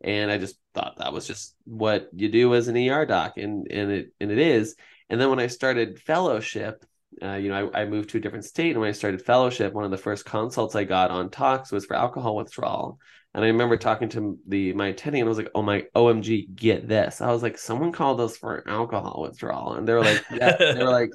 And 0.02 0.30
I 0.30 0.38
just 0.38 0.58
thought 0.74 0.98
that 0.98 1.14
was 1.14 1.26
just 1.26 1.56
what 1.64 2.10
you 2.14 2.30
do 2.30 2.54
as 2.54 2.68
an 2.68 2.78
ER 2.78 3.06
doc, 3.06 3.38
and 3.38 3.68
and 3.72 3.92
it 3.92 4.14
and 4.20 4.32
it 4.32 4.38
is. 4.38 4.76
And 5.10 5.20
then 5.20 5.30
when 5.30 5.40
I 5.40 5.48
started 5.48 6.00
fellowship, 6.00 6.86
uh, 7.22 7.36
you 7.36 7.50
know, 7.50 7.72
I, 7.74 7.82
I, 7.82 7.86
moved 7.86 8.10
to 8.10 8.18
a 8.18 8.22
different 8.22 8.46
state, 8.46 8.72
and 8.72 8.82
when 8.82 8.90
I 8.90 8.94
started 8.94 9.22
fellowship, 9.22 9.74
one 9.74 9.86
of 9.86 9.92
the 9.92 9.98
first 9.98 10.26
consults 10.26 10.76
I 10.76 10.84
got 10.84 11.12
on 11.12 11.30
tox 11.30 11.72
was 11.72 11.86
for 11.86 11.96
alcohol 11.96 12.36
withdrawal. 12.36 13.00
And 13.36 13.44
I 13.44 13.50
remember 13.50 13.76
talking 13.76 14.08
to 14.10 14.40
the 14.48 14.72
my 14.74 14.88
attending, 14.88 15.22
and 15.22 15.28
I 15.28 15.30
was 15.30 15.38
like, 15.38 15.52
"Oh 15.54 15.62
my, 15.62 15.86
OMG, 15.94 16.56
get 16.56 16.88
this!" 16.88 17.20
I 17.20 17.32
was 17.34 17.44
like, 17.44 17.58
"Someone 17.58 17.92
called 17.92 18.22
us 18.22 18.38
for 18.38 18.64
alcohol 18.66 19.22
withdrawal," 19.24 19.74
and 19.74 19.86
they 19.86 19.92
were 19.92 20.00
like, 20.02 20.24
"Yeah," 20.32 20.56
they 20.58 20.82
were 20.82 20.90
like, 20.90 21.12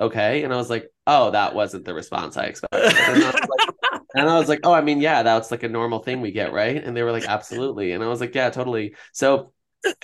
"Okay," 0.00 0.44
and 0.44 0.52
I 0.52 0.56
was 0.56 0.70
like, 0.70 0.90
"Oh, 1.06 1.30
that 1.32 1.54
wasn't 1.54 1.84
the 1.84 1.92
response 1.92 2.38
I 2.38 2.44
expected." 2.44 2.80
And 2.96 3.22
I, 3.22 3.26
like, 3.30 4.02
and 4.14 4.30
I 4.30 4.38
was 4.38 4.48
like, 4.48 4.60
"Oh, 4.64 4.72
I 4.72 4.80
mean, 4.80 5.02
yeah, 5.02 5.22
that's 5.22 5.50
like 5.50 5.62
a 5.62 5.68
normal 5.68 5.98
thing 5.98 6.22
we 6.22 6.32
get, 6.32 6.54
right?" 6.54 6.82
And 6.82 6.96
they 6.96 7.02
were 7.02 7.12
like, 7.12 7.26
"Absolutely," 7.28 7.92
and 7.92 8.02
I 8.02 8.06
was 8.06 8.22
like, 8.22 8.34
"Yeah, 8.34 8.48
totally." 8.48 8.96
So 9.12 9.52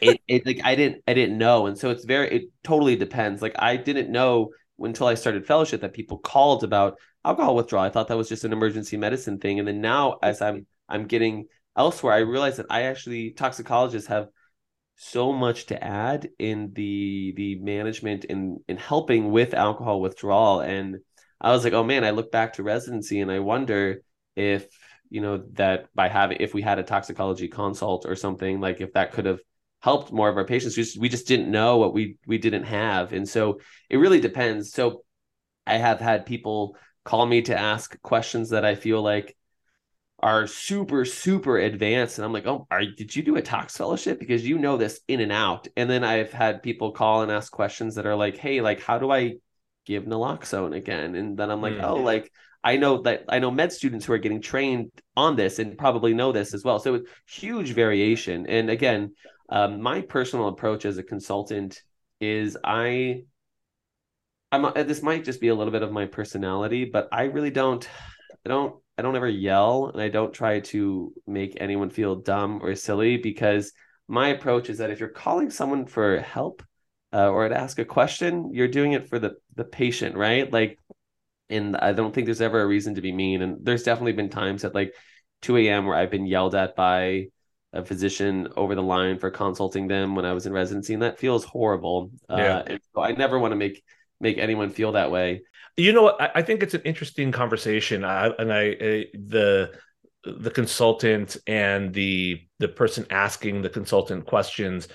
it, 0.03 0.21
it 0.29 0.45
like 0.45 0.61
I 0.65 0.75
didn't 0.75 1.03
I 1.09 1.15
didn't 1.15 1.39
know, 1.39 1.67
and 1.67 1.79
so 1.79 1.89
it's 1.89 2.05
very 2.05 2.29
it 2.31 2.43
totally 2.63 2.97
depends. 2.97 3.41
Like 3.41 3.55
I 3.59 3.77
didn't 3.79 4.11
know 4.11 4.51
until 4.79 5.07
I 5.07 5.15
started 5.15 5.47
fellowship 5.47 5.81
that 5.81 5.95
people 5.95 6.19
called 6.19 6.63
about 6.63 6.99
alcohol 7.25 7.57
withdrawal. 7.57 7.85
I 7.85 7.91
thought 7.91 8.09
that 8.09 8.19
was 8.19 8.29
just 8.29 8.45
an 8.45 8.53
emergency 8.53 8.99
medicine 8.99 9.39
thing. 9.39 9.59
And 9.59 9.67
then 9.67 9.81
now 9.81 10.19
as 10.23 10.43
I'm 10.43 10.67
I'm 10.89 11.07
getting 11.07 11.47
elsewhere, 11.77 12.15
I 12.15 12.19
realize 12.19 12.57
that 12.57 12.67
I 12.71 12.83
actually 12.85 13.33
toxicologists 13.33 14.09
have 14.09 14.29
so 14.97 15.33
much 15.33 15.67
to 15.67 15.83
add 15.83 16.29
in 16.39 16.73
the 16.75 17.33
the 17.37 17.55
management 17.61 18.25
in 18.25 18.59
in 18.69 18.77
helping 18.77 19.31
with 19.31 19.55
alcohol 19.55 20.01
withdrawal. 20.01 20.61
And 20.61 20.99
I 21.41 21.53
was 21.53 21.65
like, 21.65 21.73
oh 21.73 21.85
man, 21.85 22.05
I 22.05 22.11
look 22.11 22.33
back 22.33 22.55
to 22.55 22.63
residency 22.65 23.21
and 23.21 23.31
I 23.31 23.39
wonder 23.39 24.03
if 24.35 24.67
you 25.09 25.21
know 25.21 25.45
that 25.53 25.87
by 25.95 26.09
having 26.09 26.39
if 26.41 26.53
we 26.53 26.63
had 26.63 26.79
a 26.79 26.83
toxicology 26.83 27.49
consult 27.49 28.07
or 28.07 28.17
something 28.17 28.61
like 28.61 28.81
if 28.81 28.93
that 28.95 29.13
could 29.13 29.27
have 29.27 29.41
helped 29.81 30.13
more 30.13 30.29
of 30.29 30.37
our 30.37 30.45
patients. 30.45 30.77
We 30.77 30.83
just, 30.83 30.99
we 30.99 31.09
just 31.09 31.29
didn't 31.29 31.51
know 31.51 31.77
what 31.79 31.95
we 31.95 32.17
we 32.27 32.39
didn't 32.39 32.65
have, 32.65 33.13
and 33.13 33.29
so 33.29 33.61
it 33.89 33.99
really 33.99 34.21
depends. 34.21 34.73
So 34.73 35.05
I 35.67 35.77
have 35.77 36.01
had 36.01 36.27
people 36.27 36.77
call 37.05 37.25
me 37.27 37.43
to 37.43 37.57
ask 37.57 38.01
questions 38.03 38.51
that 38.51 38.65
I 38.65 38.75
feel 38.75 39.01
like 39.01 39.37
are 40.21 40.47
super 40.47 41.05
super 41.05 41.59
advanced. 41.59 42.19
And 42.19 42.25
i'm 42.25 42.33
like 42.33 42.47
oh 42.47 42.67
are, 42.71 42.85
did 42.85 43.15
you 43.15 43.23
do 43.23 43.37
a 43.37 43.43
tox 43.43 43.77
fellowship? 43.77 44.19
Because 44.19 44.47
you 44.47 44.59
know 44.59 44.77
this 44.77 45.01
in 45.09 45.21
and 45.21 45.33
out. 45.33 45.69
And 45.77 45.89
then 45.89 46.05
i've 46.05 46.33
had 46.33 46.63
people 46.63 46.93
call 46.93 47.23
and 47.23 47.31
ask 47.31 47.53
questions 47.53 47.95
that 47.95 48.07
are 48.07 48.17
like 48.17 48.37
hey 48.37 48.61
like 48.61 48.83
how 48.83 48.99
do 48.99 49.11
i 49.11 49.35
give 49.87 50.05
naloxone 50.05 50.75
again? 50.75 51.15
And 51.15 51.37
then 51.39 51.51
i'm 51.51 51.63
like 51.63 51.75
mm. 51.75 51.83
oh 51.83 51.97
like 51.97 52.33
i 52.65 52.77
know 52.77 53.03
that 53.03 53.25
i 53.29 53.39
know 53.39 53.51
med 53.51 53.73
students 53.73 54.05
who 54.05 54.13
are 54.13 54.19
getting 54.19 54.43
trained 54.43 54.91
on 55.17 55.37
this 55.37 55.59
and 55.59 55.79
probably 55.79 56.15
know 56.15 56.33
this 56.33 56.55
as 56.55 56.65
well. 56.65 56.79
So 56.79 56.95
it's 56.95 57.11
huge 57.27 57.73
variation. 57.73 58.47
And 58.47 58.71
again 58.71 59.15
um, 59.51 59.81
my 59.81 60.03
personal 60.03 60.49
approach 60.49 60.85
as 60.85 60.99
a 60.99 61.03
consultant 61.03 61.81
is 62.21 62.57
I 62.63 63.23
I'm 64.51 64.73
this 64.87 65.03
might 65.03 65.25
just 65.25 65.41
be 65.41 65.49
a 65.49 65.55
little 65.55 65.73
bit 65.73 65.83
of 65.83 65.93
my 65.93 66.07
personality, 66.07 66.87
but 66.87 67.09
I 67.13 67.25
really 67.25 67.51
don't 67.51 67.87
I 68.45 68.49
don't 68.49 68.77
I 68.99 69.03
don't 69.03 69.15
ever 69.15 69.29
yell 69.29 69.91
and 69.93 70.03
I 70.03 70.09
don't 70.09 70.35
try 70.35 70.59
to 70.61 71.13
make 71.27 71.57
anyone 71.61 71.89
feel 71.89 72.17
dumb 72.17 72.61
or 72.63 72.75
silly 72.75 73.17
because 73.17 73.73
my 74.09 74.29
approach 74.29 74.69
is 74.69 74.79
that 74.79 74.91
if 74.91 74.99
you're 74.99 75.09
calling 75.09 75.51
someone 75.51 75.87
for 75.87 76.19
help 76.19 76.65
uh, 77.13 77.29
or 77.29 77.49
to 77.49 77.57
ask 77.57 77.79
a 77.79 77.85
question, 77.85 78.51
you're 78.53 78.67
doing 78.69 78.93
it 78.93 79.09
for 79.09 79.19
the 79.19 79.37
the 79.55 79.65
patient, 79.65 80.17
right? 80.17 80.53
Like, 80.53 80.79
and 81.49 81.77
I 81.77 81.93
don't 81.93 82.13
think 82.13 82.27
there's 82.27 82.41
ever 82.41 82.61
a 82.61 82.67
reason 82.67 82.97
to 82.97 83.01
be 83.01 83.13
mean. 83.13 83.41
And 83.41 83.65
there's 83.65 83.85
definitely 83.85 84.13
been 84.13 84.31
times 84.31 84.65
at 84.65 84.75
like 84.75 84.93
2 85.43 85.57
a.m. 85.59 85.87
where 85.87 85.97
I've 85.97 86.11
been 86.11 86.27
yelled 86.27 86.57
at 86.57 86.75
by 86.75 87.29
a 87.73 87.85
physician 87.85 88.49
over 88.57 88.75
the 88.75 88.83
line 88.83 89.19
for 89.19 89.31
consulting 89.31 89.87
them 89.87 90.17
when 90.17 90.25
I 90.25 90.33
was 90.33 90.47
in 90.47 90.53
residency, 90.53 90.95
and 90.95 91.03
that 91.03 91.19
feels 91.19 91.45
horrible. 91.45 92.11
Yeah. 92.29 92.57
Uh, 92.57 92.79
so 92.95 93.03
I 93.03 93.13
never 93.13 93.39
want 93.39 93.53
to 93.53 93.57
make 93.57 93.85
make 94.21 94.39
anyone 94.39 94.71
feel 94.71 94.93
that 94.93 95.13
way. 95.13 95.43
You 95.79 95.93
know, 95.93 96.09
I, 96.19 96.31
I 96.37 96.43
think 96.43 96.63
it's 96.63 96.75
an 96.75 96.83
interesting 96.83 97.31
conversation, 97.31 98.05
I, 98.05 98.27
and 98.39 98.53
I, 98.53 98.63
I 98.63 99.05
the 99.15 99.71
the 100.25 100.51
consultant 100.51 101.37
and 101.47 101.95
the 101.95 102.41
the 102.59 102.69
person 102.69 103.07
asking 103.11 103.63
the 103.63 103.71
consultant 103.71 104.27
questions 104.27 104.89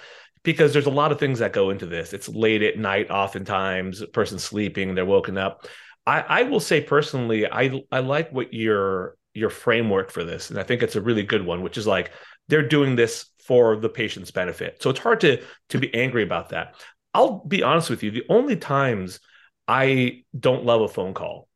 because 0.43 0.73
there's 0.73 0.85
a 0.85 0.91
lot 0.91 1.13
of 1.13 1.19
things 1.19 1.39
that 1.39 1.53
go 1.53 1.69
into 1.69 1.85
this. 1.85 2.11
It's 2.11 2.27
late 2.27 2.61
at 2.61 2.77
night, 2.77 3.09
oftentimes, 3.09 4.01
a 4.01 4.07
person 4.07 4.37
sleeping, 4.37 4.93
they're 4.93 5.05
woken 5.05 5.37
up. 5.37 5.65
I, 6.05 6.19
I 6.19 6.43
will 6.43 6.59
say 6.59 6.81
personally, 6.81 7.49
I 7.49 7.81
I 7.89 7.99
like 7.99 8.31
what 8.33 8.53
your 8.53 9.15
your 9.33 9.49
framework 9.49 10.11
for 10.11 10.25
this, 10.25 10.49
and 10.49 10.59
I 10.59 10.63
think 10.63 10.83
it's 10.83 10.97
a 10.97 11.01
really 11.01 11.23
good 11.23 11.45
one, 11.45 11.61
which 11.61 11.77
is 11.77 11.87
like 11.87 12.11
they're 12.49 12.67
doing 12.67 12.97
this 12.97 13.27
for 13.47 13.77
the 13.77 13.89
patient's 13.89 14.31
benefit. 14.31 14.83
So 14.83 14.89
it's 14.89 14.99
hard 14.99 15.21
to 15.21 15.41
to 15.69 15.79
be 15.79 15.93
angry 15.95 16.23
about 16.23 16.49
that. 16.49 16.75
I'll 17.13 17.45
be 17.45 17.63
honest 17.63 17.89
with 17.89 18.03
you, 18.03 18.11
the 18.11 18.25
only 18.27 18.57
times 18.57 19.21
I 19.67 20.23
don't 20.37 20.65
love 20.65 20.81
a 20.81 20.87
phone 20.87 21.13
call 21.13 21.47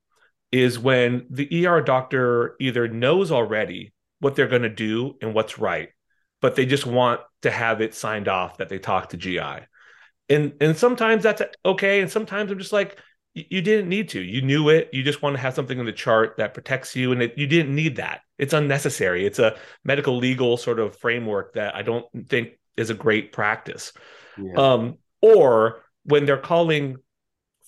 is 0.52 0.80
when 0.80 1.26
the 1.30 1.68
ER 1.68 1.82
doctor 1.82 2.56
either 2.60 2.88
knows 2.88 3.32
already 3.32 3.94
what 4.20 4.36
they're 4.36 4.48
going 4.48 4.62
to 4.62 4.70
do 4.70 5.16
and 5.22 5.34
what's 5.34 5.60
right, 5.60 5.90
but 6.42 6.56
they 6.56 6.66
just 6.66 6.86
want 6.86 7.20
to 7.42 7.52
have 7.52 7.82
it 7.82 7.94
signed 7.94 8.28
off 8.28 8.58
that 8.58 8.70
they 8.70 8.80
talk 8.80 9.10
to 9.10 9.18
GI. 9.18 9.66
And 10.30 10.54
and 10.60 10.76
sometimes 10.76 11.24
that's 11.24 11.42
okay 11.66 12.02
and 12.02 12.12
sometimes 12.12 12.52
I'm 12.52 12.58
just 12.58 12.74
like 12.74 13.00
you 13.50 13.62
didn't 13.62 13.90
need 13.90 14.10
to. 14.10 14.22
You 14.22 14.42
knew 14.42 14.70
it. 14.70 14.90
You 14.92 15.04
just 15.04 15.22
want 15.22 15.36
to 15.36 15.42
have 15.42 15.54
something 15.54 15.78
in 15.78 15.86
the 15.86 15.92
chart 15.92 16.38
that 16.38 16.54
protects 16.54 16.96
you, 16.96 17.12
and 17.12 17.22
it, 17.22 17.38
you 17.38 17.46
didn't 17.46 17.76
need 17.76 17.98
that. 17.98 18.22
It's 18.38 18.54
unnecessary. 18.54 19.26
It's 19.26 19.40
a 19.40 19.58
medical 19.84 20.18
legal 20.18 20.58
sort 20.58 20.80
of 20.80 20.98
framework 20.98 21.54
that 21.54 21.76
I 21.76 21.84
don't 21.84 22.06
think 22.28 22.58
is 22.76 22.90
a 22.90 22.96
great 22.96 23.32
practice. 23.32 23.94
Yeah. 24.38 24.54
Um, 24.56 24.98
or 25.22 25.84
when 26.04 26.26
they're 26.26 26.38
calling 26.38 26.98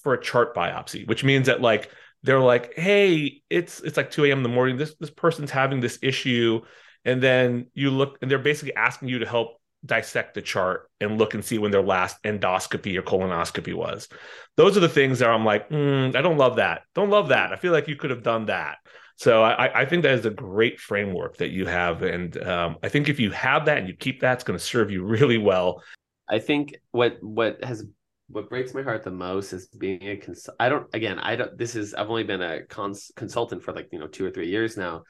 for 0.04 0.14
a 0.14 0.22
chart 0.22 0.56
biopsy, 0.56 1.08
which 1.08 1.24
means 1.24 1.48
that 1.48 1.62
like 1.62 1.90
they're 2.24 2.40
like, 2.40 2.74
hey, 2.76 3.42
it's 3.50 3.80
it's 3.82 3.98
like 3.98 4.12
2 4.12 4.26
a.m. 4.26 4.40
in 4.40 4.44
the 4.44 4.50
morning. 4.50 4.78
This 4.78 4.96
this 5.00 5.10
person's 5.10 5.52
having 5.52 5.80
this 5.80 6.00
issue, 6.02 6.62
and 7.06 7.22
then 7.22 7.68
you 7.74 7.92
look 7.92 8.18
and 8.22 8.30
they're 8.30 8.40
basically 8.40 8.76
asking 8.76 9.10
you 9.10 9.20
to 9.20 9.26
help 9.26 9.60
dissect 9.86 10.34
the 10.34 10.42
chart 10.42 10.90
and 11.00 11.18
look 11.18 11.34
and 11.34 11.44
see 11.44 11.58
when 11.58 11.72
their 11.72 11.82
last 11.82 12.22
endoscopy 12.24 12.98
or 12.98 13.02
colonoscopy 13.02 13.74
was. 13.74 14.10
Those 14.58 14.76
are 14.76 14.82
the 14.82 14.90
things 14.90 15.20
that 15.20 15.30
I'm 15.30 15.46
like, 15.46 15.70
mm, 15.70 16.14
I 16.16 16.22
don't 16.22 16.38
love 16.38 16.58
that. 16.58 16.82
Don't 16.96 17.10
love 17.10 17.30
that. 17.30 17.54
I 17.54 17.56
feel 17.56 17.72
like 17.72 17.88
you 17.88 17.96
could 17.96 18.10
have 18.10 18.24
done 18.24 18.48
that. 18.48 18.78
So 19.16 19.44
I, 19.44 19.82
I 19.82 19.86
think 19.86 20.04
that 20.04 20.14
is 20.14 20.26
a 20.26 20.30
great 20.30 20.80
framework 20.80 21.38
that 21.38 21.50
you 21.50 21.66
have, 21.66 22.04
and 22.04 22.42
um, 22.42 22.78
I 22.82 22.88
think 22.88 23.10
if 23.10 23.20
you 23.20 23.32
have 23.32 23.66
that 23.66 23.78
and 23.78 23.88
you 23.88 23.94
keep 23.94 24.22
that, 24.22 24.36
it's 24.36 24.46
going 24.46 24.58
to 24.58 24.64
serve 24.64 24.92
you 24.92 25.04
really 25.06 25.38
well. 25.38 25.84
I 26.30 26.40
think 26.40 26.76
what 26.92 27.18
what 27.22 27.64
has 27.64 27.84
what 28.30 28.50
breaks 28.50 28.74
my 28.74 28.84
heart 28.84 29.04
the 29.04 29.12
most 29.12 29.54
is 29.54 29.68
being 29.68 30.04
a 30.04 30.18
cons- 30.18 30.50
I 30.60 30.70
don't 30.70 30.88
again 30.94 31.20
I 31.20 31.36
don't 31.36 31.58
this 31.58 31.76
is 31.76 31.94
I've 31.94 32.10
only 32.10 32.24
been 32.24 32.42
a 32.42 32.64
cons- 32.66 33.12
consultant 33.16 33.64
for 33.64 33.74
like 33.74 33.90
you 33.92 34.00
know 34.00 34.08
two 34.08 34.26
or 34.26 34.32
three 34.32 34.50
years 34.50 34.78
now 34.78 35.04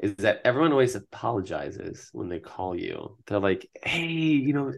is 0.00 0.14
that 0.16 0.40
everyone 0.44 0.72
always 0.72 0.94
apologizes 0.94 2.08
when 2.12 2.28
they 2.28 2.40
call 2.40 2.78
you. 2.78 3.16
They're 3.26 3.38
like, 3.38 3.68
"Hey, 3.82 4.06
you 4.06 4.52
know, 4.52 4.72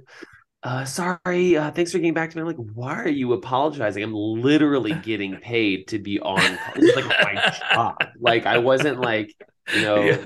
uh, 0.62 0.84
sorry, 0.84 1.56
uh, 1.56 1.70
thanks 1.70 1.92
for 1.92 1.98
getting 1.98 2.14
back 2.14 2.30
to 2.30 2.36
me." 2.36 2.42
I'm 2.42 2.46
like, 2.46 2.74
"Why 2.74 3.02
are 3.02 3.08
you 3.08 3.32
apologizing? 3.32 4.02
I'm 4.02 4.14
literally 4.14 4.94
getting 5.02 5.36
paid 5.36 5.88
to 5.88 5.98
be 5.98 6.20
on. 6.20 6.58
It's 6.76 6.96
like 6.96 7.06
my 7.06 7.52
job. 7.72 7.96
Like 8.20 8.46
I 8.46 8.58
wasn't 8.58 9.00
like, 9.00 9.34
you 9.74 9.82
know, 9.82 10.02
yeah. 10.02 10.24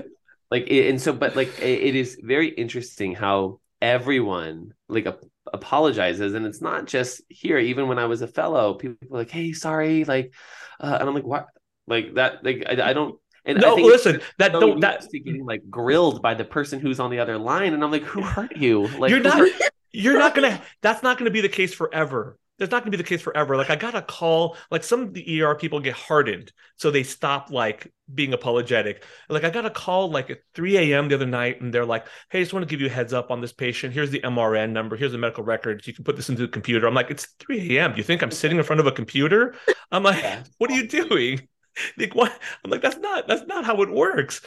like 0.49 0.67
and 0.69 1.01
so, 1.01 1.13
but 1.13 1.35
like 1.35 1.59
it, 1.59 1.81
it 1.83 1.95
is 1.95 2.19
very 2.21 2.49
interesting 2.49 3.15
how 3.15 3.59
everyone 3.81 4.73
like 4.89 5.05
a, 5.05 5.17
apologizes, 5.53 6.33
and 6.33 6.45
it's 6.45 6.61
not 6.61 6.85
just 6.85 7.21
here. 7.29 7.57
Even 7.57 7.87
when 7.87 7.99
I 7.99 8.05
was 8.05 8.21
a 8.21 8.27
fellow, 8.27 8.73
people 8.75 8.97
were 9.09 9.19
like, 9.19 9.31
"Hey, 9.31 9.53
sorry," 9.53 10.03
like, 10.05 10.33
uh, 10.79 10.97
and 10.99 11.07
I'm 11.07 11.15
like, 11.15 11.25
"What?" 11.25 11.47
Like 11.87 12.15
that, 12.15 12.43
like 12.43 12.63
I, 12.67 12.89
I 12.89 12.93
don't 12.93 13.19
and 13.43 13.59
no, 13.59 13.75
listen, 13.75 14.21
that 14.37 14.51
so 14.51 14.59
don't 14.59 14.79
that 14.81 15.07
getting 15.11 15.45
like 15.45 15.67
grilled 15.69 16.21
by 16.21 16.35
the 16.35 16.45
person 16.45 16.79
who's 16.79 16.99
on 16.99 17.09
the 17.09 17.19
other 17.19 17.37
line, 17.37 17.73
and 17.73 17.83
I'm 17.83 17.91
like, 17.91 18.03
who 18.03 18.21
hurt 18.21 18.55
you? 18.55 18.87
Like 18.87 19.09
you're 19.09 19.19
not, 19.19 19.49
you're 19.91 20.19
not 20.19 20.35
gonna. 20.35 20.61
That's 20.81 21.01
not 21.01 21.17
gonna 21.17 21.31
be 21.31 21.41
the 21.41 21.49
case 21.49 21.73
forever. 21.73 22.37
That's 22.61 22.71
not 22.71 22.83
gonna 22.83 22.91
be 22.91 22.97
the 22.97 23.03
case 23.03 23.23
forever. 23.23 23.57
Like 23.57 23.71
I 23.71 23.75
got 23.75 23.95
a 23.95 24.03
call. 24.03 24.55
Like 24.69 24.83
some 24.83 25.01
of 25.01 25.13
the 25.15 25.41
ER 25.41 25.55
people 25.55 25.79
get 25.79 25.95
hardened, 25.95 26.51
so 26.77 26.91
they 26.91 27.01
stop 27.01 27.49
like 27.49 27.91
being 28.13 28.33
apologetic. 28.33 29.03
Like 29.29 29.43
I 29.43 29.49
got 29.49 29.65
a 29.65 29.71
call 29.71 30.11
like 30.11 30.29
at 30.29 30.41
3 30.53 30.77
a.m. 30.77 31.09
the 31.09 31.15
other 31.15 31.25
night, 31.25 31.59
and 31.59 31.73
they're 31.73 31.87
like, 31.87 32.05
"Hey, 32.29 32.37
I 32.39 32.41
just 32.43 32.53
want 32.53 32.61
to 32.61 32.69
give 32.69 32.79
you 32.79 32.85
a 32.85 32.91
heads 32.91 33.13
up 33.13 33.31
on 33.31 33.41
this 33.41 33.51
patient. 33.51 33.95
Here's 33.95 34.11
the 34.11 34.21
MRN 34.23 34.73
number. 34.73 34.95
Here's 34.95 35.11
the 35.11 35.17
medical 35.17 35.43
records. 35.43 35.87
You 35.87 35.93
can 35.95 36.03
put 36.03 36.17
this 36.17 36.29
into 36.29 36.43
the 36.43 36.47
computer." 36.47 36.85
I'm 36.85 36.93
like, 36.93 37.09
"It's 37.09 37.25
3 37.39 37.77
a.m. 37.77 37.93
Do 37.93 37.97
you 37.97 38.03
think 38.03 38.21
I'm 38.21 38.29
sitting 38.29 38.59
in 38.59 38.63
front 38.63 38.79
of 38.79 38.85
a 38.85 38.91
computer?" 38.91 39.55
I'm 39.91 40.03
like, 40.03 40.23
"What 40.59 40.69
are 40.69 40.75
you 40.75 40.87
doing?" 40.87 41.47
like 41.97 42.13
what 42.15 42.37
i'm 42.63 42.71
like 42.71 42.81
that's 42.81 42.97
not 42.97 43.27
that's 43.27 43.45
not 43.47 43.65
how 43.65 43.81
it 43.81 43.89
works 43.89 44.41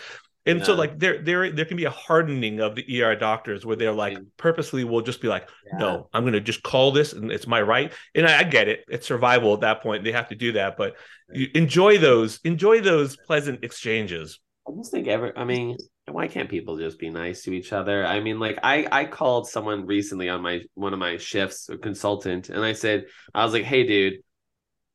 and 0.46 0.58
yeah. 0.58 0.64
so 0.64 0.74
like 0.74 0.98
there 0.98 1.22
there 1.22 1.50
there 1.50 1.64
can 1.64 1.76
be 1.76 1.84
a 1.84 1.90
hardening 1.90 2.60
of 2.60 2.74
the 2.74 3.02
ER 3.02 3.16
doctors 3.16 3.64
where 3.64 3.76
they're 3.76 3.92
like 3.92 4.18
purposely 4.36 4.84
will 4.84 5.00
just 5.00 5.20
be 5.20 5.28
like, 5.28 5.48
yeah. 5.66 5.78
no, 5.78 6.08
I'm 6.12 6.24
gonna 6.24 6.40
just 6.40 6.62
call 6.62 6.92
this 6.92 7.12
and 7.12 7.32
it's 7.32 7.46
my 7.46 7.62
right. 7.62 7.92
And 8.14 8.26
I, 8.26 8.40
I, 8.40 8.42
get 8.44 8.68
it. 8.68 8.84
It's 8.88 9.06
survival 9.06 9.54
at 9.54 9.60
that 9.60 9.82
point. 9.82 10.04
They 10.04 10.12
have 10.12 10.28
to 10.28 10.34
do 10.34 10.52
that. 10.52 10.76
But 10.76 10.96
you 11.32 11.48
enjoy 11.54 11.98
those, 11.98 12.40
enjoy 12.44 12.80
those 12.82 13.16
pleasant 13.16 13.64
exchanges. 13.64 14.38
I 14.68 14.72
just 14.76 14.92
think 14.92 15.08
ever 15.08 15.32
I 15.36 15.44
mean, 15.44 15.78
why 16.10 16.28
can't 16.28 16.50
people 16.50 16.76
just 16.76 16.98
be 16.98 17.08
nice 17.08 17.42
to 17.44 17.52
each 17.52 17.72
other? 17.72 18.04
I 18.04 18.20
mean, 18.20 18.38
like 18.38 18.58
I 18.62 18.86
I 18.92 19.04
called 19.06 19.48
someone 19.48 19.86
recently 19.86 20.28
on 20.28 20.42
my 20.42 20.60
one 20.74 20.92
of 20.92 20.98
my 20.98 21.16
shifts, 21.16 21.70
a 21.70 21.78
consultant, 21.78 22.50
and 22.50 22.62
I 22.62 22.74
said, 22.74 23.06
I 23.34 23.44
was 23.44 23.54
like, 23.54 23.64
hey 23.64 23.86
dude, 23.86 24.20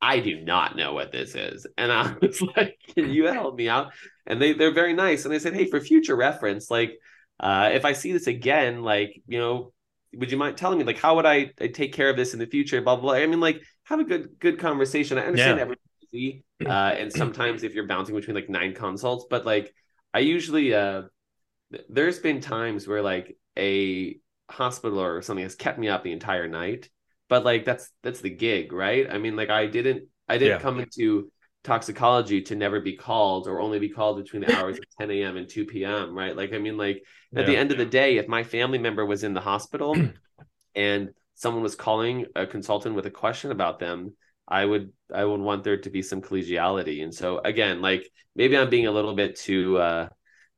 I 0.02 0.20
do 0.20 0.40
not 0.42 0.76
know 0.76 0.94
what 0.94 1.12
this 1.12 1.36
is. 1.36 1.68
And 1.78 1.92
I 1.92 2.16
was 2.22 2.42
like, 2.42 2.78
can 2.96 3.10
you 3.10 3.26
help 3.26 3.56
me 3.56 3.70
out? 3.70 3.94
And 4.26 4.42
they 4.42 4.54
they're 4.54 4.74
very 4.74 4.94
nice. 4.94 5.26
And 5.26 5.34
they 5.34 5.40
said, 5.40 5.54
hey, 5.54 5.66
for 5.66 5.80
future 5.80 6.16
reference, 6.16 6.72
like 6.72 6.98
uh 7.40 7.70
if 7.74 7.86
I 7.86 7.94
see 7.94 8.12
this 8.12 8.28
again, 8.28 8.82
like, 8.82 9.22
you 9.28 9.40
know, 9.40 9.74
would 10.16 10.32
you 10.32 10.38
mind 10.38 10.58
telling 10.58 10.80
me 10.80 10.86
like 10.86 11.00
how 11.00 11.16
would 11.16 11.26
I, 11.26 11.52
I 11.60 11.68
take 11.68 11.94
care 11.94 12.10
of 12.10 12.18
this 12.18 12.34
in 12.34 12.40
the 12.40 12.48
future? 12.48 12.82
Blah, 12.82 12.96
blah 12.96 13.04
blah. 13.04 13.14
I 13.14 13.28
mean, 13.28 13.40
like 13.40 13.62
have 13.84 14.00
a 14.00 14.06
good 14.06 14.40
good 14.40 14.60
conversation. 14.60 15.18
I 15.18 15.26
understand 15.26 15.58
yeah. 15.58 15.62
everyone's 15.62 15.82
busy. 16.12 16.44
Uh 16.66 16.70
and 16.70 17.12
sometimes 17.12 17.64
if 17.64 17.74
you're 17.74 17.88
bouncing 17.88 18.16
between 18.16 18.36
like 18.36 18.50
nine 18.50 18.74
consults, 18.74 19.26
but 19.30 19.46
like 19.46 19.74
I 20.14 20.20
usually 20.20 20.74
uh 20.74 21.04
there's 21.90 22.20
been 22.20 22.42
times 22.42 22.88
where 22.88 23.02
like 23.02 23.38
a 23.58 24.18
hospital 24.50 25.00
or 25.00 25.22
something 25.22 25.44
has 25.44 25.56
kept 25.56 25.78
me 25.78 25.90
up 25.90 26.04
the 26.04 26.12
entire 26.12 26.48
night, 26.48 26.90
but 27.30 27.46
like 27.46 27.64
that's 27.64 27.90
that's 28.04 28.22
the 28.22 28.30
gig, 28.30 28.74
right? 28.74 29.08
I 29.10 29.18
mean, 29.18 29.36
like 29.36 29.50
I 29.50 29.68
didn't 29.68 30.10
I 30.28 30.38
didn't 30.38 30.58
yeah. 30.58 30.62
come 30.62 30.80
into 30.80 31.32
toxicology 31.64 32.42
to 32.42 32.56
never 32.56 32.80
be 32.80 32.96
called 32.96 33.48
or 33.48 33.60
only 33.60 33.80
be 33.80 33.90
called 33.90 34.18
between 34.18 34.42
the 34.42 34.56
hours 34.56 34.78
of 34.78 34.84
10 35.00 35.12
a.m. 35.12 35.38
and 35.38 35.50
2 35.50 35.66
p.m. 35.66 36.18
Right. 36.18 36.36
Like, 36.36 36.54
I 36.54 36.58
mean, 36.58 36.78
like 36.78 37.04
at 37.36 37.42
yeah. 37.42 37.46
the 37.46 37.58
end 37.58 37.72
of 37.72 37.78
the 37.78 37.86
day, 37.86 38.18
if 38.18 38.28
my 38.28 38.44
family 38.44 38.78
member 38.78 39.06
was 39.06 39.24
in 39.24 39.34
the 39.34 39.42
hospital 39.42 39.96
and 40.76 41.10
someone 41.36 41.64
was 41.64 41.76
calling 41.76 42.26
a 42.36 42.46
consultant 42.46 42.96
with 42.96 43.06
a 43.06 43.12
question 43.12 43.52
about 43.52 43.80
them, 43.80 44.16
I 44.48 44.66
would 44.66 44.92
I 45.14 45.24
would 45.24 45.40
want 45.40 45.64
there 45.64 45.78
to 45.78 45.90
be 45.90 46.02
some 46.02 46.22
collegiality. 46.22 47.04
And 47.04 47.14
so 47.14 47.40
again, 47.40 47.82
like 47.82 48.10
maybe 48.36 48.58
I'm 48.58 48.70
being 48.70 48.88
a 48.88 48.92
little 48.92 49.14
bit 49.14 49.36
too 49.36 49.78
uh 49.78 50.10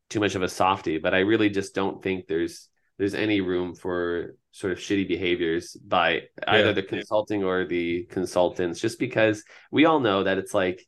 too 0.09 0.19
much 0.19 0.35
of 0.35 0.43
a 0.43 0.49
softy, 0.49 0.97
but 0.97 1.13
I 1.13 1.19
really 1.19 1.49
just 1.49 1.75
don't 1.75 2.01
think 2.01 2.27
there's 2.27 2.69
there's 2.97 3.15
any 3.15 3.41
room 3.41 3.75
for 3.75 4.35
sort 4.51 4.73
of 4.73 4.79
shitty 4.79 5.07
behaviors 5.07 5.73
by 5.75 6.23
either 6.47 6.73
the 6.73 6.83
consulting 6.83 7.43
or 7.43 7.65
the 7.65 8.03
consultants 8.09 8.79
just 8.79 8.99
because 8.99 9.43
we 9.71 9.85
all 9.85 9.99
know 9.99 10.23
that 10.23 10.37
it's 10.37 10.53
like 10.53 10.85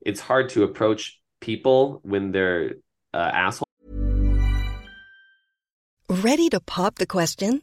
it's 0.00 0.20
hard 0.20 0.50
to 0.50 0.62
approach 0.62 1.20
people 1.40 2.00
when 2.02 2.30
they're 2.30 2.74
uh, 3.12 3.30
assholes. 3.32 3.64
Ready 6.08 6.48
to 6.50 6.60
pop 6.60 6.96
the 6.96 7.06
question 7.06 7.62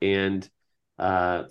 And 0.00 0.48
uh, 0.98 1.44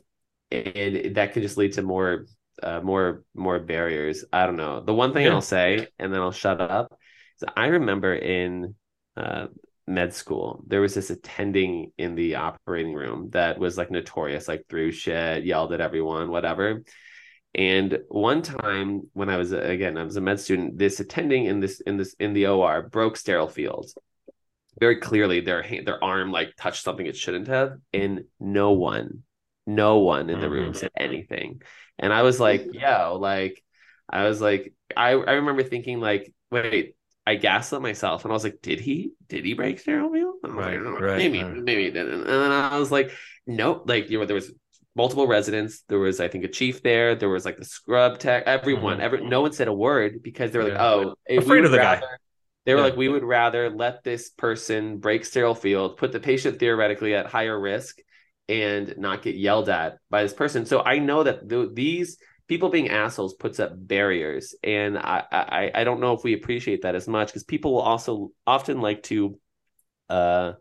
and 0.51 1.15
that 1.15 1.33
could 1.33 1.43
just 1.43 1.57
lead 1.57 1.73
to 1.73 1.81
more 1.81 2.25
uh, 2.63 2.81
more 2.81 3.23
more 3.33 3.59
barriers. 3.59 4.25
I 4.31 4.45
don't 4.45 4.57
know. 4.57 4.81
The 4.81 4.93
one 4.93 5.13
thing 5.13 5.25
yeah. 5.25 5.33
I'll 5.33 5.41
say, 5.41 5.87
and 5.97 6.13
then 6.13 6.21
I'll 6.21 6.31
shut 6.31 6.59
up, 6.59 6.97
is 7.37 7.47
I 7.55 7.67
remember 7.67 8.13
in 8.13 8.75
uh, 9.15 9.47
med 9.87 10.13
school 10.13 10.63
there 10.67 10.81
was 10.81 10.93
this 10.93 11.09
attending 11.09 11.91
in 11.97 12.15
the 12.15 12.35
operating 12.35 12.93
room 12.93 13.29
that 13.31 13.59
was 13.59 13.77
like 13.77 13.91
notorious, 13.91 14.47
like 14.47 14.65
threw 14.69 14.91
shit, 14.91 15.45
yelled 15.45 15.73
at 15.73 15.81
everyone, 15.81 16.29
whatever. 16.29 16.83
And 17.55 17.99
one 18.09 18.43
time 18.43 19.09
when 19.13 19.29
I 19.29 19.37
was 19.37 19.51
again, 19.51 19.97
I 19.97 20.03
was 20.03 20.15
a 20.17 20.21
med 20.21 20.39
student, 20.39 20.77
this 20.77 20.99
attending 20.99 21.45
in 21.45 21.59
this 21.59 21.79
in 21.81 21.97
this 21.97 22.15
in 22.19 22.33
the 22.33 22.47
OR 22.47 22.83
broke 22.83 23.17
sterile 23.17 23.47
fields. 23.47 23.95
Very 24.79 24.97
clearly, 24.97 25.41
their 25.41 25.61
hand, 25.61 25.87
their 25.87 26.03
arm 26.03 26.31
like 26.31 26.55
touched 26.57 26.83
something 26.83 27.05
it 27.05 27.17
shouldn't 27.17 27.47
have, 27.47 27.77
and 27.93 28.25
no 28.39 28.71
one, 28.71 29.23
no 29.67 29.99
one 29.99 30.29
in 30.29 30.39
the 30.39 30.49
room 30.49 30.71
mm-hmm. 30.71 30.77
said 30.77 30.91
anything. 30.97 31.61
And 31.97 32.13
I 32.13 32.21
was 32.21 32.39
like, 32.39 32.65
yo, 32.71 33.17
like, 33.19 33.61
I 34.09 34.23
was 34.23 34.39
like, 34.39 34.73
I, 34.95 35.09
I 35.11 35.33
remember 35.33 35.63
thinking, 35.63 35.99
like, 35.99 36.33
wait, 36.49 36.95
I 37.27 37.35
gaslit 37.35 37.81
myself. 37.81 38.23
And 38.23 38.31
I 38.31 38.33
was 38.33 38.43
like, 38.43 38.59
did 38.61 38.79
he? 38.79 39.11
Did 39.27 39.45
he 39.45 39.53
break 39.53 39.79
sterile 39.79 40.09
wheel? 40.09 40.33
Right, 40.43 40.81
like, 40.81 41.01
right, 41.01 41.17
maybe, 41.17 41.43
right. 41.43 41.53
maybe 41.55 41.83
he 41.83 41.91
didn't. 41.91 42.21
And 42.21 42.25
then 42.25 42.51
I 42.51 42.77
was 42.77 42.91
like, 42.91 43.11
nope. 43.45 43.83
Like, 43.85 44.09
you 44.09 44.17
know, 44.17 44.25
there 44.25 44.35
was 44.35 44.51
multiple 44.95 45.27
residents. 45.27 45.83
There 45.89 45.99
was, 45.99 46.19
I 46.19 46.27
think, 46.27 46.45
a 46.45 46.47
chief 46.47 46.81
there. 46.81 47.15
There 47.15 47.29
was 47.29 47.45
like 47.45 47.57
the 47.57 47.65
scrub 47.65 48.17
tech. 48.17 48.43
Everyone, 48.47 48.93
mm-hmm. 48.93 49.01
every 49.01 49.27
no 49.27 49.41
one 49.41 49.51
said 49.51 49.67
a 49.67 49.73
word 49.73 50.23
because 50.23 50.51
they 50.51 50.59
were 50.59 50.69
like, 50.69 50.79
oh, 50.79 51.15
afraid 51.29 51.65
of 51.65 51.71
the 51.71 51.77
rather, 51.77 52.01
guy. 52.01 52.07
They 52.65 52.73
were 52.73 52.79
yeah. 52.79 52.87
like, 52.87 52.97
we 52.97 53.09
would 53.09 53.23
rather 53.23 53.69
let 53.69 54.03
this 54.03 54.29
person 54.29 54.97
break 54.97 55.25
sterile 55.25 55.55
field, 55.55 55.97
put 55.97 56.11
the 56.11 56.19
patient 56.19 56.59
theoretically 56.59 57.15
at 57.15 57.25
higher 57.25 57.59
risk, 57.59 57.97
and 58.47 58.95
not 58.97 59.21
get 59.21 59.35
yelled 59.35 59.69
at 59.69 59.97
by 60.09 60.23
this 60.23 60.33
person. 60.33 60.65
So 60.65 60.81
I 60.81 60.99
know 60.99 61.23
that 61.23 61.47
th- 61.47 61.69
these 61.73 62.17
people 62.47 62.69
being 62.69 62.89
assholes 62.89 63.35
puts 63.35 63.59
up 63.59 63.71
barriers, 63.75 64.55
and 64.63 64.97
I, 64.97 65.23
I 65.31 65.71
I 65.73 65.83
don't 65.83 65.99
know 65.99 66.13
if 66.13 66.23
we 66.23 66.33
appreciate 66.33 66.81
that 66.81 66.95
as 66.95 67.07
much 67.07 67.27
because 67.27 67.43
people 67.43 67.73
will 67.73 67.81
also 67.81 68.31
often 68.45 68.81
like 68.81 69.03
to 69.03 69.39
uh, 70.09 70.53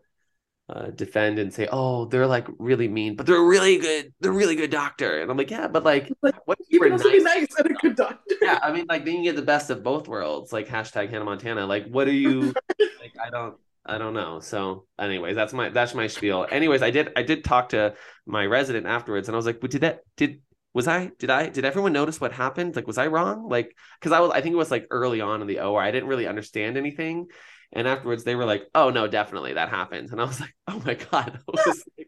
uh, 0.69 0.91
defend 0.91 1.39
and 1.39 1.53
say, 1.53 1.67
"Oh, 1.71 2.05
they're 2.05 2.27
like 2.27 2.47
really 2.59 2.87
mean, 2.87 3.15
but 3.15 3.25
they're 3.25 3.41
really 3.41 3.77
good. 3.77 4.13
They're 4.19 4.31
really 4.31 4.55
good 4.55 4.69
doctor." 4.69 5.19
And 5.19 5.31
I'm 5.31 5.37
like, 5.37 5.49
"Yeah, 5.49 5.67
but 5.67 5.83
like, 5.83 6.11
like 6.21 6.35
what 6.45 6.59
you 6.69 6.79
also 6.91 7.09
nice? 7.09 7.17
be 7.17 7.23
nice 7.23 7.47
and 7.57 7.71
a 7.71 7.73
good 7.73 7.95
doctor." 7.95 8.35
yeah, 8.41 8.59
I 8.61 8.71
mean, 8.71 8.85
like 8.87 9.03
then 9.03 9.15
you 9.15 9.23
get 9.23 9.35
the 9.35 9.41
best 9.41 9.69
of 9.71 9.83
both 9.83 10.07
worlds. 10.07 10.53
Like 10.53 10.67
hashtag 10.67 11.09
Hannah 11.09 11.25
Montana. 11.25 11.65
Like, 11.65 11.87
what 11.87 12.05
do 12.05 12.11
you 12.11 12.53
like? 12.79 13.13
I 13.21 13.29
don't. 13.31 13.55
I 13.85 13.97
don't 13.97 14.13
know. 14.13 14.39
So, 14.39 14.85
anyways, 14.99 15.35
that's 15.35 15.53
my 15.53 15.69
that's 15.69 15.95
my 15.95 16.05
spiel. 16.05 16.45
Anyways, 16.51 16.83
I 16.83 16.91
did 16.91 17.11
I 17.15 17.23
did 17.23 17.43
talk 17.43 17.69
to 17.69 17.95
my 18.27 18.45
resident 18.45 18.85
afterwards, 18.85 19.27
and 19.27 19.35
I 19.35 19.37
was 19.37 19.47
like, 19.47 19.59
"But 19.59 19.71
did 19.71 19.81
that 19.81 20.01
did 20.15 20.41
was 20.73 20.87
I 20.87 21.11
did 21.17 21.31
I 21.31 21.49
did 21.49 21.65
everyone 21.65 21.93
notice 21.93 22.21
what 22.21 22.31
happened? 22.31 22.75
Like, 22.75 22.85
was 22.85 22.99
I 22.99 23.07
wrong? 23.07 23.49
Like, 23.49 23.75
because 23.99 24.11
I 24.11 24.19
was 24.19 24.31
I 24.31 24.41
think 24.41 24.53
it 24.53 24.57
was 24.57 24.69
like 24.69 24.85
early 24.91 25.21
on 25.21 25.41
in 25.41 25.47
the 25.47 25.61
OR, 25.61 25.81
I 25.81 25.91
didn't 25.91 26.09
really 26.09 26.27
understand 26.27 26.77
anything, 26.77 27.27
and 27.73 27.87
afterwards 27.87 28.23
they 28.23 28.35
were 28.35 28.45
like, 28.45 28.67
"Oh 28.75 28.89
no, 28.89 29.07
definitely 29.07 29.53
that 29.53 29.69
happened," 29.69 30.11
and 30.11 30.21
I 30.21 30.25
was 30.25 30.39
like, 30.39 30.55
"Oh 30.67 30.81
my 30.85 30.95
god." 30.95 31.39
I 31.47 31.67
was, 31.67 31.83
like, 31.97 32.07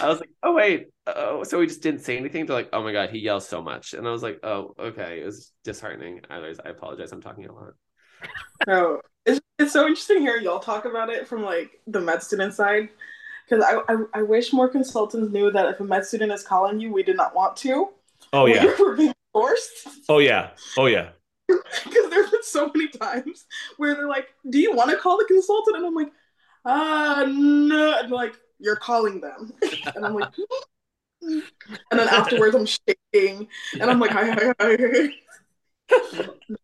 I 0.00 0.08
was 0.08 0.20
like, 0.20 0.30
"Oh 0.42 0.54
wait, 0.54 0.86
oh." 1.06 1.44
So 1.44 1.58
we 1.58 1.66
just 1.66 1.82
didn't 1.82 2.00
say 2.00 2.16
anything. 2.16 2.46
They're 2.46 2.56
like, 2.56 2.70
"Oh 2.72 2.82
my 2.82 2.92
god, 2.92 3.10
he 3.10 3.18
yells 3.18 3.48
so 3.48 3.62
much," 3.62 3.94
and 3.94 4.06
I 4.06 4.10
was 4.10 4.22
like, 4.22 4.40
"Oh, 4.42 4.74
okay." 4.78 5.20
It 5.20 5.26
was 5.26 5.52
disheartening. 5.64 6.20
Anyways, 6.30 6.60
I 6.64 6.70
apologize. 6.70 7.12
I'm 7.12 7.22
talking 7.22 7.46
a 7.46 7.52
lot. 7.52 7.72
Oh, 8.68 9.00
it's, 9.24 9.40
it's 9.58 9.72
so 9.72 9.82
interesting 9.82 10.20
hearing 10.20 10.44
y'all 10.44 10.60
talk 10.60 10.84
about 10.84 11.10
it 11.10 11.26
from 11.26 11.42
like 11.42 11.80
the 11.86 12.00
med 12.00 12.22
student 12.22 12.54
side 12.54 12.88
because 13.48 13.64
I, 13.64 13.92
I, 13.92 13.96
I 14.14 14.22
wish 14.22 14.52
more 14.52 14.68
consultants 14.68 15.32
knew 15.32 15.50
that 15.50 15.66
if 15.66 15.80
a 15.80 15.84
med 15.84 16.04
student 16.04 16.32
is 16.32 16.42
calling 16.42 16.80
you, 16.80 16.92
we 16.92 17.02
did 17.02 17.16
not 17.16 17.34
want 17.34 17.56
to. 17.58 17.88
Oh 18.32 18.46
yeah, 18.46 18.64
we're 18.78 18.96
being 18.96 19.14
forced. 19.32 19.88
Oh 20.08 20.18
yeah, 20.18 20.50
oh 20.76 20.86
yeah. 20.86 21.10
Because 21.84 22.10
there's 22.10 22.30
been 22.30 22.42
so 22.42 22.70
many 22.74 22.88
times 22.88 23.46
where 23.76 23.94
they're 23.94 24.08
like, 24.08 24.28
"Do 24.48 24.58
you 24.58 24.74
want 24.74 24.90
to 24.90 24.96
call 24.96 25.18
the 25.18 25.24
consultant?" 25.24 25.76
And 25.76 25.86
I'm 25.86 25.94
like, 25.94 26.12
"Uh, 26.64 27.26
no." 27.28 27.98
And 28.00 28.10
like, 28.10 28.34
"You're 28.58 28.76
calling 28.76 29.20
them," 29.20 29.52
and 29.94 30.04
I'm 30.04 30.14
like, 30.14 30.32
and 31.22 31.42
then 31.90 32.08
afterwards 32.08 32.54
I'm 32.54 32.66
shaking, 32.66 33.48
and 33.80 33.90
I'm 33.90 34.00
like, 34.00 34.10
"Hi, 34.10 34.30
hi, 34.30 34.54
hi." 34.60 35.08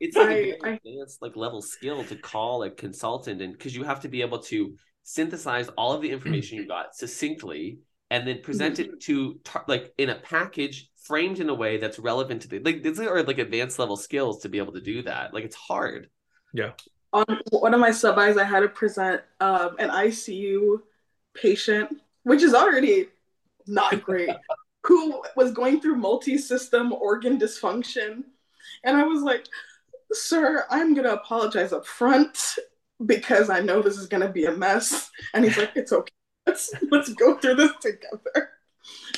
it's 0.01 0.17
like 0.17 0.29
I, 0.29 0.33
a 0.33 0.57
I, 0.63 0.69
advanced 0.85 1.21
like 1.21 1.37
level 1.37 1.61
skill 1.61 2.05
to 2.05 2.17
call 2.17 2.63
a 2.63 2.71
consultant 2.71 3.43
and 3.43 3.53
because 3.53 3.75
you 3.75 3.83
have 3.83 4.01
to 4.01 4.09
be 4.09 4.23
able 4.23 4.39
to 4.39 4.77
synthesize 5.03 5.69
all 5.71 5.93
of 5.93 6.03
the 6.03 6.11
information 6.11 6.59
you 6.59 6.67
got 6.67 6.95
succinctly 6.95 7.79
and 8.11 8.27
then 8.27 8.41
present 8.43 8.79
it 8.79 9.01
to 9.01 9.41
like 9.67 9.93
in 9.99 10.11
a 10.11 10.15
package 10.17 10.91
framed 11.07 11.41
in 11.41 11.49
a 11.49 11.55
way 11.55 11.79
that's 11.79 11.99
relevant 11.99 12.43
to 12.43 12.49
the 12.49 12.59
like 12.61 12.83
these 12.83 13.01
are 13.01 13.23
like 13.23 13.39
advanced 13.39 13.79
level 13.79 13.97
skills 13.97 14.41
to 14.41 14.49
be 14.49 14.59
able 14.59 14.73
to 14.73 14.81
do 14.81 15.03
that 15.03 15.33
like 15.33 15.45
it's 15.45 15.57
hard 15.57 16.09
yeah 16.53 16.73
on 17.17 17.41
one 17.51 17.73
of 17.73 17.81
my 17.81 17.91
sub-Is, 17.91 18.37
I 18.37 18.45
had 18.45 18.61
to 18.61 18.69
present 18.69 19.23
um, 19.41 19.77
an 19.79 19.89
ICU 19.89 20.83
patient, 21.35 22.01
which 22.25 22.43
is 22.43 22.55
already 22.55 23.09
not 23.67 24.03
great, 24.03 24.31
who 24.83 25.23
was 25.35 25.53
going 25.53 25.81
through 25.81 25.97
multi-system 25.97 26.93
organ 26.93 27.39
dysfunction. 27.39 28.25
And 28.85 28.97
I 28.97 29.05
was 29.05 29.23
like, 29.23 29.47
sir, 30.13 30.67
I'm 30.71 30.95
going 30.95 31.07
to 31.07 31.15
apologize 31.15 31.73
up 31.73 31.87
front 31.87 32.57
because 33.05 33.51
I 33.51 33.61
know 33.61 33.81
this 33.81 33.97
is 33.97 34.07
going 34.07 34.23
to 34.23 34.29
be 34.29 34.45
a 34.45 34.53
mess. 34.53 35.11
And 35.33 35.45
he's 35.45 35.57
like, 35.57 35.73
it's 35.75 35.93
okay. 35.93 36.13
Let's, 36.47 36.73
let's 36.91 37.13
go 37.15 37.39
through 37.39 37.57
this 37.57 37.73
together. 37.81 38.51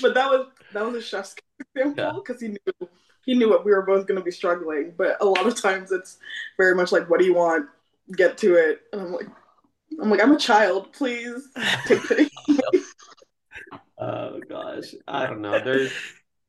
But 0.00 0.14
that 0.14 0.30
was, 0.30 0.46
that 0.72 0.84
was 0.84 0.94
a 0.94 1.02
chef's 1.02 1.34
example 1.74 2.22
because 2.24 2.42
yeah. 2.42 2.48
he 2.48 2.54
knew 2.54 2.88
he 3.24 3.34
knew 3.34 3.50
what 3.50 3.64
we 3.64 3.72
were 3.72 3.82
both 3.82 4.06
going 4.06 4.18
to 4.18 4.24
be 4.24 4.30
struggling. 4.30 4.94
But 4.96 5.18
a 5.20 5.24
lot 5.26 5.46
of 5.46 5.60
times 5.60 5.92
it's 5.92 6.18
very 6.56 6.74
much 6.74 6.92
like, 6.92 7.10
what 7.10 7.20
do 7.20 7.26
you 7.26 7.34
want? 7.34 7.66
Get 8.16 8.38
to 8.38 8.54
it. 8.54 8.80
And 8.92 9.02
I'm 9.02 9.12
like, 9.12 9.26
I'm 10.00 10.10
like, 10.10 10.22
I'm 10.22 10.32
a 10.32 10.38
child. 10.38 10.92
Please 10.94 11.48
take 11.86 12.02
pity. 12.08 12.30
oh 13.98 14.40
gosh, 14.48 14.94
I 15.06 15.26
don't 15.26 15.42
know. 15.42 15.62
There's 15.62 15.92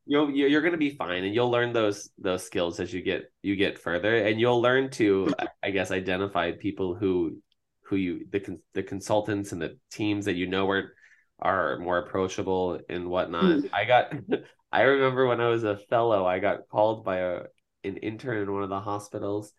you'll 0.05 0.31
you're 0.31 0.61
going 0.61 0.71
to 0.71 0.77
be 0.77 0.91
fine, 0.91 1.25
and 1.25 1.35
you'll 1.35 1.51
learn 1.51 1.73
those 1.73 2.09
those 2.17 2.45
skills 2.45 2.79
as 2.79 2.93
you 2.93 3.01
get 3.01 3.31
you 3.43 3.55
get 3.55 3.77
further, 3.77 4.15
and 4.15 4.39
you'll 4.39 4.61
learn 4.61 4.89
to, 4.91 5.33
I 5.61 5.71
guess, 5.71 5.91
identify 5.91 6.51
people 6.53 6.95
who 6.95 7.41
who 7.83 7.95
you 7.95 8.25
the 8.31 8.59
the 8.73 8.83
consultants 8.83 9.51
and 9.51 9.61
the 9.61 9.77
teams 9.91 10.25
that 10.25 10.35
you 10.35 10.47
know 10.47 10.69
are 10.69 10.93
are 11.41 11.77
more 11.77 11.97
approachable 11.97 12.79
and 12.89 13.09
whatnot. 13.09 13.43
Mm. 13.43 13.69
I 13.73 13.85
got 13.85 14.13
I 14.71 14.81
remember 14.81 15.27
when 15.27 15.41
I 15.41 15.49
was 15.49 15.63
a 15.63 15.77
fellow, 15.77 16.25
I 16.25 16.39
got 16.39 16.69
called 16.69 17.03
by 17.03 17.17
a 17.17 17.41
an 17.83 17.97
intern 17.97 18.43
in 18.43 18.53
one 18.53 18.63
of 18.63 18.69
the 18.69 18.79
hospitals, 18.79 19.53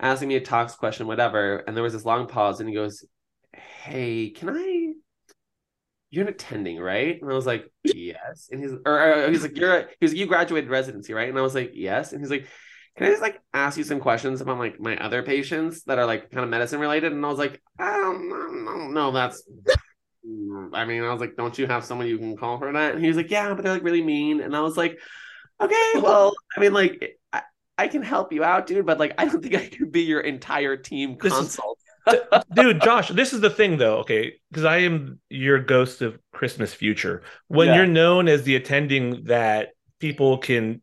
asking 0.00 0.28
me 0.28 0.36
a 0.36 0.40
tox 0.40 0.74
question, 0.74 1.06
whatever. 1.06 1.56
And 1.58 1.76
there 1.76 1.82
was 1.82 1.92
this 1.92 2.04
long 2.04 2.26
pause, 2.26 2.60
and 2.60 2.68
he 2.68 2.74
goes, 2.74 3.04
"Hey, 3.52 4.30
can 4.30 4.50
I? 4.50 4.92
You're 6.10 6.24
an 6.24 6.32
attending, 6.32 6.78
right?" 6.78 7.20
And 7.20 7.30
I 7.30 7.34
was 7.34 7.46
like, 7.46 7.70
"Yes." 7.82 8.48
And 8.50 8.62
he's 8.62 8.72
or, 8.86 9.24
or 9.26 9.30
he's 9.30 9.42
like, 9.42 9.58
"You're 9.58 9.76
a, 9.76 9.86
you 10.00 10.26
graduated 10.26 10.70
residency, 10.70 11.12
right?" 11.12 11.28
And 11.28 11.38
I 11.38 11.42
was 11.42 11.54
like, 11.54 11.72
"Yes." 11.74 12.12
And 12.12 12.20
he's 12.22 12.30
like, 12.30 12.46
"Can 12.96 13.06
I 13.06 13.10
just 13.10 13.22
like 13.22 13.40
ask 13.52 13.76
you 13.76 13.84
some 13.84 14.00
questions 14.00 14.40
about 14.40 14.58
like 14.58 14.80
my 14.80 14.96
other 14.96 15.22
patients 15.22 15.82
that 15.84 15.98
are 15.98 16.06
like 16.06 16.30
kind 16.30 16.44
of 16.44 16.50
medicine 16.50 16.80
related?" 16.80 17.12
And 17.12 17.24
I 17.24 17.28
was 17.28 17.38
like, 17.38 17.60
"I 17.78 17.96
don't, 17.96 18.32
I 18.32 18.72
don't 18.72 18.94
know. 18.94 19.10
That's 19.10 19.42
Mm, 20.26 20.70
I 20.72 20.84
mean, 20.84 21.02
I 21.02 21.12
was 21.12 21.20
like, 21.20 21.36
don't 21.36 21.56
you 21.58 21.66
have 21.66 21.84
someone 21.84 22.06
you 22.06 22.18
can 22.18 22.36
call 22.36 22.58
for 22.58 22.72
that? 22.72 22.94
And 22.94 23.02
he 23.02 23.08
was 23.08 23.16
like, 23.16 23.30
yeah, 23.30 23.52
but 23.54 23.62
they're 23.62 23.74
like 23.74 23.84
really 23.84 24.02
mean. 24.02 24.40
And 24.40 24.56
I 24.56 24.60
was 24.60 24.76
like, 24.76 24.98
okay, 25.60 25.92
well, 25.96 26.34
I 26.56 26.60
mean, 26.60 26.72
like, 26.72 27.18
I, 27.32 27.42
I 27.76 27.88
can 27.88 28.02
help 28.02 28.32
you 28.32 28.44
out, 28.44 28.66
dude, 28.66 28.86
but 28.86 28.98
like, 28.98 29.14
I 29.18 29.26
don't 29.26 29.42
think 29.42 29.54
I 29.54 29.68
can 29.68 29.90
be 29.90 30.02
your 30.02 30.20
entire 30.20 30.76
team 30.76 31.16
consult. 31.16 31.78
dude, 32.54 32.82
Josh, 32.82 33.08
this 33.08 33.32
is 33.32 33.40
the 33.40 33.50
thing 33.50 33.78
though, 33.78 33.98
okay? 33.98 34.34
Because 34.50 34.64
I 34.64 34.78
am 34.78 35.20
your 35.30 35.58
ghost 35.58 36.02
of 36.02 36.18
Christmas 36.32 36.74
future. 36.74 37.22
When 37.48 37.68
yeah. 37.68 37.76
you're 37.76 37.86
known 37.86 38.28
as 38.28 38.42
the 38.42 38.56
attending 38.56 39.24
that 39.24 39.70
people 40.00 40.38
can 40.38 40.82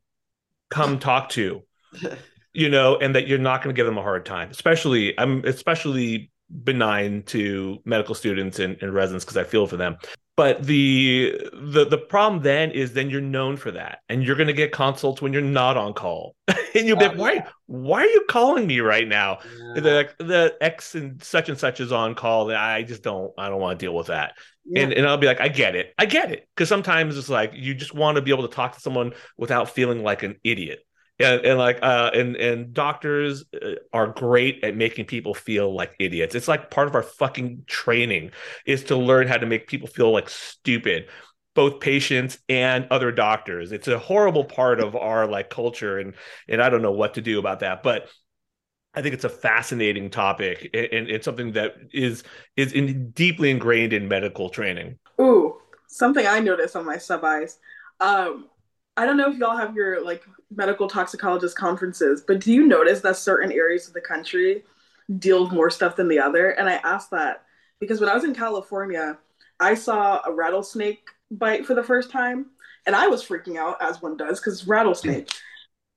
come 0.69 0.99
talk 0.99 1.29
to, 1.29 1.63
you 2.53 2.69
know, 2.69 2.97
and 2.97 3.15
that 3.15 3.27
you're 3.27 3.37
not 3.37 3.63
going 3.63 3.73
to 3.73 3.79
give 3.79 3.85
them 3.85 3.97
a 3.97 4.01
hard 4.01 4.25
time, 4.25 4.49
especially, 4.49 5.17
I'm 5.19 5.45
especially 5.45 6.30
benign 6.63 7.23
to 7.23 7.79
medical 7.85 8.15
students 8.15 8.59
and, 8.59 8.77
and 8.81 8.93
residents 8.93 9.25
because 9.25 9.37
I 9.37 9.43
feel 9.43 9.67
for 9.67 9.77
them. 9.77 9.97
But 10.37 10.63
the 10.63 11.37
the 11.53 11.85
the 11.85 11.97
problem 11.97 12.41
then 12.41 12.71
is 12.71 12.93
then 12.93 13.09
you're 13.09 13.21
known 13.21 13.57
for 13.57 13.71
that, 13.71 13.99
and 14.09 14.23
you're 14.23 14.37
going 14.37 14.47
to 14.47 14.53
get 14.53 14.71
consults 14.71 15.21
when 15.21 15.33
you're 15.33 15.41
not 15.41 15.77
on 15.77 15.93
call, 15.93 16.35
and 16.47 16.87
you'll 16.87 16.97
be 16.97 17.05
like, 17.05 17.17
oh, 17.17 17.21
why 17.21 17.45
why 17.67 18.01
are 18.01 18.07
you 18.07 18.25
calling 18.29 18.65
me 18.65 18.79
right 18.79 19.07
now? 19.07 19.39
Yeah. 19.75 19.81
The 19.81 20.09
the 20.19 20.57
X 20.61 20.95
and 20.95 21.21
such 21.21 21.49
and 21.49 21.59
such 21.59 21.79
is 21.79 21.91
on 21.91 22.15
call. 22.15 22.49
I 22.49 22.81
just 22.83 23.03
don't 23.03 23.33
I 23.37 23.49
don't 23.49 23.59
want 23.59 23.77
to 23.79 23.85
deal 23.85 23.93
with 23.93 24.07
that. 24.07 24.33
Yeah. 24.65 24.83
And 24.83 24.93
and 24.93 25.05
I'll 25.05 25.17
be 25.17 25.27
like, 25.27 25.41
I 25.41 25.49
get 25.49 25.75
it, 25.75 25.93
I 25.99 26.05
get 26.05 26.31
it, 26.31 26.47
because 26.55 26.69
sometimes 26.69 27.17
it's 27.17 27.29
like 27.29 27.51
you 27.53 27.75
just 27.75 27.93
want 27.93 28.15
to 28.15 28.21
be 28.21 28.31
able 28.31 28.47
to 28.47 28.55
talk 28.55 28.73
to 28.75 28.79
someone 28.79 29.13
without 29.37 29.69
feeling 29.69 30.01
like 30.01 30.23
an 30.23 30.39
idiot 30.43 30.79
and, 31.21 31.45
and 31.45 31.59
like 31.59 31.79
uh 31.81 32.11
and 32.13 32.35
and 32.35 32.73
doctors 32.73 33.43
uh, 33.61 33.71
are 33.93 34.07
great 34.07 34.63
at 34.63 34.75
making 34.75 35.05
people 35.05 35.33
feel 35.33 35.73
like 35.73 35.95
idiots 35.99 36.35
it's 36.35 36.47
like 36.47 36.71
part 36.71 36.87
of 36.87 36.95
our 36.95 37.03
fucking 37.03 37.63
training 37.67 38.31
is 38.65 38.83
to 38.83 38.95
learn 38.95 39.27
how 39.27 39.37
to 39.37 39.45
make 39.45 39.67
people 39.67 39.87
feel 39.87 40.11
like 40.11 40.29
stupid 40.29 41.07
both 41.53 41.79
patients 41.79 42.37
and 42.49 42.87
other 42.91 43.11
doctors 43.11 43.71
it's 43.71 43.87
a 43.87 43.99
horrible 43.99 44.45
part 44.45 44.79
of 44.79 44.95
our 44.95 45.27
like 45.27 45.49
culture 45.49 45.99
and 45.99 46.13
and 46.47 46.61
i 46.61 46.69
don't 46.69 46.81
know 46.81 46.91
what 46.91 47.15
to 47.15 47.21
do 47.21 47.39
about 47.39 47.59
that 47.59 47.83
but 47.83 48.09
I 48.93 49.01
think 49.01 49.13
it's 49.13 49.23
a 49.23 49.29
fascinating 49.29 50.09
topic 50.09 50.69
and 50.73 51.09
it's 51.09 51.23
something 51.23 51.53
that 51.53 51.75
is 51.93 52.23
is 52.57 52.73
in, 52.73 53.11
deeply 53.11 53.49
ingrained 53.49 53.93
in 53.93 54.07
medical 54.09 54.49
training. 54.49 54.99
Ooh, 55.19 55.55
something 55.87 56.27
I 56.27 56.39
noticed 56.39 56.75
on 56.75 56.85
my 56.85 56.97
sub-Is. 56.97 57.57
Um, 58.01 58.49
I 59.01 59.05
don't 59.07 59.17
know 59.17 59.31
if 59.31 59.37
y'all 59.39 59.57
have 59.57 59.75
your 59.75 60.05
like 60.05 60.23
medical 60.55 60.87
toxicologist 60.87 61.57
conferences, 61.57 62.23
but 62.25 62.39
do 62.39 62.53
you 62.53 62.67
notice 62.67 63.01
that 63.01 63.17
certain 63.17 63.51
areas 63.51 63.87
of 63.87 63.95
the 63.95 64.01
country 64.01 64.63
deal 65.17 65.43
with 65.43 65.51
more 65.53 65.71
stuff 65.71 65.95
than 65.95 66.07
the 66.07 66.19
other? 66.19 66.51
And 66.51 66.69
I 66.69 66.73
asked 66.73 67.09
that 67.09 67.45
because 67.79 67.99
when 67.99 68.11
I 68.11 68.13
was 68.13 68.25
in 68.25 68.35
California, 68.35 69.17
I 69.59 69.73
saw 69.73 70.21
a 70.23 70.31
rattlesnake 70.31 71.01
bite 71.31 71.65
for 71.65 71.73
the 71.73 71.81
first 71.81 72.11
time, 72.11 72.51
and 72.85 72.95
I 72.95 73.07
was 73.07 73.25
freaking 73.25 73.57
out 73.57 73.81
as 73.81 74.03
one 74.03 74.17
does 74.17 74.39
because 74.39 74.67
rattlesnake. 74.67 75.31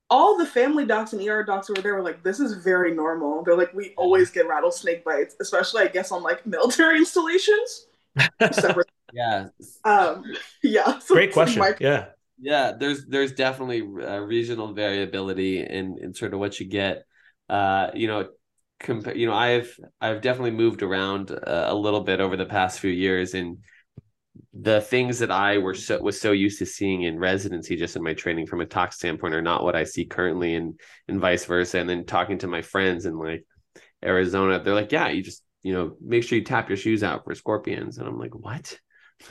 All 0.09 0.39
the 0.39 0.47
family 0.47 0.87
docs 0.87 1.13
and 1.13 1.29
ER 1.29 1.45
docs 1.45 1.69
over 1.69 1.83
there 1.83 1.97
were 1.97 2.03
like, 2.03 2.23
"This 2.23 2.41
is 2.41 2.55
very 2.55 2.95
normal." 2.95 3.45
They're 3.45 3.57
like, 3.57 3.75
"We 3.75 3.93
always 3.99 4.31
get 4.31 4.49
rattlesnake 4.49 5.05
bites, 5.05 5.37
especially 5.43 5.83
I 5.83 5.89
guess 5.89 6.11
on 6.11 6.23
like 6.23 6.47
military 6.47 6.97
installations." 6.97 7.87
yeah. 9.13 9.49
Um. 9.85 10.25
Yeah. 10.63 10.99
So 11.01 11.15
Great 11.15 11.35
question. 11.35 11.61
My- 11.61 11.77
yeah 11.81 12.07
yeah 12.39 12.73
there's 12.79 13.07
there's 13.07 13.33
definitely 13.33 13.81
uh, 13.81 14.19
regional 14.19 14.73
variability 14.73 15.61
in 15.61 15.97
in 16.01 16.15
sort 16.15 16.35
of 16.35 16.41
what 16.41 16.59
you 16.61 16.67
get. 16.67 17.05
Uh 17.49 17.91
you 17.95 18.07
know 18.07 18.29
comp- 18.81 19.17
you 19.17 19.27
know 19.27 19.35
i've 19.35 19.79
i've 20.01 20.23
definitely 20.23 20.51
moved 20.51 20.83
around 20.83 21.31
uh, 21.31 21.67
a 21.69 21.75
little 21.75 22.01
bit 22.01 22.21
over 22.21 22.37
the 22.37 22.47
past 22.47 22.81
few 22.81 22.91
years 22.91 23.35
and 23.35 23.59
the 24.53 24.81
things 24.81 25.19
that 25.19 25.31
i 25.31 25.59
were 25.59 25.75
so 25.75 26.01
was 26.01 26.21
so 26.21 26.33
used 26.33 26.59
to 26.59 26.67
seeing 26.67 27.03
in 27.03 27.19
residency 27.19 27.77
just 27.77 27.97
in 27.97 28.03
my 28.03 28.15
training 28.15 28.47
from 28.47 28.61
a 28.61 28.67
tox 28.67 28.97
standpoint 28.97 29.35
are 29.35 29.43
not 29.43 29.65
what 29.65 29.77
i 29.77 29.85
see 29.85 30.05
currently 30.05 30.55
and 30.55 30.79
and 31.09 31.21
vice 31.21 31.45
versa. 31.45 31.79
And 31.79 31.89
then 31.89 32.05
talking 32.05 32.39
to 32.39 32.47
my 32.47 32.63
friends 32.63 33.07
in 33.07 33.19
like 33.19 33.45
arizona 34.05 34.63
they're 34.63 34.75
like 34.75 34.93
yeah 34.93 35.09
you 35.09 35.23
just 35.23 35.43
you 35.63 35.73
know 35.75 35.97
make 36.01 36.25
sure 36.25 36.39
you 36.39 36.45
tap 36.45 36.69
your 36.69 36.77
shoes 36.79 37.03
out 37.03 37.25
for 37.25 37.35
scorpions. 37.35 37.99
And 37.99 38.09
i'm 38.09 38.19
like 38.19 38.35
what 38.35 38.79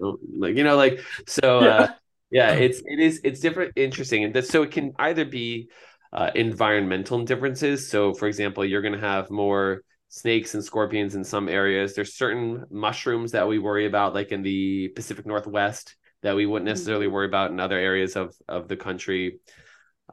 like 0.00 0.56
you 0.56 0.64
know 0.64 0.76
like 0.76 1.00
so 1.26 1.60
yeah. 1.64 1.68
uh 1.68 1.88
yeah 2.30 2.52
it's 2.52 2.82
it 2.84 3.00
is 3.00 3.20
it's 3.24 3.40
different 3.40 3.72
interesting 3.76 4.24
and 4.24 4.34
that 4.34 4.46
so 4.46 4.62
it 4.62 4.70
can 4.70 4.92
either 4.98 5.24
be 5.24 5.68
uh, 6.12 6.30
environmental 6.34 7.22
differences 7.24 7.88
so 7.88 8.14
for 8.14 8.26
example 8.26 8.64
you're 8.64 8.82
going 8.82 8.94
to 8.94 9.00
have 9.00 9.30
more 9.30 9.82
snakes 10.08 10.54
and 10.54 10.64
scorpions 10.64 11.14
in 11.14 11.24
some 11.24 11.48
areas 11.48 11.94
there's 11.94 12.14
certain 12.14 12.64
mushrooms 12.70 13.32
that 13.32 13.46
we 13.46 13.58
worry 13.58 13.86
about 13.86 14.14
like 14.14 14.32
in 14.32 14.42
the 14.42 14.88
pacific 14.88 15.26
northwest 15.26 15.96
that 16.22 16.36
we 16.36 16.46
wouldn't 16.46 16.66
necessarily 16.66 17.06
mm-hmm. 17.06 17.14
worry 17.14 17.26
about 17.26 17.50
in 17.50 17.60
other 17.60 17.78
areas 17.78 18.16
of 18.16 18.34
of 18.48 18.68
the 18.68 18.76
country 18.76 19.40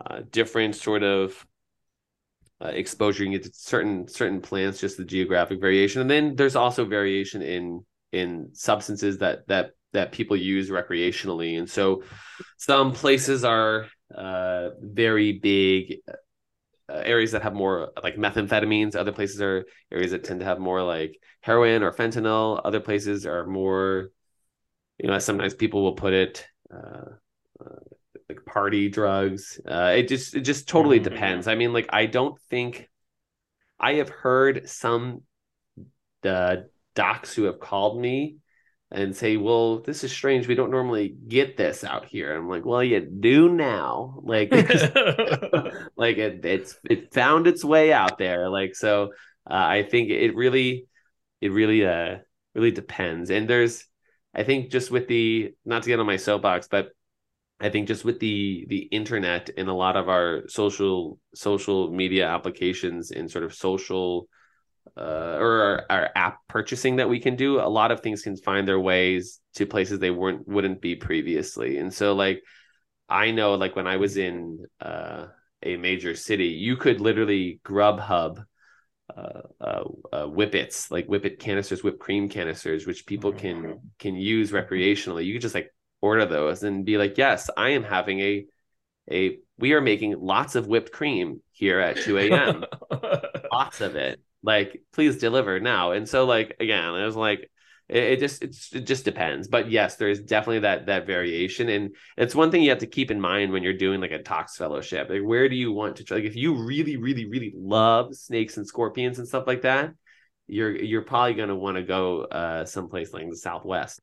uh, 0.01 0.21
different 0.31 0.75
sort 0.75 1.03
of 1.03 1.45
uh, 2.63 2.69
exposure 2.69 3.23
you 3.23 3.31
get 3.31 3.43
to 3.43 3.51
certain 3.53 4.07
certain 4.07 4.41
plants 4.41 4.79
just 4.79 4.97
the 4.97 5.05
geographic 5.05 5.59
variation 5.59 6.01
and 6.01 6.09
then 6.09 6.35
there's 6.35 6.55
also 6.55 6.85
variation 6.85 7.41
in 7.41 7.85
in 8.13 8.49
substances 8.53 9.17
that 9.17 9.47
that 9.47 9.71
that 9.93 10.11
people 10.11 10.37
use 10.37 10.69
recreationally. 10.69 11.57
And 11.57 11.69
so 11.69 12.03
some 12.57 12.93
places 12.93 13.43
are 13.43 13.87
uh, 14.15 14.69
very 14.79 15.33
big 15.33 15.97
uh, 16.89 17.01
areas 17.05 17.31
that 17.31 17.43
have 17.43 17.53
more 17.53 17.91
like 18.01 18.15
methamphetamines. 18.15 18.95
Other 18.95 19.11
places 19.11 19.41
are 19.41 19.65
areas 19.91 20.11
that 20.11 20.23
tend 20.23 20.39
to 20.39 20.45
have 20.45 20.59
more 20.59 20.81
like 20.83 21.19
heroin 21.41 21.83
or 21.83 21.91
fentanyl. 21.91 22.61
Other 22.63 22.79
places 22.79 23.25
are 23.25 23.45
more 23.45 24.09
you 24.99 25.07
know 25.07 25.17
sometimes 25.19 25.53
people 25.55 25.81
will 25.81 25.95
put 25.95 26.13
it 26.13 26.45
uh, 26.73 27.05
uh 27.59 27.83
like 28.29 28.45
party 28.45 28.89
drugs. 28.89 29.59
Uh, 29.67 29.93
it 29.97 30.07
just 30.07 30.35
it 30.35 30.41
just 30.41 30.67
totally 30.67 30.99
mm-hmm. 30.99 31.13
depends. 31.13 31.47
I 31.47 31.55
mean 31.55 31.73
like 31.73 31.89
i 31.89 32.05
don't 32.05 32.39
think 32.49 32.89
i 33.79 33.95
have 33.95 34.09
heard 34.09 34.69
some 34.69 35.23
the 36.21 36.69
docs 36.95 37.33
who 37.33 37.43
have 37.43 37.59
called 37.59 37.99
me 37.99 38.37
and 38.91 39.15
say, 39.15 39.37
"Well, 39.37 39.79
this 39.81 40.03
is 40.03 40.11
strange. 40.11 40.47
We 40.47 40.55
don't 40.55 40.71
normally 40.71 41.09
get 41.09 41.57
this 41.57 41.83
out 41.83 42.05
here." 42.05 42.35
I'm 42.35 42.47
like, 42.49 42.65
"Well, 42.65 42.83
you 42.83 43.01
do 43.01 43.49
now. 43.49 44.19
Like, 44.23 44.51
like 45.95 46.17
it, 46.17 46.45
it's 46.45 46.77
it 46.89 47.13
found 47.13 47.47
its 47.47 47.65
way 47.65 47.91
out 47.91 48.17
there. 48.17 48.49
Like, 48.49 48.75
so 48.75 49.13
uh, 49.49 49.53
I 49.53 49.83
think 49.83 50.09
it 50.09 50.35
really, 50.35 50.87
it 51.41 51.51
really, 51.51 51.85
uh, 51.85 52.17
really 52.55 52.71
depends. 52.71 53.29
And 53.29 53.49
there's, 53.49 53.85
I 54.33 54.43
think, 54.43 54.71
just 54.71 54.91
with 54.91 55.07
the 55.07 55.53
not 55.65 55.83
to 55.83 55.89
get 55.89 55.99
on 55.99 56.05
my 56.05 56.17
soapbox, 56.17 56.67
but 56.69 56.89
I 57.59 57.69
think 57.69 57.87
just 57.87 58.03
with 58.03 58.19
the 58.19 58.65
the 58.67 58.79
internet 58.79 59.49
and 59.57 59.69
a 59.69 59.73
lot 59.73 59.95
of 59.95 60.09
our 60.09 60.43
social 60.47 61.19
social 61.33 61.91
media 61.91 62.27
applications 62.27 63.11
and 63.11 63.31
sort 63.31 63.45
of 63.45 63.53
social 63.53 64.27
uh, 64.97 65.37
or 65.39 65.61
our, 65.61 65.85
our, 65.89 66.09
app 66.15 66.39
purchasing 66.47 66.97
that 66.97 67.09
we 67.09 67.19
can 67.19 67.35
do, 67.35 67.59
a 67.59 67.67
lot 67.67 67.91
of 67.91 68.01
things 68.01 68.21
can 68.21 68.35
find 68.35 68.67
their 68.67 68.79
ways 68.79 69.39
to 69.55 69.65
places 69.65 69.99
they 69.99 70.11
weren't 70.11 70.47
wouldn't 70.47 70.81
be 70.81 70.95
previously. 70.95 71.77
And 71.77 71.93
so, 71.93 72.13
like, 72.13 72.43
I 73.09 73.31
know, 73.31 73.55
like 73.55 73.75
when 73.75 73.87
I 73.87 73.97
was 73.97 74.17
in 74.17 74.65
uh, 74.79 75.27
a 75.61 75.77
major 75.77 76.15
city, 76.15 76.47
you 76.47 76.77
could 76.77 77.01
literally 77.01 77.59
Grubhub 77.65 78.45
uh, 79.15 79.41
uh, 79.59 79.83
uh, 80.11 80.25
whippets, 80.25 80.91
like 80.91 81.07
whippet 81.07 81.39
canisters, 81.39 81.83
whipped 81.83 81.99
cream 81.99 82.29
canisters, 82.29 82.87
which 82.87 83.05
people 83.05 83.33
can 83.33 83.61
mm-hmm. 83.63 83.77
can 83.99 84.15
use 84.15 84.51
recreationally. 84.51 85.25
You 85.25 85.33
could 85.33 85.41
just 85.41 85.55
like 85.55 85.73
order 86.01 86.25
those 86.25 86.63
and 86.63 86.85
be 86.85 86.97
like, 86.97 87.17
yes, 87.17 87.49
I 87.55 87.71
am 87.71 87.83
having 87.83 88.19
a 88.19 88.45
a 89.11 89.37
we 89.57 89.73
are 89.73 89.81
making 89.81 90.15
lots 90.19 90.55
of 90.55 90.67
whipped 90.67 90.91
cream 90.91 91.41
here 91.51 91.79
at 91.79 91.97
2 91.97 92.17
a.m. 92.17 92.65
lots 93.51 93.81
of 93.81 93.95
it. 93.95 94.19
Like, 94.43 94.81
please 94.91 95.17
deliver 95.17 95.59
now. 95.59 95.93
And 95.93 96.07
so, 96.07 96.25
like, 96.25 96.57
again, 96.59 96.95
it 96.95 97.05
was 97.05 97.15
like 97.15 97.49
it, 97.89 98.03
it 98.03 98.19
just 98.19 98.43
it 98.43 98.81
just 98.85 99.05
depends. 99.05 99.47
But 99.47 99.69
yes, 99.71 99.95
there 99.95 100.09
is 100.09 100.21
definitely 100.21 100.59
that 100.59 100.87
that 100.87 101.05
variation, 101.05 101.69
and 101.69 101.95
it's 102.17 102.35
one 102.35 102.51
thing 102.51 102.61
you 102.61 102.69
have 102.69 102.79
to 102.79 102.87
keep 102.87 103.11
in 103.11 103.21
mind 103.21 103.51
when 103.51 103.63
you're 103.63 103.73
doing 103.73 104.01
like 104.01 104.11
a 104.11 104.21
tox 104.21 104.57
fellowship. 104.57 105.09
Like, 105.09 105.21
where 105.23 105.47
do 105.49 105.55
you 105.55 105.71
want 105.71 105.97
to 105.97 106.13
like 106.13 106.23
if 106.23 106.35
you 106.35 106.55
really, 106.55 106.97
really, 106.97 107.25
really 107.25 107.53
love 107.55 108.15
snakes 108.15 108.57
and 108.57 108.67
scorpions 108.67 109.19
and 109.19 109.27
stuff 109.27 109.47
like 109.47 109.61
that, 109.61 109.93
you're 110.47 110.75
you're 110.75 111.03
probably 111.03 111.35
going 111.35 111.49
to 111.49 111.55
want 111.55 111.77
to 111.77 111.83
go 111.83 112.23
uh 112.23 112.65
someplace 112.65 113.13
like 113.13 113.29
the 113.29 113.37
Southwest. 113.37 114.01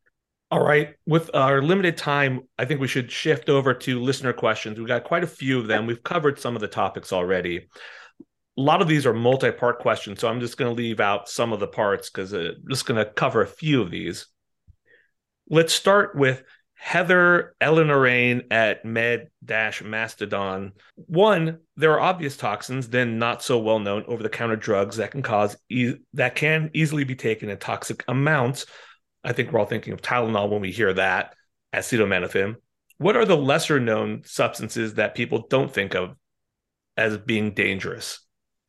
All 0.52 0.64
right. 0.64 0.94
With 1.06 1.30
our 1.32 1.62
limited 1.62 1.96
time, 1.96 2.40
I 2.58 2.64
think 2.64 2.80
we 2.80 2.88
should 2.88 3.12
shift 3.12 3.48
over 3.48 3.72
to 3.72 4.00
listener 4.00 4.32
questions. 4.32 4.78
We've 4.78 4.88
got 4.88 5.04
quite 5.04 5.22
a 5.22 5.28
few 5.28 5.60
of 5.60 5.68
them. 5.68 5.86
We've 5.86 6.02
covered 6.02 6.40
some 6.40 6.56
of 6.56 6.60
the 6.60 6.66
topics 6.66 7.12
already 7.12 7.68
a 8.60 8.62
lot 8.62 8.82
of 8.82 8.88
these 8.88 9.06
are 9.06 9.14
multi-part 9.14 9.78
questions, 9.78 10.20
so 10.20 10.28
I'm 10.28 10.40
just 10.40 10.58
going 10.58 10.70
to 10.70 10.76
leave 10.76 11.00
out 11.00 11.30
some 11.30 11.54
of 11.54 11.60
the 11.60 11.66
parts 11.66 12.10
because 12.10 12.34
uh, 12.34 12.52
I'm 12.56 12.68
just 12.68 12.84
going 12.84 13.02
to 13.02 13.10
cover 13.10 13.40
a 13.40 13.46
few 13.46 13.80
of 13.80 13.90
these. 13.90 14.26
Let's 15.48 15.72
start 15.72 16.14
with 16.14 16.42
Heather 16.74 17.54
Eleanor 17.58 18.06
at 18.50 18.84
Med-Mastodon. 18.84 20.72
One, 20.96 21.60
there 21.78 21.92
are 21.92 22.00
obvious 22.00 22.36
toxins, 22.36 22.90
then 22.90 23.18
not 23.18 23.42
so 23.42 23.58
well 23.58 23.78
known 23.78 24.04
over-the-counter 24.06 24.56
drugs 24.56 24.98
that 24.98 25.10
can 25.10 25.22
cause 25.22 25.56
e- 25.70 25.94
that 26.12 26.34
can 26.34 26.70
easily 26.74 27.04
be 27.04 27.16
taken 27.16 27.48
in 27.48 27.56
toxic 27.56 28.04
amounts. 28.08 28.66
I 29.24 29.32
think 29.32 29.52
we're 29.52 29.60
all 29.60 29.64
thinking 29.64 29.94
of 29.94 30.02
Tylenol 30.02 30.50
when 30.50 30.60
we 30.60 30.70
hear 30.70 30.92
that, 30.92 31.34
acetaminophen. 31.72 32.56
What 32.98 33.16
are 33.16 33.24
the 33.24 33.38
lesser 33.38 33.80
known 33.80 34.20
substances 34.26 34.94
that 34.94 35.14
people 35.14 35.46
don't 35.48 35.72
think 35.72 35.94
of 35.94 36.14
as 36.98 37.16
being 37.16 37.54
dangerous? 37.54 38.20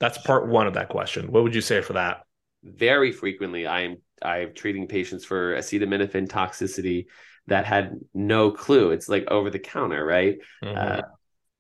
That's 0.01 0.17
part 0.17 0.47
one 0.47 0.67
of 0.67 0.73
that 0.73 0.89
question. 0.89 1.31
What 1.31 1.43
would 1.43 1.55
you 1.55 1.61
say 1.61 1.81
for 1.81 1.93
that? 1.93 2.23
Very 2.63 3.11
frequently, 3.11 3.67
I'm 3.67 3.97
I'm 4.21 4.53
treating 4.53 4.87
patients 4.87 5.23
for 5.23 5.55
acetaminophen 5.55 6.27
toxicity 6.27 7.05
that 7.47 7.65
had 7.65 7.99
no 8.13 8.51
clue. 8.51 8.91
It's 8.91 9.07
like 9.07 9.29
over 9.29 9.49
the 9.49 9.59
counter, 9.59 10.03
right? 10.03 10.37
Mm-hmm. 10.63 10.77
Uh, 10.77 11.01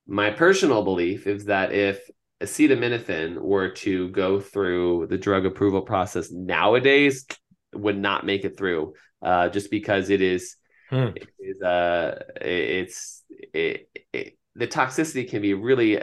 my 0.07 0.31
personal 0.31 0.83
belief 0.83 1.27
is 1.27 1.45
that 1.45 1.71
if 1.71 2.01
acetaminophen 2.41 3.37
were 3.37 3.69
to 3.69 4.09
go 4.09 4.39
through 4.39 5.07
the 5.07 5.17
drug 5.17 5.45
approval 5.45 5.83
process 5.83 6.31
nowadays, 6.31 7.25
would 7.73 7.97
not 7.97 8.25
make 8.25 8.43
it 8.43 8.57
through, 8.57 8.93
uh, 9.21 9.49
just 9.49 9.69
because 9.71 10.09
it 10.09 10.21
is, 10.21 10.55
hmm. 10.89 11.09
it 11.15 11.29
is 11.39 11.61
uh, 11.61 12.23
it's 12.41 13.23
it, 13.53 13.87
it, 14.11 14.37
the 14.55 14.67
toxicity 14.67 15.29
can 15.29 15.41
be 15.41 15.53
really 15.53 15.99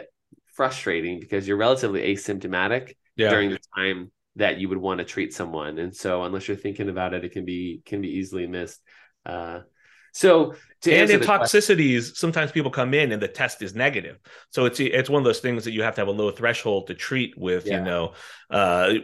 frustrating 0.59 1.21
because 1.21 1.47
you're 1.47 1.55
relatively 1.55 2.01
asymptomatic 2.13 2.95
yeah. 3.15 3.29
during 3.29 3.49
the 3.49 3.59
time 3.77 4.11
that 4.35 4.59
you 4.59 4.67
would 4.67 4.77
want 4.77 4.97
to 4.97 5.05
treat 5.05 5.33
someone. 5.33 5.79
And 5.79 5.95
so 5.95 6.23
unless 6.23 6.49
you're 6.49 6.57
thinking 6.57 6.89
about 6.89 7.13
it 7.13 7.23
it 7.23 7.31
can 7.31 7.45
be 7.45 7.81
can 7.85 8.01
be 8.01 8.09
easily 8.17 8.45
missed. 8.45 8.81
Uh, 9.25 9.61
so 10.11 10.55
and 10.85 11.09
in 11.09 11.21
toxicities 11.21 11.99
question, 12.07 12.15
sometimes 12.15 12.51
people 12.51 12.71
come 12.71 12.93
in 12.93 13.13
and 13.13 13.21
the 13.21 13.29
test 13.29 13.61
is 13.61 13.73
negative. 13.73 14.19
So 14.49 14.65
it's 14.65 14.81
it's 14.81 15.09
one 15.09 15.21
of 15.21 15.23
those 15.23 15.39
things 15.39 15.63
that 15.63 15.71
you 15.71 15.81
have 15.83 15.95
to 15.95 16.01
have 16.01 16.09
a 16.09 16.17
low 16.21 16.29
threshold 16.29 16.87
to 16.87 16.93
treat 16.93 17.37
with 17.37 17.65
yeah. 17.65 17.77
you 17.77 17.85
know. 17.85 18.13
Uh, 18.49 18.95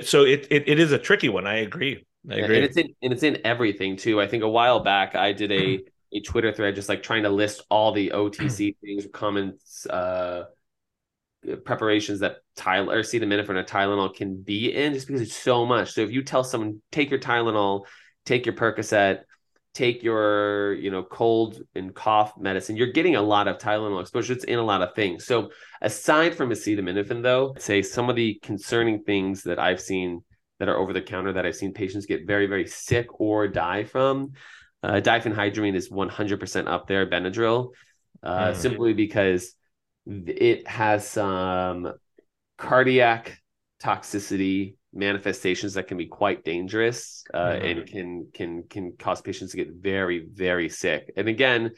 so 0.00 0.24
it, 0.24 0.46
it 0.50 0.66
it 0.66 0.80
is 0.80 0.92
a 0.92 0.98
tricky 0.98 1.28
one. 1.28 1.46
I 1.46 1.56
agree. 1.56 2.06
I 2.30 2.36
agree. 2.36 2.56
and 2.56 2.64
it's 2.64 2.78
in 2.78 2.94
and 3.02 3.12
it's 3.12 3.22
in 3.22 3.42
everything 3.44 3.98
too. 3.98 4.22
I 4.22 4.26
think 4.26 4.42
a 4.42 4.48
while 4.48 4.80
back 4.80 5.14
i 5.14 5.32
did 5.32 5.52
a 5.52 5.80
a 6.14 6.20
twitter 6.20 6.52
thread 6.52 6.74
just 6.74 6.88
like 6.88 7.02
trying 7.02 7.24
to 7.24 7.28
list 7.28 7.62
all 7.68 7.92
the 7.92 8.12
otc 8.14 8.76
things 8.80 9.06
comments 9.12 9.84
uh 9.86 10.44
preparations 11.64 12.20
that 12.20 12.38
Tylenol 12.56 12.92
or 12.92 13.00
acetaminophen 13.00 13.50
or 13.50 13.64
Tylenol 13.64 14.14
can 14.14 14.40
be 14.40 14.74
in 14.74 14.94
just 14.94 15.06
because 15.06 15.22
it's 15.22 15.36
so 15.36 15.66
much. 15.66 15.92
So 15.92 16.02
if 16.02 16.10
you 16.10 16.22
tell 16.22 16.44
someone 16.44 16.80
take 16.92 17.10
your 17.10 17.20
Tylenol, 17.20 17.86
take 18.24 18.46
your 18.46 18.54
Percocet, 18.54 19.20
take 19.74 20.02
your 20.02 20.74
you 20.74 20.90
know 20.90 21.02
cold 21.02 21.60
and 21.74 21.94
cough 21.94 22.38
medicine, 22.38 22.76
you're 22.76 22.92
getting 22.92 23.16
a 23.16 23.22
lot 23.22 23.48
of 23.48 23.58
Tylenol 23.58 24.00
exposure. 24.00 24.32
It's 24.32 24.44
in 24.44 24.58
a 24.58 24.64
lot 24.64 24.82
of 24.82 24.94
things. 24.94 25.26
So 25.26 25.50
aside 25.82 26.34
from 26.34 26.50
acetaminophen, 26.50 27.22
though, 27.22 27.52
I'd 27.56 27.62
say 27.62 27.82
some 27.82 28.08
of 28.08 28.16
the 28.16 28.38
concerning 28.42 29.02
things 29.02 29.42
that 29.42 29.58
I've 29.58 29.80
seen 29.80 30.22
that 30.60 30.68
are 30.68 30.78
over 30.78 30.92
the 30.92 31.02
counter 31.02 31.32
that 31.32 31.44
I've 31.44 31.56
seen 31.56 31.72
patients 31.72 32.06
get 32.06 32.26
very 32.26 32.46
very 32.46 32.66
sick 32.66 33.20
or 33.20 33.48
die 33.48 33.84
from. 33.84 34.32
Uh, 34.82 35.00
diphenhydramine 35.00 35.74
is 35.74 35.88
100% 35.88 36.68
up 36.68 36.86
there. 36.86 37.06
Benadryl, 37.06 37.70
uh, 38.22 38.48
mm. 38.48 38.54
simply 38.54 38.92
because 38.92 39.54
it 40.06 40.66
has 40.68 41.06
some 41.08 41.92
cardiac 42.58 43.40
toxicity 43.82 44.76
manifestations 44.92 45.74
that 45.74 45.88
can 45.88 45.96
be 45.96 46.06
quite 46.06 46.44
dangerous 46.44 47.24
uh, 47.34 47.38
mm-hmm. 47.38 47.66
and 47.66 47.86
can 47.86 48.28
can 48.32 48.62
can 48.64 48.92
cause 48.98 49.20
patients 49.20 49.50
to 49.50 49.56
get 49.56 49.72
very 49.72 50.26
very 50.32 50.68
sick. 50.68 51.12
And 51.16 51.28
again, 51.28 51.72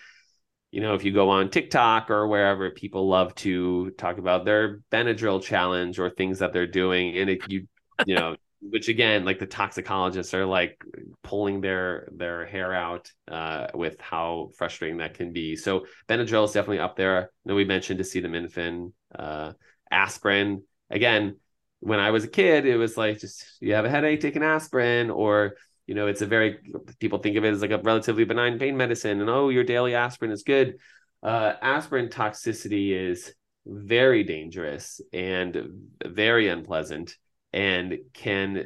you 0.70 0.80
know, 0.80 0.94
if 0.94 1.04
you 1.04 1.12
go 1.12 1.30
on 1.30 1.50
TikTok 1.50 2.10
or 2.10 2.28
wherever, 2.28 2.70
people 2.70 3.08
love 3.08 3.34
to 3.36 3.90
talk 3.92 4.18
about 4.18 4.44
their 4.44 4.80
Benadryl 4.92 5.42
challenge 5.42 5.98
or 5.98 6.10
things 6.10 6.40
that 6.40 6.52
they're 6.52 6.66
doing, 6.66 7.16
and 7.16 7.30
if 7.30 7.48
you 7.48 7.66
you 8.04 8.14
know 8.14 8.36
which 8.70 8.88
again 8.88 9.24
like 9.24 9.38
the 9.38 9.46
toxicologists 9.46 10.34
are 10.34 10.46
like 10.46 10.82
pulling 11.22 11.60
their 11.60 12.08
their 12.12 12.46
hair 12.46 12.72
out 12.74 13.10
uh, 13.28 13.68
with 13.74 14.00
how 14.00 14.50
frustrating 14.56 14.98
that 14.98 15.14
can 15.14 15.32
be. 15.32 15.56
So 15.56 15.86
benadryl 16.08 16.44
is 16.44 16.52
definitely 16.52 16.80
up 16.80 16.96
there. 16.96 17.30
Then 17.44 17.56
we 17.56 17.64
mentioned 17.64 18.00
acetaminophen 18.00 18.92
uh, 19.14 19.52
aspirin. 19.90 20.62
Again 20.90 21.36
when 21.80 22.00
i 22.00 22.10
was 22.10 22.24
a 22.24 22.28
kid 22.28 22.64
it 22.64 22.78
was 22.78 22.96
like 22.96 23.20
just 23.20 23.44
you 23.60 23.74
have 23.74 23.84
a 23.84 23.90
headache 23.90 24.18
take 24.18 24.34
an 24.34 24.42
aspirin 24.42 25.10
or 25.10 25.56
you 25.86 25.94
know 25.94 26.06
it's 26.06 26.22
a 26.22 26.26
very 26.26 26.58
people 26.98 27.18
think 27.18 27.36
of 27.36 27.44
it 27.44 27.52
as 27.52 27.62
like 27.62 27.70
a 27.70 27.78
relatively 27.78 28.24
benign 28.24 28.58
pain 28.58 28.76
medicine 28.76 29.20
and 29.20 29.30
oh 29.30 29.48
your 29.48 29.64
daily 29.64 29.94
aspirin 29.94 30.32
is 30.32 30.42
good. 30.42 30.78
Uh, 31.22 31.54
aspirin 31.62 32.08
toxicity 32.08 32.90
is 32.90 33.32
very 33.64 34.22
dangerous 34.22 35.00
and 35.12 35.90
very 36.04 36.48
unpleasant 36.48 37.16
and 37.56 37.96
can 38.12 38.64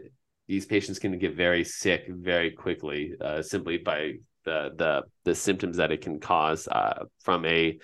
these 0.49 0.66
patients 0.66 0.99
can 0.99 1.16
get 1.16 1.36
very 1.36 1.62
sick 1.62 2.07
very 2.09 2.51
quickly 2.51 3.14
uh, 3.20 3.41
simply 3.41 3.78
by 3.78 4.14
the 4.45 4.70
the 4.76 5.03
the 5.24 5.34
symptoms 5.34 5.76
that 5.76 5.93
it 5.93 6.01
can 6.01 6.18
cause 6.18 6.66
uh, 6.66 7.05
from 7.22 7.47
a 7.47 7.78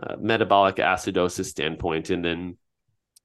uh, 0.00 0.16
metabolic 0.20 0.76
acidosis 0.76 1.46
standpoint, 1.46 2.10
and 2.10 2.22
then 2.22 2.58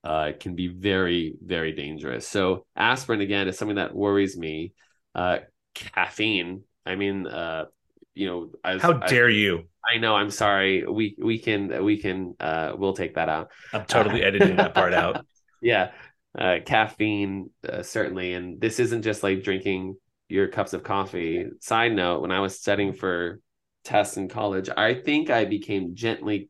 uh, 0.06 0.28
it 0.30 0.40
can 0.40 0.56
be 0.56 0.70
very 0.70 1.36
very 1.44 1.74
dangerous. 1.74 2.26
So 2.28 2.66
aspirin 2.78 3.20
again 3.20 3.50
is 3.50 3.58
something 3.58 3.76
that 3.76 3.94
worries 3.94 4.38
me. 4.38 4.74
Uh, 5.14 5.40
caffeine, 5.74 6.64
I 6.86 6.96
mean, 6.96 7.28
uh, 7.28 7.66
you 8.14 8.28
know, 8.28 8.52
as, 8.64 8.82
how 8.82 8.94
dare 8.94 9.30
you? 9.30 9.66
I 9.86 9.98
know. 9.98 10.16
I'm 10.16 10.32
sorry. 10.32 10.86
We 10.88 11.18
we 11.22 11.40
can 11.40 11.84
we 11.84 11.98
can 11.98 12.36
uh, 12.40 12.72
we'll 12.78 12.94
take 12.94 13.16
that 13.16 13.28
out. 13.28 13.52
I'm 13.74 13.86
totally 13.86 14.24
editing 14.24 14.56
that 14.56 14.74
part 14.74 14.94
out. 14.94 15.26
Yeah 15.62 15.92
uh, 16.38 16.58
caffeine 16.66 17.50
uh, 17.68 17.84
certainly. 17.84 18.34
And 18.34 18.60
this 18.60 18.80
isn't 18.80 19.04
just 19.04 19.24
like 19.24 19.44
drinking 19.44 19.96
your 20.30 20.48
cups 20.48 20.74
of 20.74 20.84
coffee. 20.84 21.46
Side 21.60 21.94
note 21.94 22.22
when 22.22 22.32
i 22.32 22.40
was 22.40 22.60
studying 22.60 22.94
for 22.94 23.40
tests 23.86 24.18
in 24.18 24.28
college 24.28 24.68
i 24.76 24.96
think 24.96 25.30
i 25.30 25.46
became 25.46 25.96
gently 25.96 26.50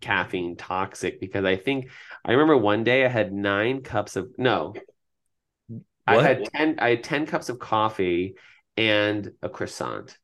caffeine 0.00 0.56
toxic 0.56 1.18
because 1.20 1.44
i 1.44 1.56
think 1.56 1.90
i 2.24 2.32
remember 2.32 2.56
one 2.56 2.84
day 2.84 3.04
i 3.04 3.08
had 3.08 3.32
nine 3.32 3.82
cups 3.82 4.14
of 4.14 4.30
no. 4.38 4.74
What? 5.68 5.82
i 6.06 6.22
had 6.22 6.44
10 6.44 6.78
i 6.78 6.90
had 6.90 7.02
10 7.02 7.26
cups 7.26 7.48
of 7.48 7.58
coffee 7.58 8.34
and 8.76 9.32
a 9.42 9.48
croissant 9.48 10.16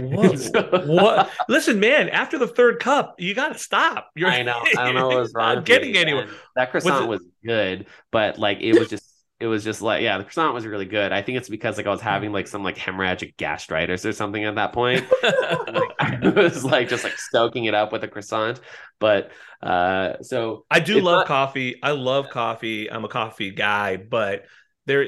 what? 0.00 0.86
what? 0.86 1.30
Listen, 1.48 1.80
man. 1.80 2.08
After 2.08 2.38
the 2.38 2.46
third 2.46 2.80
cup, 2.80 3.16
you 3.18 3.34
got 3.34 3.52
to 3.52 3.58
stop. 3.58 4.10
You're, 4.14 4.28
I 4.28 4.42
know. 4.42 4.62
I 4.76 4.84
don't 4.84 4.94
know 4.96 5.08
what 5.08 5.18
was 5.18 5.32
wrong. 5.34 5.56
Not 5.56 5.64
getting 5.64 5.96
anywhere. 5.96 6.28
That 6.54 6.70
croissant 6.70 7.08
was 7.08 7.22
good, 7.44 7.86
but 8.10 8.38
like 8.38 8.58
it 8.60 8.78
was 8.78 8.88
just 8.88 9.04
it 9.38 9.46
was 9.46 9.62
just 9.62 9.82
like 9.82 10.00
yeah 10.02 10.16
the 10.16 10.24
croissant 10.24 10.54
was 10.54 10.64
really 10.64 10.86
good 10.86 11.12
i 11.12 11.20
think 11.20 11.36
it's 11.36 11.50
because 11.50 11.76
like 11.76 11.86
i 11.86 11.90
was 11.90 12.00
having 12.00 12.32
like 12.32 12.46
some 12.46 12.64
like 12.64 12.74
hemorrhagic 12.74 13.36
gastritis 13.36 14.06
or 14.06 14.12
something 14.12 14.46
at 14.46 14.54
that 14.54 14.72
point 14.72 15.04
like, 15.22 15.92
i 16.00 16.32
was 16.34 16.64
like 16.64 16.88
just 16.88 17.04
like 17.04 17.18
soaking 17.18 17.66
it 17.66 17.74
up 17.74 17.92
with 17.92 18.02
a 18.02 18.08
croissant 18.08 18.60
but 18.98 19.30
uh 19.62 20.14
so 20.22 20.64
I 20.70 20.80
do 20.80 21.00
love 21.00 21.20
not- 21.20 21.26
coffee. 21.26 21.76
I 21.82 21.92
love 21.92 22.28
coffee. 22.30 22.90
I'm 22.90 23.04
a 23.04 23.08
coffee 23.08 23.50
guy, 23.50 23.96
but 23.96 24.44
there 24.86 25.06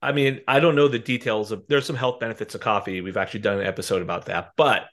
I 0.00 0.12
mean, 0.12 0.40
I 0.46 0.60
don't 0.60 0.76
know 0.76 0.88
the 0.88 0.98
details 0.98 1.50
of 1.50 1.64
there's 1.68 1.86
some 1.86 1.96
health 1.96 2.20
benefits 2.20 2.54
of 2.54 2.60
coffee. 2.60 3.00
We've 3.00 3.16
actually 3.16 3.40
done 3.40 3.58
an 3.58 3.66
episode 3.66 4.02
about 4.02 4.26
that, 4.26 4.52
but 4.56 4.84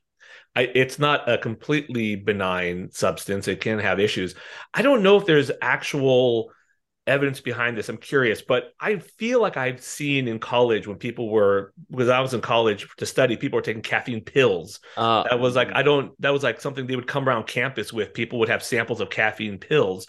I, 0.56 0.62
it's 0.74 0.98
not 0.98 1.30
a 1.30 1.38
completely 1.38 2.16
benign 2.16 2.90
substance. 2.92 3.48
It 3.48 3.62
can 3.62 3.80
have 3.80 4.00
issues. 4.00 4.36
I 4.74 4.82
don't 4.82 5.04
know 5.04 5.18
if 5.18 5.26
there's 5.26 5.52
actual 5.62 6.52
evidence 7.08 7.40
behind 7.40 7.78
this. 7.78 7.90
I'm 7.90 7.98
curious, 7.98 8.42
but 8.42 8.74
I 8.80 8.98
feel 8.98 9.42
like 9.42 9.58
I've 9.58 9.82
seen 9.82 10.28
in 10.28 10.40
college 10.40 10.88
when 10.88 10.98
people 10.98 11.30
were 11.30 11.74
because 11.92 12.10
I 12.10 12.20
was 12.20 12.34
in 12.34 12.42
college 12.42 12.88
to 12.98 13.06
study, 13.06 13.38
people 13.38 13.58
were 13.58 13.64
taking 13.64 13.84
caffeine 13.84 14.22
pills 14.22 14.80
uh, 14.98 15.24
that 15.24 15.40
was 15.40 15.56
like 15.56 15.72
i 15.74 15.84
don't 15.84 16.20
that 16.22 16.34
was 16.34 16.44
like 16.44 16.60
something 16.60 16.88
they 16.88 16.96
would 16.96 17.08
come 17.08 17.28
around 17.28 17.46
campus 17.46 17.94
with 17.94 18.14
people 18.14 18.40
would 18.40 18.50
have 18.50 18.64
samples 18.64 19.02
of 19.02 19.10
caffeine 19.10 19.58
pills 19.58 20.08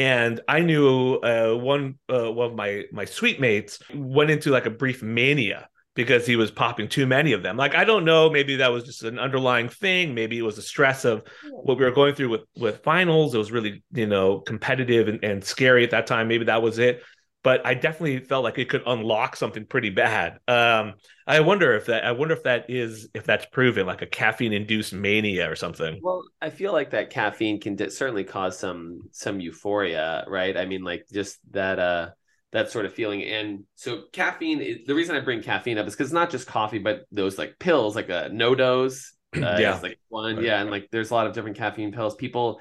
and 0.00 0.40
i 0.48 0.60
knew 0.60 1.16
uh, 1.16 1.54
one 1.54 1.98
uh, 2.08 2.30
one 2.32 2.50
of 2.50 2.56
my 2.56 2.84
my 2.92 3.04
suite 3.04 3.40
mates 3.40 3.78
went 3.94 4.30
into 4.30 4.50
like 4.50 4.66
a 4.66 4.70
brief 4.70 5.02
mania 5.02 5.68
because 5.94 6.26
he 6.26 6.36
was 6.36 6.50
popping 6.50 6.88
too 6.88 7.06
many 7.06 7.32
of 7.32 7.42
them. 7.42 7.56
Like 7.56 7.74
i 7.74 7.84
don't 7.84 8.04
know 8.04 8.30
maybe 8.30 8.56
that 8.56 8.72
was 8.72 8.84
just 8.84 9.02
an 9.02 9.18
underlying 9.18 9.68
thing. 9.68 10.14
Maybe 10.14 10.38
it 10.38 10.42
was 10.42 10.56
the 10.56 10.62
stress 10.62 11.04
of 11.04 11.24
what 11.50 11.78
we 11.78 11.84
were 11.84 11.90
going 11.90 12.14
through 12.14 12.30
with 12.30 12.42
with 12.56 12.82
finals. 12.82 13.34
It 13.34 13.38
was 13.38 13.52
really 13.52 13.82
you 13.92 14.06
know 14.06 14.40
competitive 14.40 15.08
and, 15.08 15.22
and 15.24 15.44
scary 15.44 15.84
at 15.84 15.90
that 15.90 16.06
time. 16.06 16.28
Maybe 16.28 16.46
that 16.46 16.62
was 16.62 16.78
it 16.78 17.02
but 17.42 17.64
I 17.66 17.74
definitely 17.74 18.20
felt 18.20 18.44
like 18.44 18.58
it 18.58 18.68
could 18.68 18.82
unlock 18.86 19.36
something 19.36 19.64
pretty 19.64 19.90
bad. 19.90 20.38
Um, 20.46 20.94
I 21.26 21.40
wonder 21.40 21.74
if 21.74 21.86
that 21.86 22.04
I 22.04 22.12
wonder 22.12 22.34
if 22.34 22.42
that 22.42 22.66
is 22.68 23.08
if 23.14 23.24
that's 23.24 23.46
proven 23.46 23.86
like 23.86 24.02
a 24.02 24.06
caffeine 24.06 24.52
induced 24.52 24.92
mania 24.92 25.50
or 25.50 25.56
something. 25.56 25.98
Well, 26.02 26.24
I 26.42 26.50
feel 26.50 26.72
like 26.72 26.90
that 26.90 27.10
caffeine 27.10 27.60
can 27.60 27.76
d- 27.76 27.90
certainly 27.90 28.24
cause 28.24 28.58
some 28.58 29.08
some 29.12 29.40
euphoria, 29.40 30.24
right? 30.28 30.56
I 30.56 30.66
mean, 30.66 30.82
like 30.82 31.06
just 31.12 31.38
that 31.52 31.78
uh 31.78 32.10
that 32.52 32.70
sort 32.70 32.84
of 32.84 32.92
feeling. 32.92 33.22
And 33.22 33.64
so 33.76 34.02
caffeine, 34.12 34.60
is, 34.60 34.78
the 34.86 34.94
reason 34.94 35.14
I 35.14 35.20
bring 35.20 35.40
caffeine 35.40 35.78
up 35.78 35.86
is 35.86 35.94
because 35.94 36.08
it's 36.08 36.14
not 36.14 36.30
just 36.30 36.48
coffee, 36.48 36.78
but 36.80 37.02
those 37.12 37.38
like 37.38 37.58
pills, 37.60 37.94
like 37.94 38.08
a 38.08 38.28
NoDoz, 38.32 39.04
uh, 39.36 39.38
Yeah. 39.60 39.78
like 39.82 39.98
one, 40.08 40.42
yeah, 40.42 40.60
and 40.60 40.70
like 40.70 40.88
there's 40.90 41.10
a 41.10 41.14
lot 41.14 41.26
of 41.28 41.32
different 41.32 41.56
caffeine 41.56 41.92
pills. 41.92 42.16
People 42.16 42.60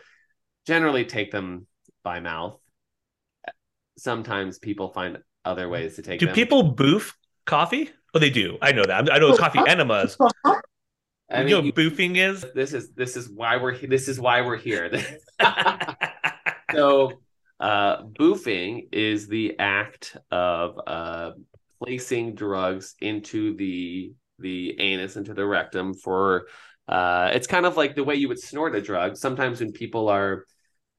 generally 0.68 1.06
take 1.06 1.32
them 1.32 1.66
by 2.04 2.20
mouth. 2.20 2.60
Sometimes 4.00 4.60
people 4.60 4.90
find 4.90 5.18
other 5.46 5.70
ways 5.70 5.96
to 5.96 6.02
take 6.02 6.20
Do 6.20 6.28
them. 6.28 6.36
people 6.36 6.64
boof 6.64 7.18
coffee? 7.46 7.90
Oh, 8.14 8.20
they 8.20 8.30
do. 8.30 8.58
I 8.62 8.72
know 8.72 8.84
that. 8.86 9.12
I 9.12 9.20
know 9.20 9.30
it's 9.30 9.40
coffee 9.40 9.62
enemas. 9.68 10.18
I 11.32 11.44
you 11.44 11.50
know 11.50 11.62
what 11.62 11.76
boofing 11.76 12.18
is? 12.18 12.44
this 12.56 12.74
is 12.74 12.92
this 12.94 13.16
is 13.16 13.30
why 13.30 13.58
we're 13.58 13.78
this 13.78 14.08
is 14.08 14.20
why 14.20 14.42
we're 14.42 14.58
here. 14.58 14.90
so 16.74 17.12
uh 17.60 18.04
boofing 18.04 18.88
is 18.92 19.28
the 19.28 19.60
act 19.60 20.18
of 20.32 20.80
uh 20.88 21.32
placing 21.84 22.36
drugs 22.36 22.96
into 23.00 23.56
the 23.58 24.14
the 24.40 24.80
anus 24.80 25.18
into 25.18 25.34
the 25.34 25.46
rectum 25.46 25.94
for 25.94 26.48
uh 26.88 27.30
it's 27.34 27.48
kind 27.48 27.66
of 27.66 27.78
like 27.78 27.96
the 27.96 28.04
way 28.04 28.16
you 28.16 28.28
would 28.28 28.40
snort 28.40 28.76
a 28.76 28.82
drug 28.82 29.18
sometimes 29.18 29.60
when 29.60 29.72
people 29.72 30.08
are 30.08 30.46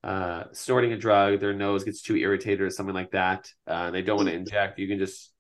uh 0.03 0.45
snorting 0.53 0.93
a 0.93 0.97
drug 0.97 1.41
their 1.41 1.53
nose 1.53 1.85
gets 1.85 2.01
too 2.01 2.17
irritated 2.17 2.63
or 2.63 2.71
something 2.71 2.95
like 2.95 3.11
that 3.11 3.49
uh 3.69 3.85
and 3.87 3.95
they 3.95 4.01
don't 4.03 4.17
want 4.17 4.29
to 4.29 4.35
inject 4.35 4.79
you 4.79 4.89
can 4.89 4.99
just 4.99 5.31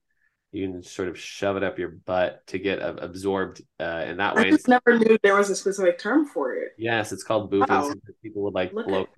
you 0.53 0.67
can 0.69 0.83
sort 0.83 1.09
of 1.09 1.19
shove 1.19 1.57
it 1.57 1.63
up 1.63 1.79
your 1.79 1.91
butt 2.05 2.47
to 2.47 2.59
get 2.59 2.83
uh, 2.83 2.95
absorbed 2.99 3.63
uh 3.79 4.05
in 4.07 4.17
that 4.17 4.35
way. 4.35 4.49
I 4.49 4.51
just 4.51 4.67
never 4.69 4.99
knew 4.99 5.17
there 5.23 5.37
was 5.37 5.49
a 5.49 5.55
specific 5.55 5.99
term 5.99 6.27
for 6.27 6.55
it. 6.55 6.73
Yes, 6.77 7.13
it's 7.13 7.23
called 7.23 7.53
boofing. 7.53 7.69
Wow. 7.69 7.95
People 8.23 8.43
would 8.43 8.55
like 8.55 8.73
Look 8.73 8.89
blow. 8.89 9.03
at- 9.03 9.09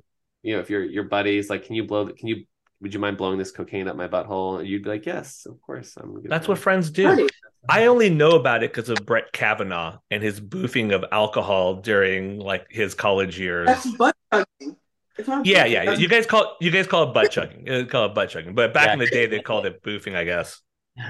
You 0.42 0.54
know, 0.54 0.60
if 0.60 0.68
your 0.68 0.84
your 0.84 1.04
buddies 1.04 1.48
like, 1.48 1.64
can 1.64 1.74
you 1.74 1.84
blow? 1.84 2.04
the- 2.04 2.12
Can 2.12 2.28
you? 2.28 2.44
Would 2.82 2.92
you 2.92 3.00
mind 3.00 3.16
blowing 3.16 3.38
this 3.38 3.50
cocaine 3.52 3.88
up 3.88 3.96
my 3.96 4.08
butthole? 4.08 4.58
And 4.58 4.68
you'd 4.68 4.82
be 4.82 4.90
like, 4.90 5.06
yes, 5.06 5.46
of 5.46 5.58
course. 5.62 5.94
I'm. 5.96 6.20
good 6.20 6.30
That's 6.30 6.48
what 6.48 6.58
it." 6.58 6.60
friends 6.60 6.90
do. 6.90 7.08
Right. 7.08 7.30
I 7.68 7.86
only 7.86 8.10
know 8.10 8.32
about 8.32 8.62
it 8.64 8.70
because 8.74 8.90
of 8.90 9.06
Brett 9.06 9.32
Kavanaugh 9.32 9.98
and 10.10 10.22
his 10.22 10.38
boofing 10.40 10.92
of 10.94 11.02
alcohol 11.12 11.76
during 11.76 12.40
like 12.40 12.66
his 12.70 12.92
college 12.94 13.38
years. 13.38 13.68
That's 13.68 13.90
butt 13.96 14.14
chugging. 14.32 14.76
It's 15.18 15.28
Yeah, 15.44 15.64
yeah. 15.66 15.92
You 15.94 16.08
guys 16.08 16.26
call 16.26 16.56
you 16.60 16.70
guys 16.70 16.86
call 16.86 17.10
it 17.10 17.14
butt 17.14 17.30
chugging. 17.30 17.66
You 17.66 17.86
call 17.86 18.06
it 18.06 18.14
butt 18.14 18.30
chugging. 18.30 18.54
But 18.54 18.72
back 18.72 18.86
Yeah. 18.86 18.92
in 18.94 18.98
the 18.98 19.06
day, 19.06 19.26
they 19.26 19.40
called 19.40 19.66
it 19.66 19.82
boofing, 19.82 20.14
I 20.16 20.24
guess. 20.24 20.60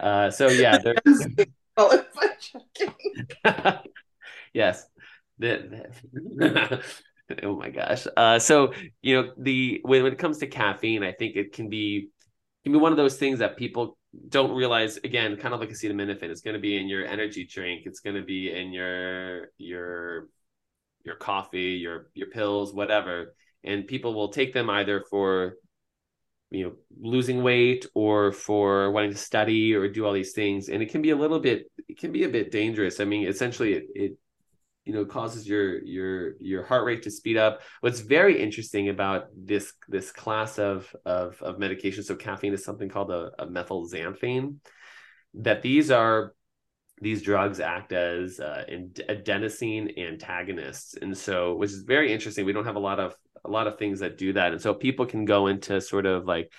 Uh, 0.00 0.30
so 0.30 0.48
yeah, 0.48 0.78
there, 0.78 0.94
Call 1.76 1.92
it 1.92 2.06
butt 2.12 2.36
chugging. 2.40 3.78
yes. 4.52 4.84
The- 5.38 5.86
the- 6.12 6.82
oh 7.42 7.56
my 7.56 7.70
gosh. 7.70 8.06
Uh, 8.16 8.38
so 8.38 8.72
you 9.02 9.14
know 9.22 9.32
the 9.38 9.80
when, 9.84 10.02
when 10.02 10.12
it 10.12 10.18
comes 10.18 10.38
to 10.38 10.46
caffeine, 10.46 11.02
I 11.04 11.12
think 11.12 11.36
it 11.36 11.52
can 11.52 11.68
be 11.68 12.08
can 12.64 12.72
be 12.72 12.78
one 12.78 12.92
of 12.92 12.98
those 12.98 13.16
things 13.16 13.38
that 13.40 13.56
people 13.56 13.96
don't 14.28 14.52
realize. 14.54 14.96
Again, 14.98 15.36
kind 15.36 15.54
of 15.54 15.60
like 15.60 15.68
acetaminophen, 15.70 16.24
it's 16.24 16.40
going 16.40 16.54
to 16.54 16.60
be 16.60 16.76
in 16.76 16.88
your 16.88 17.04
energy 17.06 17.44
drink. 17.46 17.82
It's 17.86 18.00
going 18.00 18.16
to 18.16 18.22
be 18.24 18.50
in 18.50 18.72
your 18.72 19.50
your 19.58 20.28
your 21.04 21.16
coffee, 21.16 21.72
your 21.80 22.10
your 22.14 22.28
pills, 22.28 22.72
whatever. 22.74 23.34
And 23.64 23.86
people 23.86 24.14
will 24.14 24.28
take 24.28 24.54
them 24.54 24.70
either 24.70 25.04
for 25.10 25.54
you 26.50 26.64
know 26.64 26.72
losing 26.98 27.42
weight 27.42 27.86
or 27.94 28.32
for 28.32 28.90
wanting 28.90 29.10
to 29.10 29.18
study 29.18 29.74
or 29.74 29.88
do 29.88 30.06
all 30.06 30.12
these 30.12 30.32
things. 30.32 30.68
And 30.68 30.82
it 30.82 30.90
can 30.90 31.02
be 31.02 31.10
a 31.10 31.16
little 31.16 31.40
bit 31.40 31.70
it 31.88 31.98
can 31.98 32.12
be 32.12 32.24
a 32.24 32.28
bit 32.28 32.50
dangerous. 32.50 33.00
I 33.00 33.04
mean 33.04 33.26
essentially 33.26 33.74
it, 33.74 33.84
it 33.94 34.18
you 34.84 34.94
know 34.94 35.04
causes 35.04 35.46
your 35.46 35.84
your 35.84 36.32
your 36.40 36.64
heart 36.64 36.84
rate 36.84 37.02
to 37.02 37.10
speed 37.10 37.36
up. 37.36 37.60
What's 37.80 38.00
very 38.00 38.40
interesting 38.40 38.88
about 38.88 39.26
this 39.36 39.74
this 39.88 40.10
class 40.10 40.58
of 40.58 40.94
of, 41.04 41.40
of 41.42 41.58
medication 41.58 42.02
so 42.02 42.16
caffeine 42.16 42.54
is 42.54 42.64
something 42.64 42.88
called 42.88 43.10
a, 43.10 43.30
a 43.38 43.46
methylxanthine 43.46 44.56
that 45.34 45.60
these 45.60 45.90
are 45.90 46.32
these 47.00 47.22
drugs 47.22 47.60
act 47.60 47.92
as 47.92 48.40
uh, 48.40 48.64
adenosine 49.08 49.96
antagonists. 49.98 50.94
And 50.94 51.16
so 51.16 51.54
which 51.54 51.70
is 51.70 51.82
very 51.82 52.12
interesting 52.12 52.46
we 52.46 52.52
don't 52.52 52.64
have 52.64 52.76
a 52.76 52.80
lot 52.80 52.98
of 52.98 53.14
a 53.48 53.52
lot 53.52 53.66
of 53.66 53.78
things 53.78 54.00
that 54.00 54.18
do 54.18 54.32
that. 54.34 54.52
And 54.52 54.60
so 54.60 54.74
people 54.74 55.06
can 55.06 55.24
go 55.24 55.46
into 55.46 55.80
sort 55.80 56.06
of 56.06 56.26
like 56.26 56.52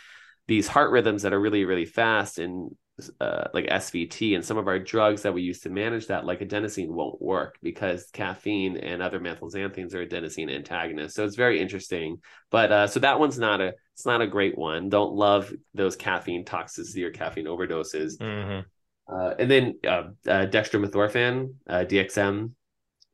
these 0.48 0.68
heart 0.68 0.92
rhythms 0.92 1.22
that 1.22 1.34
are 1.34 1.40
really 1.40 1.64
really 1.66 1.86
fast 1.86 2.40
and 2.40 2.76
uh, 3.22 3.46
like 3.54 3.66
svt 3.68 4.36
and 4.36 4.44
some 4.44 4.58
of 4.58 4.68
our 4.68 4.78
drugs 4.80 5.22
that 5.22 5.34
we 5.34 5.42
use 5.42 5.62
to 5.62 5.70
manage 5.70 6.08
that 6.08 6.26
like 6.26 6.42
adenosine 6.42 6.90
won't 6.90 7.22
work 7.22 7.58
because 7.64 8.08
caffeine 8.12 8.76
and 8.76 9.02
other 9.02 9.20
methylxanthines 9.22 9.94
are 9.94 10.06
adenosine 10.06 10.54
antagonists. 10.54 11.16
So 11.16 11.24
it's 11.24 11.38
very 11.38 11.62
interesting. 11.62 12.18
But 12.52 12.72
uh, 12.72 12.88
so 12.88 13.00
that 13.00 13.20
one's 13.20 13.40
not 13.40 13.62
a 13.62 13.74
it's 13.94 14.06
not 14.06 14.22
a 14.22 14.28
great 14.28 14.58
one. 14.58 14.90
Don't 14.90 15.14
love 15.14 15.54
those 15.74 15.96
caffeine 15.96 16.44
toxicity 16.46 17.04
or 17.04 17.12
caffeine 17.12 17.46
overdoses. 17.46 18.18
Mhm. 18.18 18.66
uh, 19.12 19.34
and 19.40 19.50
then 19.50 19.80
uh, 19.86 20.04
uh, 20.28 20.46
dextromethorphan, 20.48 21.54
uh, 21.68 21.86
DXM, 21.86 22.52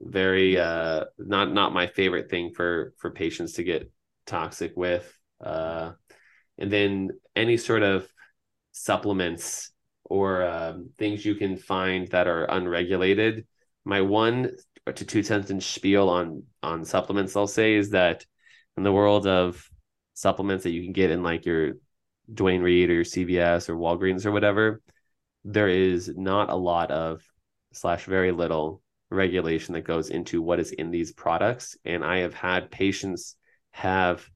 very 0.02 0.58
uh, 0.58 1.06
not 1.18 1.52
not 1.54 1.74
my 1.74 1.88
favorite 1.88 2.30
thing 2.30 2.52
for 2.56 2.94
for 2.98 3.12
patients 3.12 3.54
to 3.54 3.64
get 3.64 3.92
toxic 4.26 4.74
with. 4.76 5.12
Uh, 5.44 5.92
and 6.58 6.72
then 6.72 7.10
any 7.36 7.58
sort 7.58 7.84
of 7.84 8.08
supplements 8.72 9.72
or 10.04 10.44
um, 10.44 10.90
things 10.98 11.26
you 11.26 11.36
can 11.36 11.58
find 11.58 12.08
that 12.10 12.28
are 12.28 12.46
unregulated. 12.46 13.46
My 13.84 14.02
one 14.02 14.52
to 14.86 15.06
two 15.06 15.24
sentence 15.24 15.66
spiel 15.66 16.10
on 16.10 16.44
on 16.62 16.86
supplements, 16.86 17.36
I'll 17.36 17.48
say, 17.48 17.76
is 17.76 17.92
that 17.92 18.26
in 18.78 18.84
the 18.84 18.92
world 18.92 19.28
of 19.28 19.68
supplements 20.14 20.64
that 20.64 20.72
you 20.72 20.84
can 20.84 20.94
get 20.94 21.12
in 21.12 21.24
like 21.24 21.46
your 21.46 21.74
Duane 22.34 22.62
Reade 22.62 22.90
or 22.90 22.94
your 22.94 23.04
CVS 23.04 23.70
or 23.70 23.76
Walgreens 23.76 24.26
or 24.26 24.32
whatever, 24.32 24.82
there 25.44 25.68
is 25.68 26.12
not 26.16 26.50
a 26.50 26.56
lot 26.56 26.92
of 26.92 27.22
slash 27.74 28.06
very 28.06 28.32
little 28.32 28.82
regulation 29.10 29.74
that 29.74 29.84
goes 29.84 30.10
into 30.10 30.42
what 30.42 30.60
is 30.60 30.72
in 30.72 30.92
these 30.92 31.14
products 31.14 31.78
and 31.86 32.04
i 32.04 32.18
have 32.18 32.34
had 32.34 32.72
patients 32.72 33.36
have 33.72 34.28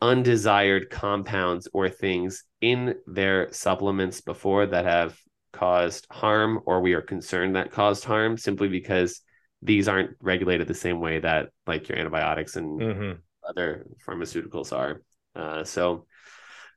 undesired 0.00 0.90
compounds 0.90 1.68
or 1.72 1.88
things 1.88 2.44
in 2.60 2.96
their 3.06 3.52
supplements 3.52 4.20
before 4.20 4.66
that 4.66 4.84
have 4.84 5.16
caused 5.52 6.06
harm 6.10 6.60
or 6.66 6.80
we 6.80 6.94
are 6.94 7.02
concerned 7.02 7.54
that 7.56 7.70
caused 7.70 8.04
harm 8.04 8.36
simply 8.36 8.68
because 8.68 9.20
these 9.60 9.86
aren't 9.86 10.10
regulated 10.20 10.66
the 10.66 10.74
same 10.74 10.98
way 11.00 11.20
that 11.20 11.50
like 11.66 11.88
your 11.88 11.98
antibiotics 11.98 12.56
and 12.56 12.80
Mhm. 12.80 13.18
other 13.48 13.86
pharmaceuticals 14.06 14.72
are 14.72 15.02
uh, 15.34 15.64
so 15.64 16.06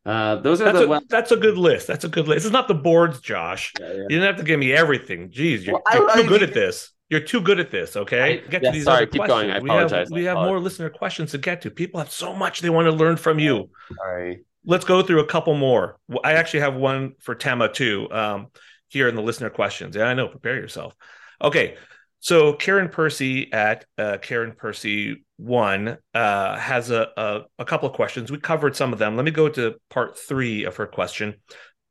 uh, 0.06 0.36
those 0.38 0.62
are 0.62 0.66
That's 0.66 0.80
the 0.80 0.86
a, 0.86 0.88
well, 0.88 1.01
that's 1.10 1.32
a 1.32 1.38
good 1.38 1.58
list. 1.58 1.88
That's 1.88 2.03
a 2.06 2.10
good 2.10 2.28
list. 2.28 2.45
It's 2.45 2.53
not 2.53 2.68
the 2.68 2.74
boards, 2.76 3.20
Josh. 3.22 3.74
Yeah, 3.80 3.88
yeah. 3.88 3.93
You 4.03 4.08
didn't 4.10 4.26
have 4.26 4.38
to 4.38 4.43
give 4.43 4.60
me 4.60 4.72
everything. 4.74 5.30
Jeez, 5.30 5.66
you're, 5.66 5.74
Well, 5.76 5.84
I- 5.88 5.97
you're 5.97 6.10
I 6.10 6.16
too 6.22 6.28
good 6.28 6.39
think- 6.41 6.49
at 6.51 6.53
this. 6.53 6.91
You're 7.08 7.20
too 7.22 7.39
good 7.41 7.60
at 7.60 7.70
this. 7.70 7.95
Okay, 7.95 8.22
I- 8.22 8.49
get 8.49 8.64
yeah, 8.64 8.72
to 8.72 8.74
these 8.76 8.86
sorry, 8.86 9.03
other 9.03 9.06
keep 9.08 9.20
questions. 9.22 9.41
going. 9.41 9.51
I 9.51 9.60
we 9.60 9.70
apologize. 9.70 10.08
have 10.10 10.12
we 10.12 10.24
have 10.24 10.38
more 10.38 10.60
listener 10.60 10.89
questions 10.89 11.32
to 11.32 11.38
get 11.38 11.62
to. 11.62 11.70
People 11.72 11.99
have 11.99 12.12
so 12.12 12.34
much 12.34 12.62
they 12.62 12.70
want 12.72 12.86
to 12.88 12.91
learn 12.91 13.16
from 13.18 13.38
you. 13.39 13.70
sorry 13.97 14.43
let's 14.68 14.84
go 14.86 15.03
through 15.03 15.20
a 15.20 15.26
couple 15.28 15.53
more. 15.53 15.99
I 16.24 16.34
actually 16.34 16.62
have 16.62 16.74
one 16.74 17.14
for 17.20 17.36
Tema 17.36 17.72
too. 17.72 18.08
Um, 18.12 18.47
here 18.88 19.08
in 19.08 19.14
the 19.14 19.22
listener 19.22 19.51
questions. 19.51 19.95
Yeah, 19.95 20.06
I 20.06 20.16
know. 20.16 20.28
Prepare 20.28 20.56
yourself. 20.56 20.95
Okay, 21.39 21.76
so 22.20 22.53
Karen 22.53 22.89
Percy 22.89 23.51
at 23.53 23.86
uh, 23.99 24.18
Karen 24.20 24.53
Percy 24.53 25.24
one 25.38 25.98
uh, 26.14 26.58
has 26.58 26.92
a, 26.92 27.08
a 27.18 27.42
a 27.60 27.66
couple 27.66 27.90
of 27.90 27.96
questions. 27.96 28.32
We 28.32 28.40
covered 28.40 28.76
some 28.76 28.94
of 28.94 29.00
them. 29.00 29.16
Let 29.16 29.26
me 29.26 29.32
go 29.32 29.50
to 29.50 29.76
part 29.90 30.18
three 30.18 30.64
of 30.64 30.78
her 30.78 30.88
question. 30.88 31.36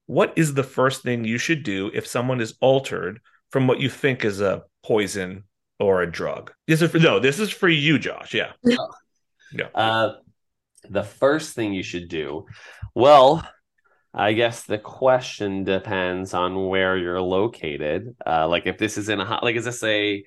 What 0.07 0.33
is 0.37 0.55
the 0.55 0.63
first 0.63 1.03
thing 1.03 1.25
you 1.25 1.39
should 1.39 1.63
do 1.63 1.91
if 1.95 2.07
someone 2.07 2.41
is 2.41 2.55
altered 2.61 3.21
from 3.51 3.67
what 3.67 3.81
you 3.81 3.89
think 3.89 4.25
is 4.25 4.41
a 4.41 4.63
poison 4.85 5.45
or 5.79 6.03
a 6.03 6.11
drug? 6.11 6.53
This 6.67 6.83
is 6.83 6.91
for, 6.91 6.99
no. 6.99 7.19
This 7.19 7.39
is 7.39 7.51
for 7.51 7.69
you, 7.69 7.99
Josh. 7.99 8.35
Yeah. 8.35 8.53
Yeah. 9.57 9.69
Uh, 9.73 10.15
the 10.91 11.05
first 11.05 11.55
thing 11.55 11.73
you 11.73 11.85
should 11.85 12.09
do, 12.09 12.47
well, 12.93 13.49
I 14.13 14.33
guess 14.33 14.65
the 14.65 14.79
question 14.79 15.65
depends 15.65 16.35
on 16.35 16.69
where 16.69 16.97
you're 16.97 17.21
located. 17.21 18.17
Uh, 18.25 18.49
like 18.49 18.67
if 18.67 18.79
this 18.79 18.99
is 18.99 19.09
in 19.09 19.21
a 19.21 19.25
hot 19.25 19.43
like, 19.43 19.57
is 19.57 19.65
this 19.65 19.83
a 19.83 20.25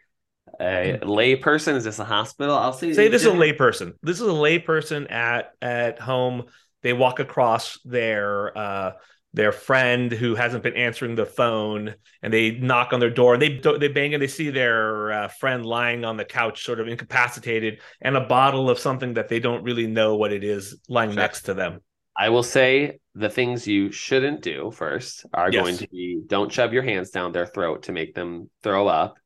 a 0.60 1.00
layperson? 1.02 1.76
Is 1.76 1.84
this 1.84 2.00
a 2.00 2.06
hospital? 2.06 2.56
I'll 2.56 2.74
say 2.74 2.94
say 2.94 3.08
this 3.08 3.22
is 3.22 3.28
a 3.28 3.32
layperson. 3.32 3.94
This 4.02 4.20
is 4.22 4.28
a 4.28 4.32
layperson 4.32 5.12
at 5.12 5.52
at 5.62 6.00
home. 6.00 6.46
They 6.84 6.94
walk 6.94 7.20
across 7.20 7.80
their 7.84 8.58
uh 8.58 8.92
their 9.34 9.52
friend 9.52 10.12
who 10.12 10.36
hasn't 10.36 10.64
been 10.64 10.76
answering 10.76 11.14
the 11.16 11.26
phone 11.26 11.94
and 12.24 12.34
they 12.34 12.52
knock 12.52 12.92
on 12.92 13.00
their 13.00 13.12
door 13.12 13.34
and 13.34 13.42
they 13.42 13.62
they 13.78 13.88
bang 13.88 14.14
and 14.14 14.24
they 14.24 14.28
see 14.28 14.50
their 14.50 15.12
uh, 15.12 15.28
friend 15.28 15.66
lying 15.66 16.06
on 16.06 16.18
the 16.18 16.26
couch 16.26 16.64
sort 16.64 16.80
of 16.80 16.88
incapacitated 16.88 17.80
and 18.02 18.18
a 18.18 18.22
bottle 18.22 18.70
of 18.70 18.80
something 18.80 19.14
that 19.14 19.30
they 19.30 19.40
don't 19.40 19.64
really 19.64 19.86
know 19.86 20.16
what 20.16 20.34
it 20.34 20.44
is 20.44 20.80
lying 20.90 21.12
sure. 21.12 21.18
next 21.18 21.44
to 21.44 21.54
them 21.54 21.80
i 22.16 22.30
will 22.30 22.42
say 22.42 22.98
the 23.14 23.30
things 23.30 23.68
you 23.68 23.92
shouldn't 23.92 24.42
do 24.42 24.72
first 24.72 25.26
are 25.34 25.52
yes. 25.52 25.62
going 25.62 25.78
to 25.78 25.88
be 25.90 26.20
don't 26.26 26.52
shove 26.52 26.74
your 26.74 26.84
hands 26.84 27.12
down 27.12 27.32
their 27.32 27.46
throat 27.46 27.84
to 27.84 27.92
make 27.92 28.16
them 28.16 28.50
throw 28.64 28.88
up 28.88 29.20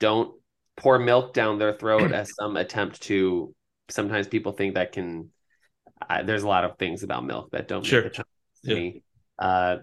don't 0.00 0.34
pour 0.76 0.98
milk 0.98 1.34
down 1.34 1.58
their 1.58 1.74
throat 1.74 2.12
as 2.12 2.34
some 2.34 2.56
attempt 2.56 3.02
to 3.02 3.54
sometimes 3.88 4.26
people 4.26 4.52
think 4.52 4.74
that 4.74 4.92
can 4.92 5.30
uh, 6.08 6.22
there's 6.22 6.42
a 6.42 6.48
lot 6.48 6.64
of 6.64 6.76
things 6.78 7.02
about 7.02 7.24
milk 7.24 7.50
that 7.52 7.68
don't 7.68 7.84
sure. 7.84 8.04
make 8.04 8.18
a 8.18 8.24
yeah. 8.62 8.90
uh 9.38 9.76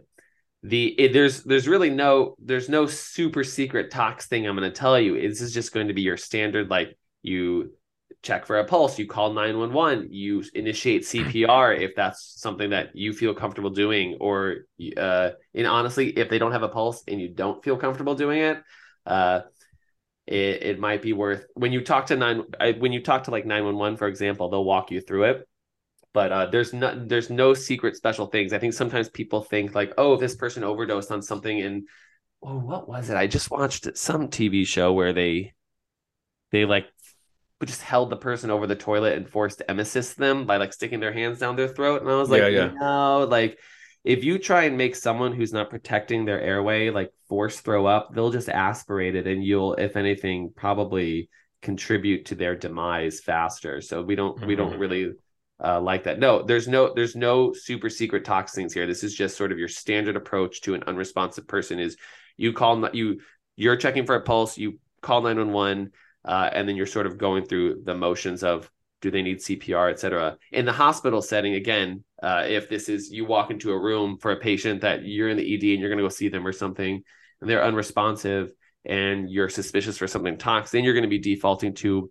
the 0.63 0.87
it, 0.99 1.13
there's 1.13 1.43
there's 1.43 1.67
really 1.67 1.89
no 1.89 2.35
there's 2.39 2.69
no 2.69 2.85
super 2.85 3.43
secret 3.43 3.91
tox 3.91 4.27
thing 4.27 4.47
i'm 4.47 4.55
going 4.55 4.69
to 4.69 4.75
tell 4.75 4.99
you. 4.99 5.19
This 5.19 5.41
is 5.41 5.53
just 5.53 5.73
going 5.73 5.87
to 5.87 5.93
be 5.93 6.01
your 6.01 6.17
standard 6.17 6.69
like 6.69 6.97
you 7.21 7.73
check 8.21 8.45
for 8.45 8.59
a 8.59 8.63
pulse 8.63 8.97
you 8.97 9.05
call 9.05 9.33
911 9.33 10.07
you 10.11 10.43
initiate 10.53 11.01
cpr 11.03 11.77
if 11.77 11.91
that's 11.95 12.39
something 12.39 12.69
that 12.69 12.95
you 12.95 13.11
feel 13.11 13.33
comfortable 13.33 13.69
doing 13.69 14.17
or 14.21 14.65
uh 14.95 15.31
and 15.53 15.67
honestly 15.67 16.09
if 16.09 16.29
they 16.29 16.39
don't 16.39 16.53
have 16.53 16.63
a 16.63 16.69
pulse 16.69 17.03
and 17.07 17.19
you 17.19 17.27
don't 17.27 17.63
feel 17.63 17.75
comfortable 17.75 18.15
doing 18.15 18.41
it 18.41 18.61
uh 19.05 19.41
it, 20.25 20.63
it 20.63 20.79
might 20.79 21.01
be 21.01 21.13
worth 21.13 21.45
when 21.53 21.71
you 21.71 21.81
talk 21.81 22.07
to 22.07 22.15
nine 22.15 22.43
when 22.79 22.93
you 22.93 23.01
talk 23.01 23.23
to 23.25 23.31
like 23.31 23.45
911 23.45 23.97
for 23.97 24.07
example 24.07 24.49
they'll 24.49 24.63
walk 24.63 24.91
you 24.91 25.01
through 25.01 25.23
it 25.23 25.47
but 26.13 26.31
uh, 26.31 26.45
there's 26.45 26.73
no 26.73 26.93
there's 27.07 27.29
no 27.29 27.53
secret 27.53 27.95
special 27.95 28.27
things. 28.27 28.53
I 28.53 28.59
think 28.59 28.73
sometimes 28.73 29.09
people 29.09 29.41
think 29.41 29.73
like, 29.73 29.93
oh, 29.97 30.15
this 30.15 30.35
person 30.35 30.63
overdosed 30.63 31.11
on 31.11 31.21
something, 31.23 31.59
and 31.59 31.87
oh, 32.41 32.59
what 32.59 32.87
was 32.87 33.09
it? 33.09 33.17
I 33.17 33.25
just 33.27 33.49
watched 33.49 33.97
some 33.97 34.29
TV 34.29 34.65
show 34.65 34.93
where 34.93 35.11
they 35.11 35.53
they 36.51 36.65
like 36.65 36.85
just 37.65 37.81
held 37.81 38.09
the 38.11 38.17
person 38.17 38.51
over 38.51 38.67
the 38.67 38.75
toilet 38.75 39.17
and 39.17 39.27
forced 39.27 39.63
emesis 39.67 40.13
them 40.15 40.45
by 40.45 40.57
like 40.57 40.73
sticking 40.73 40.99
their 40.99 41.13
hands 41.13 41.39
down 41.39 41.55
their 41.55 41.67
throat, 41.67 42.01
and 42.01 42.11
I 42.11 42.15
was 42.15 42.29
like, 42.29 42.41
yeah, 42.41 42.47
yeah. 42.47 42.71
no, 42.79 43.25
like 43.29 43.57
if 44.03 44.23
you 44.23 44.37
try 44.37 44.63
and 44.63 44.77
make 44.77 44.95
someone 44.95 45.33
who's 45.33 45.53
not 45.53 45.69
protecting 45.69 46.25
their 46.25 46.41
airway 46.41 46.89
like 46.89 47.11
force 47.29 47.59
throw 47.61 47.85
up, 47.85 48.13
they'll 48.13 48.31
just 48.31 48.49
aspirate 48.49 49.15
it, 49.15 49.27
and 49.27 49.43
you'll, 49.43 49.75
if 49.75 49.95
anything, 49.95 50.51
probably 50.55 51.29
contribute 51.61 52.25
to 52.25 52.35
their 52.35 52.55
demise 52.55 53.21
faster. 53.21 53.81
So 53.81 54.01
we 54.01 54.15
don't 54.15 54.35
mm-hmm. 54.35 54.47
we 54.47 54.55
don't 54.55 54.71
mm-hmm. 54.71 54.79
really 54.79 55.13
uh, 55.63 55.79
like 55.79 56.03
that. 56.03 56.19
No, 56.19 56.43
there's 56.43 56.67
no 56.67 56.93
there's 56.93 57.15
no 57.15 57.53
super 57.53 57.89
secret 57.89 58.25
toxins 58.25 58.73
here. 58.73 58.85
This 58.85 59.03
is 59.03 59.15
just 59.15 59.37
sort 59.37 59.51
of 59.51 59.59
your 59.59 59.69
standard 59.69 60.17
approach 60.17 60.61
to 60.61 60.73
an 60.73 60.83
unresponsive 60.83 61.47
person. 61.47 61.79
Is 61.79 61.95
you 62.35 62.51
call 62.53 62.89
you 62.93 63.21
you're 63.55 63.77
checking 63.77 64.05
for 64.05 64.15
a 64.15 64.21
pulse, 64.21 64.57
you 64.57 64.79
call 65.01 65.21
nine 65.21 65.37
one 65.37 65.53
one, 65.53 65.91
uh, 66.25 66.49
and 66.51 66.67
then 66.67 66.75
you're 66.75 66.85
sort 66.85 67.07
of 67.07 67.17
going 67.17 67.45
through 67.45 67.83
the 67.85 67.95
motions 67.95 68.43
of 68.43 68.69
do 69.03 69.11
they 69.11 69.21
need 69.21 69.39
CPR, 69.39 69.91
et 69.91 69.99
cetera. 69.99 70.37
In 70.53 70.63
the 70.63 70.71
hospital 70.71 71.21
setting, 71.21 71.55
again, 71.55 72.05
uh, 72.23 72.45
if 72.47 72.69
this 72.69 72.87
is 72.87 73.11
you 73.11 73.25
walk 73.25 73.51
into 73.51 73.73
a 73.73 73.77
room 73.77 74.17
for 74.17 74.31
a 74.31 74.39
patient 74.39 74.79
that 74.81 75.03
you're 75.03 75.27
in 75.27 75.35
the 75.35 75.53
ED 75.53 75.73
and 75.73 75.81
you're 75.81 75.89
going 75.89 75.97
to 75.97 76.05
go 76.05 76.09
see 76.09 76.29
them 76.29 76.47
or 76.47 76.53
something, 76.53 77.03
and 77.41 77.49
they're 77.49 77.65
unresponsive, 77.65 78.53
and 78.85 79.29
you're 79.29 79.49
suspicious 79.49 79.97
for 79.97 80.07
something 80.07 80.37
toxic, 80.37 80.71
then 80.71 80.85
you're 80.85 80.93
going 80.93 81.03
to 81.03 81.09
be 81.09 81.19
defaulting 81.19 81.73
to 81.73 82.09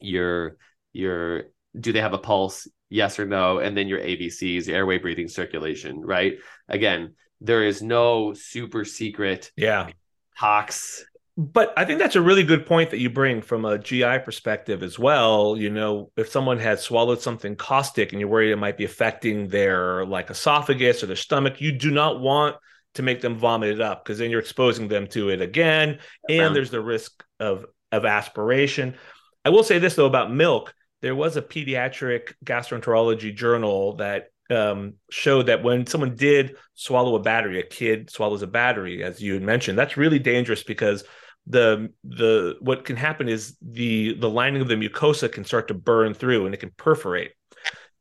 your 0.00 0.56
your 0.92 1.46
do 1.78 1.92
they 1.92 2.00
have 2.00 2.14
a 2.14 2.18
pulse? 2.18 2.68
Yes 2.90 3.18
or 3.18 3.26
no. 3.26 3.58
And 3.58 3.76
then 3.76 3.88
your 3.88 4.00
ABCs, 4.00 4.68
airway, 4.68 4.98
breathing, 4.98 5.28
circulation, 5.28 6.00
right? 6.00 6.34
Again, 6.68 7.14
there 7.40 7.64
is 7.64 7.82
no 7.82 8.34
super 8.34 8.84
secret 8.84 9.50
yeah 9.56 9.90
tox. 10.38 11.04
But 11.36 11.72
I 11.76 11.84
think 11.84 11.98
that's 11.98 12.16
a 12.16 12.22
really 12.22 12.42
good 12.42 12.66
point 12.66 12.90
that 12.90 12.98
you 12.98 13.08
bring 13.08 13.40
from 13.40 13.64
a 13.64 13.78
GI 13.78 14.20
perspective 14.20 14.82
as 14.82 14.98
well. 14.98 15.56
You 15.56 15.70
know, 15.70 16.10
if 16.16 16.28
someone 16.28 16.58
has 16.58 16.82
swallowed 16.82 17.20
something 17.20 17.56
caustic 17.56 18.12
and 18.12 18.20
you're 18.20 18.28
worried 18.28 18.50
it 18.50 18.56
might 18.56 18.76
be 18.76 18.84
affecting 18.84 19.48
their 19.48 20.04
like 20.04 20.30
esophagus 20.30 21.02
or 21.02 21.06
their 21.06 21.16
stomach, 21.16 21.60
you 21.60 21.72
do 21.72 21.90
not 21.90 22.20
want 22.20 22.56
to 22.94 23.02
make 23.02 23.20
them 23.20 23.36
vomit 23.36 23.70
it 23.70 23.80
up 23.80 24.04
because 24.04 24.18
then 24.18 24.30
you're 24.30 24.40
exposing 24.40 24.88
them 24.88 25.06
to 25.08 25.30
it 25.30 25.40
again. 25.40 25.98
And 26.28 26.54
there's 26.54 26.70
the 26.70 26.82
risk 26.82 27.24
of 27.38 27.64
of 27.92 28.04
aspiration. 28.04 28.96
I 29.44 29.50
will 29.50 29.62
say 29.62 29.78
this 29.78 29.94
though 29.94 30.06
about 30.06 30.32
milk 30.32 30.74
there 31.02 31.14
was 31.14 31.36
a 31.36 31.42
pediatric 31.42 32.34
gastroenterology 32.44 33.34
journal 33.34 33.96
that 33.96 34.28
um, 34.50 34.94
showed 35.10 35.46
that 35.46 35.62
when 35.62 35.86
someone 35.86 36.16
did 36.16 36.56
swallow 36.74 37.14
a 37.14 37.20
battery, 37.20 37.60
a 37.60 37.62
kid 37.62 38.10
swallows 38.10 38.42
a 38.42 38.46
battery, 38.46 39.02
as 39.02 39.22
you 39.22 39.34
had 39.34 39.42
mentioned, 39.42 39.78
that's 39.78 39.96
really 39.96 40.18
dangerous 40.18 40.62
because 40.62 41.04
the 41.50 41.92
the 42.04 42.56
what 42.60 42.84
can 42.84 42.96
happen 42.96 43.28
is 43.28 43.56
the 43.60 44.14
the 44.14 44.28
lining 44.28 44.62
of 44.62 44.68
the 44.68 44.74
mucosa 44.74 45.30
can 45.30 45.44
start 45.44 45.68
to 45.68 45.74
burn 45.74 46.14
through 46.14 46.46
and 46.46 46.54
it 46.54 46.58
can 46.58 46.70
perforate 46.76 47.32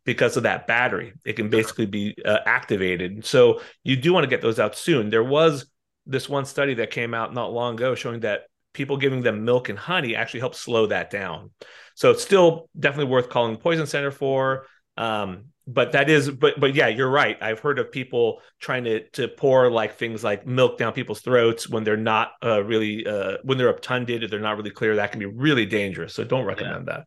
because 0.05 0.37
of 0.37 0.43
that 0.43 0.65
battery. 0.65 1.13
It 1.25 1.33
can 1.33 1.49
basically 1.49 1.85
be 1.85 2.15
uh, 2.25 2.39
activated. 2.45 3.25
So 3.25 3.61
you 3.83 3.95
do 3.95 4.13
want 4.13 4.23
to 4.23 4.29
get 4.29 4.41
those 4.41 4.59
out 4.59 4.75
soon. 4.75 5.09
There 5.09 5.23
was 5.23 5.67
this 6.05 6.27
one 6.27 6.45
study 6.45 6.75
that 6.75 6.89
came 6.89 7.13
out 7.13 7.33
not 7.33 7.53
long 7.53 7.75
ago 7.75 7.95
showing 7.95 8.21
that 8.21 8.43
people 8.73 8.97
giving 8.97 9.21
them 9.21 9.45
milk 9.45 9.69
and 9.69 9.77
honey 9.77 10.15
actually 10.15 10.39
helps 10.39 10.59
slow 10.59 10.87
that 10.87 11.09
down. 11.09 11.51
So 11.95 12.11
it's 12.11 12.23
still 12.23 12.69
definitely 12.79 13.11
worth 13.11 13.29
calling 13.29 13.57
poison 13.57 13.85
center 13.85 14.11
for. 14.11 14.65
Um, 14.97 15.45
but 15.71 15.91
that 15.91 16.09
is, 16.09 16.29
but 16.31 16.59
but 16.59 16.73
yeah, 16.73 16.87
you're 16.87 17.09
right. 17.09 17.37
I've 17.41 17.59
heard 17.59 17.77
of 17.77 17.91
people 17.91 18.41
trying 18.59 18.85
to 18.85 19.07
to 19.09 19.27
pour 19.27 19.69
like 19.69 19.95
things 19.95 20.23
like 20.23 20.47
milk 20.47 20.79
down 20.79 20.93
people's 20.93 21.21
throats 21.21 21.69
when 21.69 21.83
they're 21.83 21.95
not 21.95 22.31
uh, 22.43 22.63
really 22.63 23.05
uh, 23.05 23.37
when 23.43 23.57
they're 23.57 23.69
obtunded 23.69 24.23
or 24.23 24.27
they're 24.27 24.39
not 24.39 24.57
really 24.57 24.71
clear. 24.71 24.95
That 24.95 25.11
can 25.11 25.19
be 25.19 25.27
really 25.27 25.67
dangerous. 25.67 26.15
So 26.15 26.23
don't 26.23 26.45
recommend 26.45 26.87
yeah. 26.87 27.03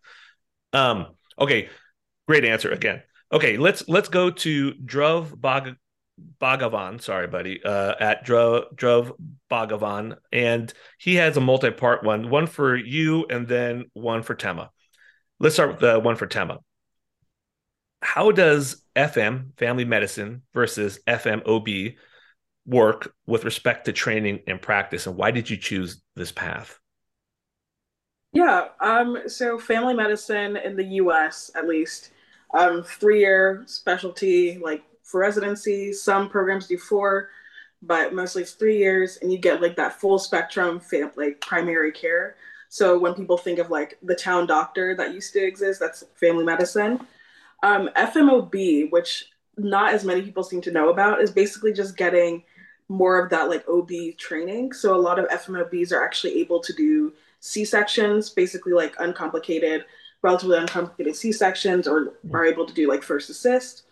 that. 0.72 0.78
Um, 0.78 1.06
okay, 1.38 1.68
great 2.28 2.44
answer 2.44 2.70
again. 2.70 3.02
Okay, 3.32 3.56
let's 3.56 3.88
let's 3.88 4.08
go 4.08 4.30
to 4.30 4.72
Druv 4.74 5.36
Bhagavan, 6.40 7.02
sorry, 7.02 7.26
buddy, 7.26 7.62
uh, 7.64 7.94
at 7.98 8.24
Druv, 8.24 8.74
Druv 8.76 9.12
Bhagavan, 9.50 10.16
and 10.30 10.72
he 10.98 11.16
has 11.16 11.36
a 11.36 11.40
multi-part 11.40 12.04
one, 12.04 12.30
one 12.30 12.46
for 12.46 12.76
you, 12.76 13.26
and 13.28 13.48
then 13.48 13.86
one 13.94 14.22
for 14.22 14.34
Tema. 14.34 14.70
Let's 15.40 15.56
start 15.56 15.70
with 15.70 15.80
the 15.80 15.98
one 15.98 16.14
for 16.14 16.26
Tema. 16.26 16.58
How 18.02 18.32
does 18.32 18.82
FM, 18.96 19.56
family 19.56 19.84
medicine, 19.84 20.42
versus 20.52 20.98
FMOB 21.06 21.96
work 22.66 23.14
with 23.26 23.44
respect 23.44 23.86
to 23.86 23.92
training 23.92 24.40
and 24.46 24.60
practice? 24.60 25.06
And 25.06 25.16
why 25.16 25.30
did 25.30 25.48
you 25.48 25.56
choose 25.56 26.02
this 26.16 26.32
path? 26.32 26.78
Yeah, 28.32 28.68
um, 28.80 29.18
so 29.28 29.58
family 29.58 29.94
medicine 29.94 30.56
in 30.56 30.74
the 30.74 30.84
US, 30.84 31.50
at 31.54 31.68
least, 31.68 32.10
um, 32.54 32.82
three 32.82 33.20
year 33.20 33.62
specialty, 33.66 34.58
like 34.58 34.82
for 35.04 35.20
residency. 35.20 35.92
Some 35.92 36.28
programs 36.28 36.66
do 36.66 36.78
four, 36.78 37.28
but 37.82 38.14
mostly 38.14 38.42
it's 38.42 38.52
three 38.52 38.78
years, 38.78 39.18
and 39.22 39.30
you 39.30 39.38
get 39.38 39.62
like 39.62 39.76
that 39.76 40.00
full 40.00 40.18
spectrum, 40.18 40.80
like 41.16 41.40
primary 41.40 41.92
care. 41.92 42.36
So 42.68 42.98
when 42.98 43.14
people 43.14 43.36
think 43.36 43.58
of 43.58 43.70
like 43.70 43.98
the 44.02 44.14
town 44.14 44.46
doctor 44.46 44.96
that 44.96 45.14
used 45.14 45.34
to 45.34 45.44
exist, 45.44 45.78
that's 45.78 46.04
family 46.18 46.44
medicine. 46.44 47.06
Um, 47.62 47.90
FMOB, 47.96 48.90
which 48.90 49.26
not 49.56 49.92
as 49.92 50.04
many 50.04 50.22
people 50.22 50.42
seem 50.42 50.60
to 50.62 50.72
know 50.72 50.88
about, 50.88 51.20
is 51.20 51.30
basically 51.30 51.72
just 51.72 51.96
getting 51.96 52.42
more 52.88 53.18
of 53.18 53.30
that 53.30 53.48
like 53.48 53.68
OB 53.68 53.90
training. 54.18 54.72
So 54.72 54.94
a 54.94 55.00
lot 55.00 55.18
of 55.18 55.28
FMOBs 55.28 55.92
are 55.92 56.04
actually 56.04 56.40
able 56.40 56.60
to 56.60 56.72
do 56.72 57.12
C 57.40 57.64
sections, 57.64 58.30
basically 58.30 58.72
like 58.72 58.94
uncomplicated, 58.98 59.84
relatively 60.22 60.58
uncomplicated 60.58 61.16
C 61.16 61.32
sections, 61.32 61.88
or 61.88 62.14
are 62.32 62.44
able 62.44 62.66
to 62.66 62.74
do 62.74 62.88
like 62.88 63.02
first 63.02 63.30
assist. 63.30 63.84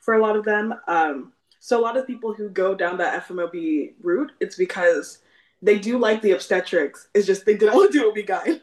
for 0.00 0.14
a 0.14 0.20
lot 0.20 0.36
of 0.36 0.44
them. 0.44 0.74
Um, 0.88 1.32
so 1.60 1.78
a 1.78 1.82
lot 1.82 1.96
of 1.96 2.06
people 2.08 2.34
who 2.34 2.48
go 2.48 2.74
down 2.74 2.98
that 2.98 3.26
FMOB 3.28 3.92
route, 4.02 4.32
it's 4.40 4.56
because 4.56 5.18
they 5.62 5.78
do 5.78 5.96
like 5.96 6.20
the 6.20 6.32
obstetrics. 6.32 7.08
It's 7.14 7.26
just 7.26 7.46
they 7.46 7.56
didn't 7.56 7.76
want 7.76 7.92
to 7.92 7.98
do 7.98 8.08
OB-GYN. 8.10 8.60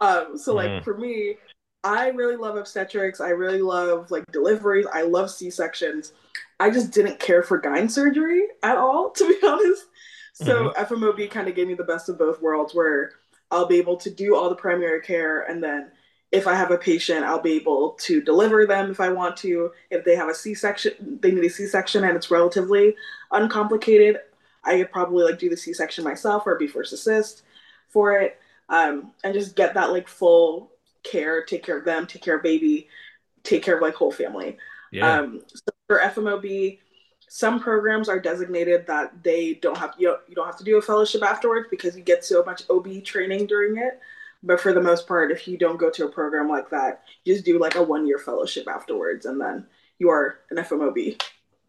Um, 0.00 0.36
so 0.36 0.54
like 0.54 0.68
mm. 0.68 0.84
for 0.84 0.96
me, 0.98 1.36
I 1.84 2.08
really 2.08 2.36
love 2.36 2.56
obstetrics. 2.56 3.20
I 3.20 3.28
really 3.28 3.62
love 3.62 4.10
like 4.10 4.24
deliveries. 4.32 4.86
I 4.92 5.02
love 5.02 5.30
C-sections. 5.30 6.12
I 6.58 6.70
just 6.70 6.92
didn't 6.92 7.20
care 7.20 7.42
for 7.42 7.60
gyne 7.60 7.90
surgery 7.90 8.42
at 8.62 8.78
all, 8.78 9.10
to 9.16 9.28
be 9.28 9.46
honest. 9.46 9.84
So 10.32 10.70
mm-hmm. 10.70 10.94
FMOB 10.94 11.30
kind 11.30 11.46
of 11.46 11.54
gave 11.54 11.68
me 11.68 11.74
the 11.74 11.84
best 11.84 12.08
of 12.08 12.18
both 12.18 12.42
worlds 12.42 12.74
where 12.74 13.12
I'll 13.50 13.66
be 13.66 13.76
able 13.76 13.98
to 13.98 14.10
do 14.10 14.34
all 14.34 14.48
the 14.48 14.56
primary 14.56 15.00
care 15.02 15.42
and 15.42 15.62
then 15.62 15.92
if 16.32 16.48
I 16.48 16.54
have 16.56 16.72
a 16.72 16.78
patient, 16.78 17.24
I'll 17.24 17.40
be 17.40 17.52
able 17.52 17.90
to 18.00 18.20
deliver 18.20 18.66
them 18.66 18.90
if 18.90 18.98
I 18.98 19.08
want 19.10 19.36
to. 19.36 19.70
If 19.90 20.04
they 20.04 20.16
have 20.16 20.28
a 20.28 20.34
C-section, 20.34 21.20
they 21.22 21.30
need 21.30 21.44
a 21.44 21.48
C-section 21.48 22.02
and 22.02 22.16
it's 22.16 22.28
relatively 22.28 22.96
uncomplicated, 23.30 24.18
I 24.64 24.78
could 24.78 24.90
probably 24.90 25.24
like 25.24 25.38
do 25.38 25.48
the 25.48 25.56
C-section 25.56 26.02
myself 26.02 26.42
or 26.46 26.58
be 26.58 26.66
first 26.66 26.92
assist 26.92 27.42
for 27.88 28.18
it, 28.18 28.38
um, 28.68 29.12
and 29.22 29.32
just 29.32 29.54
get 29.54 29.74
that 29.74 29.92
like 29.92 30.08
full 30.08 30.72
care, 31.04 31.44
take 31.44 31.62
care 31.62 31.78
of 31.78 31.84
them, 31.84 32.06
take 32.06 32.22
care 32.22 32.36
of 32.36 32.42
baby, 32.42 32.88
take 33.42 33.62
care 33.62 33.76
of 33.76 33.82
like 33.82 33.94
whole 33.94 34.12
family. 34.12 34.56
Yeah. 34.90 35.20
Um, 35.20 35.42
so 35.46 35.72
for 35.86 36.00
FMOB, 36.00 36.78
some 37.28 37.60
programs 37.60 38.08
are 38.08 38.20
designated 38.20 38.86
that 38.86 39.22
they 39.22 39.54
don't 39.54 39.76
have 39.76 39.94
you, 39.98 40.16
you 40.28 40.34
don't 40.34 40.46
have 40.46 40.58
to 40.58 40.64
do 40.64 40.78
a 40.78 40.82
fellowship 40.82 41.22
afterwards 41.22 41.66
because 41.70 41.96
you 41.96 42.02
get 42.02 42.24
so 42.24 42.44
much 42.44 42.62
OB 42.70 43.04
training 43.04 43.46
during 43.46 43.76
it. 43.76 44.00
But 44.42 44.60
for 44.60 44.72
the 44.72 44.80
most 44.80 45.08
part, 45.08 45.32
if 45.32 45.48
you 45.48 45.56
don't 45.56 45.78
go 45.78 45.90
to 45.90 46.04
a 46.04 46.08
program 46.08 46.48
like 46.48 46.68
that, 46.70 47.02
you 47.24 47.34
just 47.34 47.46
do 47.46 47.58
like 47.58 47.76
a 47.76 47.82
one 47.82 48.06
year 48.06 48.18
fellowship 48.18 48.68
afterwards, 48.68 49.26
and 49.26 49.40
then 49.40 49.66
you 49.98 50.10
are 50.10 50.40
an 50.50 50.58
FMOB. 50.58 51.20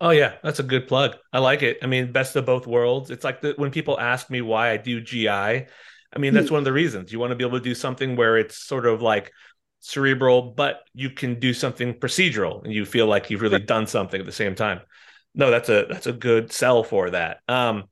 Oh 0.01 0.09
yeah, 0.09 0.33
that's 0.43 0.59
a 0.59 0.63
good 0.63 0.87
plug. 0.87 1.15
I 1.31 1.39
like 1.39 1.63
it. 1.63 1.79
I 1.81 1.87
mean, 1.87 2.11
best 2.11 2.35
of 2.35 2.45
both 2.45 2.67
worlds. 2.67 3.09
It's 3.09 3.23
like 3.23 3.41
the, 3.41 3.53
when 3.55 3.71
people 3.71 3.97
ask 3.99 4.29
me 4.29 4.41
why 4.41 4.71
I 4.71 4.77
do 4.77 4.99
GI. 4.99 5.67
I 6.15 6.19
mean, 6.19 6.33
that's 6.33 6.47
hmm. 6.47 6.55
one 6.55 6.59
of 6.59 6.65
the 6.65 6.73
reasons. 6.73 7.11
You 7.11 7.19
want 7.19 7.31
to 7.31 7.35
be 7.35 7.43
able 7.43 7.57
to 7.57 7.63
do 7.63 7.75
something 7.75 8.15
where 8.15 8.37
it's 8.37 8.57
sort 8.57 8.85
of 8.85 9.01
like 9.01 9.31
cerebral, 9.79 10.41
but 10.41 10.81
you 10.93 11.09
can 11.09 11.39
do 11.39 11.53
something 11.53 11.93
procedural, 11.93 12.63
and 12.63 12.73
you 12.73 12.85
feel 12.85 13.07
like 13.07 13.29
you've 13.29 13.41
really 13.41 13.59
done 13.59 13.87
something 13.87 14.19
at 14.19 14.25
the 14.25 14.31
same 14.31 14.55
time. 14.55 14.81
No, 15.33 15.51
that's 15.51 15.69
a 15.69 15.85
that's 15.89 16.07
a 16.07 16.13
good 16.13 16.51
sell 16.51 16.83
for 16.83 17.09
that. 17.11 17.39
Um, 17.47 17.85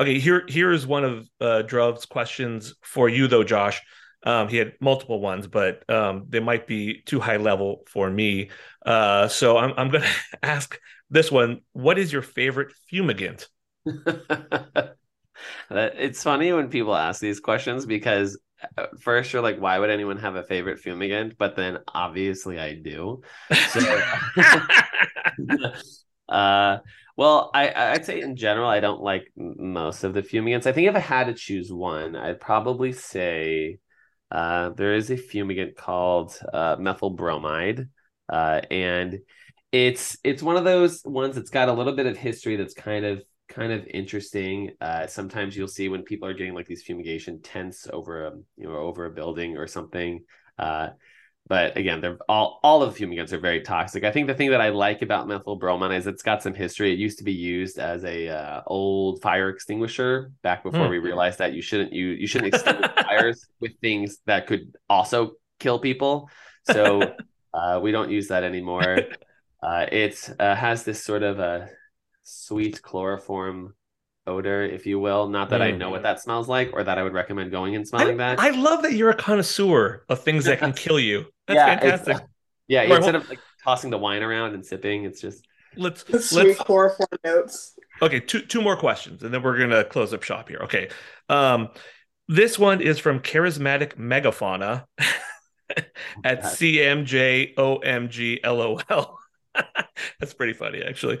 okay, 0.00 0.18
here 0.18 0.44
here 0.48 0.72
is 0.72 0.86
one 0.86 1.04
of 1.04 1.28
uh, 1.40 1.62
Drov's 1.62 2.06
questions 2.06 2.74
for 2.82 3.08
you 3.08 3.28
though, 3.28 3.44
Josh. 3.44 3.82
Um, 4.22 4.48
he 4.48 4.56
had 4.56 4.72
multiple 4.80 5.20
ones, 5.20 5.46
but 5.46 5.88
um, 5.88 6.24
they 6.28 6.40
might 6.40 6.66
be 6.66 7.02
too 7.06 7.20
high 7.20 7.36
level 7.36 7.84
for 7.86 8.10
me. 8.10 8.50
Uh, 8.84 9.28
so 9.28 9.56
I'm, 9.56 9.72
I'm 9.76 9.90
going 9.90 10.02
to 10.32 10.44
ask 10.44 10.78
this 11.10 11.30
one 11.30 11.60
What 11.72 11.98
is 11.98 12.12
your 12.12 12.22
favorite 12.22 12.72
fumigant? 12.90 13.46
it's 15.70 16.22
funny 16.22 16.52
when 16.52 16.68
people 16.68 16.94
ask 16.94 17.20
these 17.20 17.40
questions 17.40 17.86
because 17.86 18.38
uh, 18.78 18.86
first 19.00 19.32
you're 19.32 19.42
like, 19.42 19.60
why 19.60 19.78
would 19.78 19.90
anyone 19.90 20.18
have 20.18 20.36
a 20.36 20.42
favorite 20.42 20.80
fumigant? 20.82 21.36
But 21.38 21.56
then 21.56 21.78
obviously 21.88 22.58
I 22.58 22.74
do. 22.74 23.22
So, 23.70 24.02
uh, 26.28 26.78
well, 27.16 27.50
I 27.54 27.92
I'd 27.92 28.04
say 28.04 28.20
in 28.20 28.36
general 28.36 28.68
I 28.68 28.80
don't 28.80 29.00
like 29.00 29.30
most 29.36 30.04
of 30.04 30.14
the 30.14 30.22
fumigants. 30.22 30.66
I 30.66 30.72
think 30.72 30.88
if 30.88 30.96
I 30.96 31.00
had 31.00 31.26
to 31.26 31.34
choose 31.34 31.72
one, 31.72 32.16
I'd 32.16 32.40
probably 32.40 32.92
say 32.92 33.78
uh, 34.30 34.70
there 34.70 34.94
is 34.94 35.10
a 35.10 35.16
fumigant 35.16 35.76
called 35.76 36.38
uh, 36.52 36.76
methyl 36.78 37.10
bromide, 37.10 37.88
uh, 38.28 38.60
and 38.70 39.20
it's 39.72 40.16
it's 40.24 40.42
one 40.42 40.56
of 40.56 40.64
those 40.64 41.02
ones 41.04 41.36
that's 41.36 41.50
got 41.50 41.68
a 41.68 41.72
little 41.72 41.94
bit 41.94 42.06
of 42.06 42.16
history 42.16 42.56
that's 42.56 42.74
kind 42.74 43.04
of 43.04 43.22
kind 43.48 43.72
of 43.72 43.86
interesting. 43.86 44.72
Uh, 44.80 45.06
sometimes 45.06 45.56
you'll 45.56 45.68
see 45.68 45.88
when 45.88 46.02
people 46.02 46.28
are 46.28 46.34
getting 46.34 46.54
like 46.54 46.66
these 46.66 46.82
fumigation 46.82 47.40
tents 47.42 47.86
over 47.92 48.26
a 48.26 48.32
you 48.56 48.68
know 48.68 48.76
over 48.76 49.06
a 49.06 49.10
building 49.10 49.56
or 49.56 49.66
something. 49.66 50.24
Uh, 50.58 50.88
but 51.48 51.76
again, 51.76 52.00
they're 52.00 52.18
all 52.28 52.58
all 52.62 52.82
of 52.82 52.92
the 52.92 53.06
fumigants 53.06 53.32
are 53.32 53.38
very 53.38 53.60
toxic. 53.60 54.02
I 54.02 54.10
think 54.10 54.26
the 54.26 54.34
thing 54.34 54.50
that 54.50 54.60
I 54.60 54.70
like 54.70 55.02
about 55.02 55.28
methyl 55.28 55.56
bromide 55.56 55.92
is 55.92 56.06
it's 56.06 56.22
got 56.22 56.42
some 56.42 56.54
history. 56.54 56.92
It 56.92 56.98
used 56.98 57.18
to 57.18 57.24
be 57.24 57.32
used 57.32 57.78
as 57.78 58.04
a 58.04 58.28
uh, 58.28 58.62
old 58.66 59.22
fire 59.22 59.48
extinguisher 59.48 60.32
back 60.42 60.64
before 60.64 60.86
mm. 60.86 60.90
we 60.90 60.98
realized 60.98 61.38
that 61.38 61.52
you 61.52 61.62
shouldn't 61.62 61.92
you 61.92 62.08
you 62.08 62.26
shouldn't 62.26 62.54
extinguish 62.54 62.90
fires 63.02 63.46
with 63.60 63.72
things 63.80 64.18
that 64.26 64.46
could 64.46 64.74
also 64.90 65.32
kill 65.60 65.78
people. 65.78 66.28
So 66.64 67.14
uh, 67.54 67.78
we 67.80 67.92
don't 67.92 68.10
use 68.10 68.28
that 68.28 68.42
anymore. 68.42 68.98
Uh, 69.62 69.86
it 69.90 70.28
uh, 70.40 70.54
has 70.54 70.82
this 70.82 71.04
sort 71.04 71.22
of 71.22 71.38
a 71.38 71.68
sweet 72.26 72.82
chloroform 72.82 73.74
odor, 74.26 74.62
if 74.62 74.84
you 74.84 74.98
will. 74.98 75.28
Not 75.28 75.50
that 75.50 75.60
mm. 75.60 75.64
I 75.64 75.70
know 75.70 75.90
what 75.90 76.02
that 76.02 76.20
smells 76.20 76.48
like 76.48 76.70
or 76.72 76.82
that 76.82 76.98
I 76.98 77.02
would 77.02 77.12
recommend 77.12 77.52
going 77.52 77.76
and 77.76 77.86
smelling 77.86 78.20
I, 78.20 78.34
that. 78.34 78.40
I 78.40 78.50
love 78.50 78.82
that 78.82 78.94
you're 78.94 79.10
a 79.10 79.16
connoisseur 79.16 80.04
of 80.08 80.22
things 80.22 80.46
that 80.46 80.58
can 80.58 80.72
kill 80.74 80.98
you. 80.98 81.26
That's 81.46 81.56
yeah, 81.56 81.78
fantastic. 81.78 82.16
yeah, 82.68 82.82
instead 82.82 83.14
of 83.14 83.28
like 83.28 83.38
tossing 83.62 83.90
the 83.90 83.98
wine 83.98 84.22
around 84.22 84.54
and 84.54 84.66
sipping, 84.66 85.04
it's 85.04 85.20
just 85.20 85.46
let's 85.76 86.02
the 86.02 86.20
sweet 86.20 86.48
let's, 86.48 86.60
chloroform 86.60 87.08
notes. 87.24 87.78
Okay, 88.02 88.20
two 88.20 88.40
two 88.40 88.60
more 88.60 88.76
questions 88.76 89.22
and 89.22 89.32
then 89.32 89.42
we're 89.42 89.58
gonna 89.58 89.84
close 89.84 90.12
up 90.12 90.22
shop 90.24 90.48
here. 90.48 90.58
Okay. 90.64 90.88
Um 91.28 91.68
this 92.28 92.58
one 92.58 92.80
is 92.80 92.98
from 92.98 93.20
charismatic 93.20 93.94
megafauna 93.94 94.84
at 96.24 96.42
CMJOMGLOL. 96.42 97.54
That's 100.18 100.34
pretty 100.34 100.52
funny, 100.52 100.82
actually. 100.82 101.20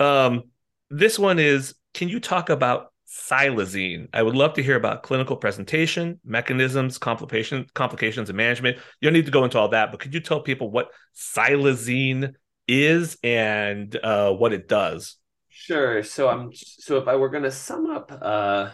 Um, 0.00 0.44
this 0.88 1.18
one 1.18 1.38
is 1.38 1.74
can 1.94 2.08
you 2.08 2.18
talk 2.18 2.50
about 2.50 2.92
xylazine? 3.08 4.08
I 4.12 4.22
would 4.22 4.34
love 4.34 4.54
to 4.54 4.62
hear 4.62 4.76
about 4.76 5.02
clinical 5.02 5.36
presentation, 5.36 6.20
mechanisms, 6.24 6.98
complication, 6.98 7.66
complications, 7.74 8.30
and 8.30 8.36
management. 8.36 8.78
You 9.00 9.06
don't 9.06 9.12
need 9.12 9.26
to 9.26 9.32
go 9.32 9.44
into 9.44 9.58
all 9.58 9.68
that, 9.68 9.90
but 9.90 10.00
could 10.00 10.14
you 10.14 10.20
tell 10.20 10.40
people 10.40 10.70
what 10.70 10.90
xylazine 11.16 12.34
is 12.66 13.18
and 13.22 13.96
uh, 14.02 14.32
what 14.32 14.52
it 14.52 14.68
does? 14.68 15.16
Sure. 15.48 16.02
So 16.02 16.28
I'm 16.28 16.50
so 16.54 16.96
if 16.96 17.06
I 17.06 17.16
were 17.16 17.28
going 17.28 17.42
to 17.42 17.50
sum 17.50 17.90
up 17.90 18.10
uh, 18.12 18.70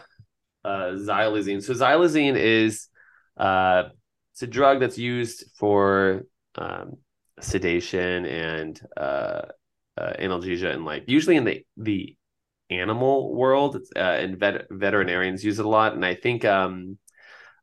uh, 0.63 0.91
xylazine, 0.93 1.61
so 1.61 1.73
xylazine 1.73 2.37
is 2.37 2.87
uh, 3.35 3.83
it's 4.33 4.43
a 4.43 4.47
drug 4.47 4.79
that's 4.79 4.97
used 4.97 5.45
for 5.57 6.23
um, 6.55 6.97
sedation 7.41 8.25
and 8.25 8.79
uh, 8.95 9.41
uh, 9.97 10.13
analgesia 10.19 10.73
and 10.73 10.85
like 10.85 11.05
usually 11.07 11.35
in 11.35 11.43
the 11.43 11.65
the 11.77 12.15
animal 12.69 13.33
world, 13.33 13.77
uh, 13.95 13.99
and 13.99 14.37
vet- 14.37 14.67
veterinarians 14.69 15.43
use 15.43 15.59
it 15.59 15.65
a 15.65 15.69
lot. 15.69 15.93
And 15.93 16.05
I 16.05 16.15
think 16.15 16.43
um, 16.45 16.97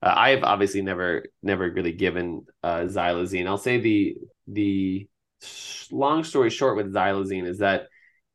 uh, 0.03 0.13
I 0.15 0.31
have 0.31 0.45
obviously 0.45 0.83
never 0.83 1.25
never 1.43 1.71
really 1.71 1.93
given 1.93 2.47
uh, 2.63 2.81
xylazine. 2.81 3.47
I'll 3.47 3.59
say 3.59 3.79
the 3.81 4.17
the 4.47 5.09
long 5.91 6.25
story 6.25 6.51
short 6.51 6.77
with 6.77 6.93
xylazine 6.93 7.47
is 7.47 7.59
that 7.59 7.89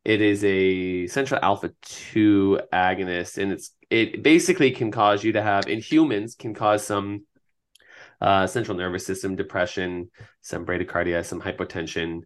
it 0.06 0.22
is 0.22 0.44
a 0.44 1.08
central 1.08 1.40
alpha 1.44 1.72
2 1.82 2.60
agonist 2.74 3.38
and 3.38 3.52
it's 3.52 3.72
it 3.90 4.24
basically 4.24 4.72
can 4.72 4.92
cause 4.92 5.24
you 5.24 5.34
to 5.34 5.42
have 5.42 5.68
in 5.68 5.80
humans 5.80 6.36
can 6.36 6.54
cause 6.54 6.86
some 6.86 7.26
uh, 8.22 8.46
central 8.48 8.78
nervous 8.78 9.06
system 9.06 9.36
depression 9.36 10.10
some 10.42 10.66
bradycardia 10.66 11.26
some 11.26 11.42
hypotension 11.42 12.22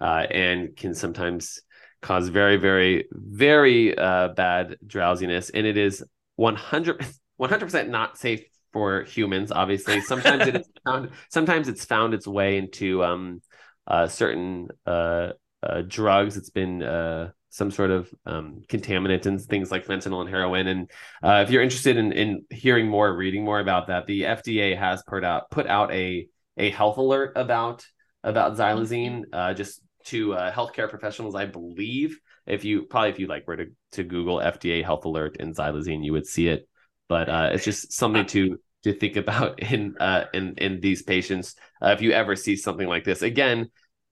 uh, 0.00 0.26
and 0.30 0.76
can 0.76 0.94
sometimes 0.94 1.60
cause 2.02 2.28
very, 2.28 2.56
very, 2.56 3.06
very 3.12 3.96
uh, 3.96 4.28
bad 4.28 4.76
drowsiness. 4.86 5.50
And 5.50 5.66
it 5.66 5.76
is 5.76 6.04
100 6.36 7.04
percent 7.38 7.88
not 7.90 8.18
safe 8.18 8.44
for 8.72 9.02
humans. 9.04 9.52
Obviously, 9.52 10.00
sometimes 10.12 10.46
it 10.46 10.56
is 10.56 10.68
found. 10.84 11.10
Sometimes 11.30 11.68
it's 11.68 11.84
found 11.84 12.14
its 12.14 12.26
way 12.26 12.58
into 12.58 13.02
um, 13.02 13.40
uh, 13.86 14.06
certain 14.06 14.68
uh, 14.86 15.32
uh, 15.62 15.82
drugs. 15.86 16.36
It's 16.36 16.50
been 16.50 16.82
uh, 16.82 17.30
some 17.50 17.70
sort 17.70 17.90
of 17.90 18.12
um, 18.26 18.62
contaminant 18.68 19.24
and 19.24 19.40
things 19.40 19.70
like 19.70 19.86
fentanyl 19.86 20.20
and 20.20 20.28
heroin. 20.28 20.66
And 20.66 20.90
uh, 21.22 21.42
if 21.44 21.50
you're 21.50 21.62
interested 21.62 21.96
in, 21.96 22.12
in 22.12 22.44
hearing 22.50 22.88
more, 22.88 23.16
reading 23.16 23.44
more 23.44 23.60
about 23.60 23.86
that, 23.86 24.06
the 24.06 24.22
FDA 24.22 24.76
has 24.76 25.02
put 25.06 25.24
out 25.24 25.50
put 25.50 25.66
out 25.66 25.92
a 25.92 26.28
a 26.58 26.70
health 26.70 26.98
alert 26.98 27.32
about 27.36 27.86
about 28.22 28.56
xylazine. 28.56 29.22
Uh, 29.32 29.54
just 29.54 29.80
to 30.06 30.34
uh, 30.34 30.52
healthcare 30.52 30.88
professionals, 30.88 31.34
I 31.34 31.46
believe. 31.46 32.18
If 32.46 32.64
you 32.64 32.82
probably 32.82 33.10
if 33.10 33.18
you 33.18 33.26
like 33.26 33.46
were 33.46 33.56
to, 33.56 33.66
to 33.92 34.04
Google 34.04 34.38
FDA 34.38 34.84
health 34.84 35.04
alert 35.04 35.36
in 35.38 35.54
xylazine, 35.54 36.04
you 36.04 36.12
would 36.12 36.26
see 36.26 36.48
it. 36.48 36.68
But 37.08 37.28
uh, 37.28 37.50
it's 37.52 37.64
just 37.64 37.92
something 37.92 38.26
to 38.26 38.58
to 38.84 38.92
think 38.92 39.16
about 39.16 39.60
in 39.62 39.96
uh, 39.98 40.24
in 40.32 40.54
in 40.58 40.80
these 40.80 41.02
patients. 41.02 41.54
Uh, 41.82 41.88
if 41.88 42.02
you 42.02 42.12
ever 42.12 42.36
see 42.36 42.56
something 42.56 42.86
like 42.86 43.04
this, 43.04 43.22
again, 43.22 43.70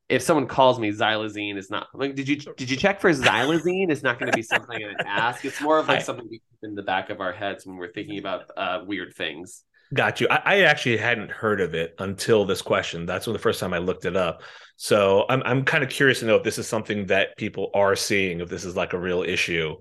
if 0.08 0.22
someone 0.22 0.46
calls 0.46 0.78
me 0.78 0.90
xylazine, 0.90 1.56
it's 1.56 1.70
not 1.70 1.86
like 1.94 2.14
did 2.14 2.28
you 2.28 2.36
did 2.36 2.70
you 2.70 2.76
check 2.76 3.00
for 3.00 3.10
xylazine? 3.10 3.90
It's 3.90 4.02
not 4.02 4.18
going 4.18 4.30
to 4.30 4.36
be 4.36 4.42
something 4.42 4.78
I 4.84 5.02
ask. 5.04 5.44
It's 5.44 5.60
more 5.60 5.78
of 5.78 5.88
like 5.88 6.02
something 6.02 6.26
we 6.28 6.38
keep 6.38 6.58
in 6.62 6.74
the 6.74 6.82
back 6.82 7.10
of 7.10 7.20
our 7.20 7.32
heads 7.32 7.66
when 7.66 7.76
we're 7.76 7.92
thinking 7.92 8.18
about 8.18 8.50
uh, 8.56 8.80
weird 8.86 9.14
things. 9.14 9.64
Got 9.92 10.20
you. 10.20 10.28
I, 10.28 10.42
I, 10.44 10.60
actually 10.62 10.96
hadn't 10.96 11.30
heard 11.30 11.60
of 11.60 11.74
it 11.74 11.94
until 11.98 12.44
this 12.44 12.62
question. 12.62 13.06
That's 13.06 13.26
when 13.26 13.34
the 13.34 13.38
first 13.38 13.60
time 13.60 13.74
I 13.74 13.78
looked 13.78 14.06
it 14.06 14.16
up. 14.16 14.42
So 14.76 15.24
I'm 15.28 15.42
I'm 15.44 15.64
kind 15.64 15.84
of 15.84 15.90
curious 15.90 16.20
to 16.20 16.26
know 16.26 16.36
if 16.36 16.42
this 16.42 16.58
is 16.58 16.66
something 16.66 17.06
that 17.06 17.36
people 17.36 17.70
are 17.74 17.94
seeing, 17.94 18.40
if 18.40 18.48
this 18.48 18.64
is 18.64 18.76
like 18.76 18.92
a 18.92 18.98
real 18.98 19.22
issue. 19.22 19.76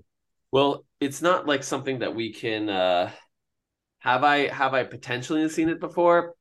Well, 0.52 0.84
it's 1.00 1.22
not 1.22 1.46
like 1.46 1.62
something 1.64 2.00
that 2.00 2.14
we 2.14 2.32
can 2.32 2.68
uh 2.68 3.10
have 4.00 4.22
I 4.22 4.48
have 4.48 4.74
I 4.74 4.84
potentially 4.84 5.48
seen 5.48 5.68
it 5.68 5.80
before? 5.80 6.34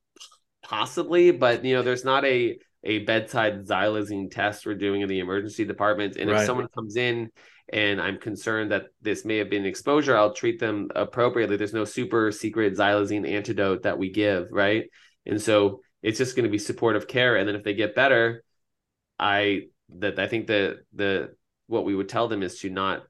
Possibly, 0.64 1.32
but 1.32 1.64
you 1.64 1.76
know, 1.76 1.82
there's 1.82 2.06
not 2.06 2.26
a 2.26 2.60
a 2.84 3.00
bedside 3.00 3.66
xylazine 3.66 4.30
test 4.30 4.66
we're 4.66 4.76
doing 4.76 5.02
in 5.02 5.08
the 5.08 5.20
emergency 5.20 5.64
department. 5.64 6.18
And 6.18 6.30
right. 6.30 6.42
if 6.42 6.46
someone 6.46 6.68
comes 6.68 6.98
in 6.98 7.30
and 7.72 8.02
I'm 8.02 8.18
concerned 8.18 8.72
that 8.72 8.88
this 9.02 9.24
may 9.26 9.38
have 9.38 9.50
been 9.50 9.66
exposure, 9.66 10.18
I'll 10.18 10.34
treat 10.34 10.60
them 10.60 10.90
appropriately. 10.96 11.58
There's 11.58 11.74
no 11.74 11.86
super 11.86 12.32
secret 12.32 12.76
xylazine 12.76 13.30
antidote 13.30 13.84
that 13.84 13.98
we 13.98 14.12
give, 14.12 14.48
right? 14.52 14.86
And 15.26 15.42
so 15.42 15.82
it's 16.02 16.18
just 16.18 16.36
going 16.36 16.44
to 16.44 16.52
be 16.52 16.58
supportive 16.58 17.08
care. 17.08 17.38
And 17.38 17.48
then 17.48 17.56
if 17.56 17.64
they 17.64 17.74
get 17.74 17.96
better, 17.96 18.44
I 19.18 19.68
that 20.00 20.20
I 20.20 20.28
think 20.28 20.48
that 20.48 20.80
the 20.94 21.36
what 21.68 21.86
we 21.86 21.96
would 21.96 22.10
tell 22.10 22.28
them 22.28 22.44
is 22.44 22.60
to 22.60 22.70
not 22.70 23.04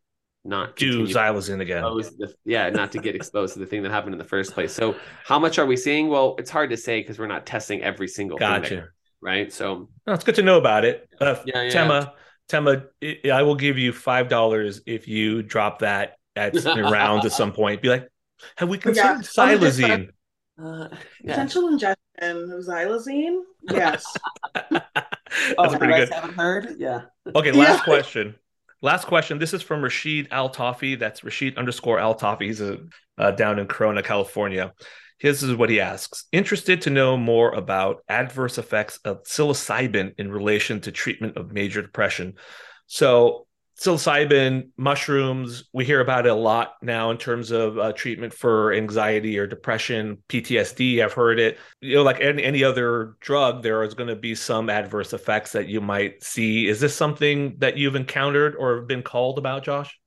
not 0.45 0.75
do 0.75 1.07
xylazine 1.07 1.61
again. 1.61 1.83
The, 1.83 2.33
yeah, 2.45 2.69
not 2.69 2.91
to 2.91 2.99
get 2.99 3.15
exposed 3.15 3.53
to 3.53 3.59
the 3.59 3.65
thing 3.65 3.81
that 3.83 3.91
happened 3.91 4.13
in 4.13 4.19
the 4.19 4.25
first 4.25 4.53
place. 4.53 4.73
So 4.73 4.95
how 5.25 5.39
much 5.39 5.57
are 5.57 5.65
we 5.65 5.77
seeing? 5.77 6.09
Well, 6.09 6.35
it's 6.37 6.49
hard 6.49 6.69
to 6.69 6.77
say 6.77 6.99
because 6.99 7.17
we're 7.17 7.27
not 7.27 7.45
testing 7.45 7.81
every 7.81 8.07
single 8.07 8.37
gotcha. 8.37 8.67
thing. 8.67 8.77
There, 8.77 8.93
right. 9.21 9.51
So 9.51 9.89
no, 10.05 10.13
it's 10.13 10.23
good 10.23 10.35
to 10.35 10.43
know 10.43 10.57
about 10.57 10.85
it. 10.85 11.09
Uh, 11.19 11.35
yeah, 11.45 11.63
yeah, 11.63 11.69
Tema, 11.69 12.13
Tema, 12.53 12.83
I 13.31 13.41
will 13.41 13.55
give 13.55 13.79
you 13.79 13.91
five 13.91 14.29
dollars 14.29 14.81
if 14.85 15.07
you 15.07 15.41
drop 15.41 15.79
that 15.79 16.17
at 16.35 16.53
rounds 16.65 17.25
at 17.25 17.31
some 17.31 17.51
point. 17.51 17.81
Be 17.81 17.89
like, 17.89 18.07
have 18.57 18.69
we 18.69 18.77
considered 18.77 19.07
yeah, 19.07 19.55
xylazine? 19.55 20.09
Uh, 20.61 20.87
Potential 21.25 21.67
ingestion 21.67 21.97
of 22.21 22.63
xylazine? 22.63 23.39
Yes. 23.63 24.05
oh, 24.55 24.61
That's 25.57 25.75
pretty 25.75 25.93
good. 25.93 26.09
Haven't 26.09 26.35
heard? 26.35 26.75
Yeah. 26.77 27.01
Okay, 27.35 27.51
last 27.51 27.79
yeah. 27.79 27.83
question. 27.83 28.35
Last 28.83 29.07
question. 29.07 29.39
This 29.39 29.53
is 29.53 29.63
from 29.63 29.81
Rashid 29.81 30.27
Al 30.29 30.49
Tafi. 30.49 30.99
That's 30.99 31.23
Rashid 31.23 31.57
underscore 31.57 31.99
Al 31.99 32.13
Tafi. 32.13 32.43
He's 32.43 32.61
a, 32.61 32.79
uh, 33.17 33.31
down 33.31 33.57
in 33.57 33.65
Corona, 33.65 34.03
California. 34.03 34.73
This 35.24 35.41
is 35.41 35.55
what 35.55 35.69
he 35.69 35.80
asks. 35.80 36.26
Interested 36.34 36.82
to 36.82 36.89
know 36.89 37.15
more 37.15 37.53
about 37.53 38.03
adverse 38.09 38.57
effects 38.57 38.99
of 39.05 39.24
psilocybin 39.24 40.13
in 40.17 40.30
relation 40.30 40.82
to 40.82 40.91
treatment 40.91 41.38
of 41.38 41.53
major 41.53 41.82
depression. 41.82 42.34
So, 42.88 43.47
psilocybin, 43.80 44.71
mushrooms, 44.76 45.63
we 45.71 45.86
hear 45.86 46.01
about 46.01 46.26
it 46.26 46.34
a 46.34 46.36
lot 46.36 46.74
now 46.82 47.09
in 47.09 47.17
terms 47.17 47.51
of 47.51 47.80
uh, 47.80 47.93
treatment 47.93 48.34
for 48.34 48.74
anxiety 48.74 49.39
or 49.39 49.47
depression, 49.47 50.21
PTSD. 50.28 51.01
I've 51.01 51.13
heard 51.13 51.39
it. 51.39 51.57
You 51.80 51.95
know, 51.95 52.03
like 52.03 52.19
any, 52.19 52.43
any 52.43 52.63
other 52.65 53.15
drug, 53.21 53.63
there 53.63 53.82
is 53.84 53.93
going 53.93 54.09
to 54.09 54.17
be 54.17 54.36
some 54.36 54.69
adverse 54.69 55.13
effects 55.13 55.53
that 55.53 55.69
you 55.69 55.80
might 55.80 56.21
see. 56.21 56.67
Is 56.67 56.82
this 56.82 56.95
something 56.95 57.55
that 57.59 57.78
you've 57.78 57.95
encountered 57.95 58.55
or 58.57 58.82
been 58.82 59.01
called 59.01 59.38
about, 59.38 59.63
Josh? 59.63 59.97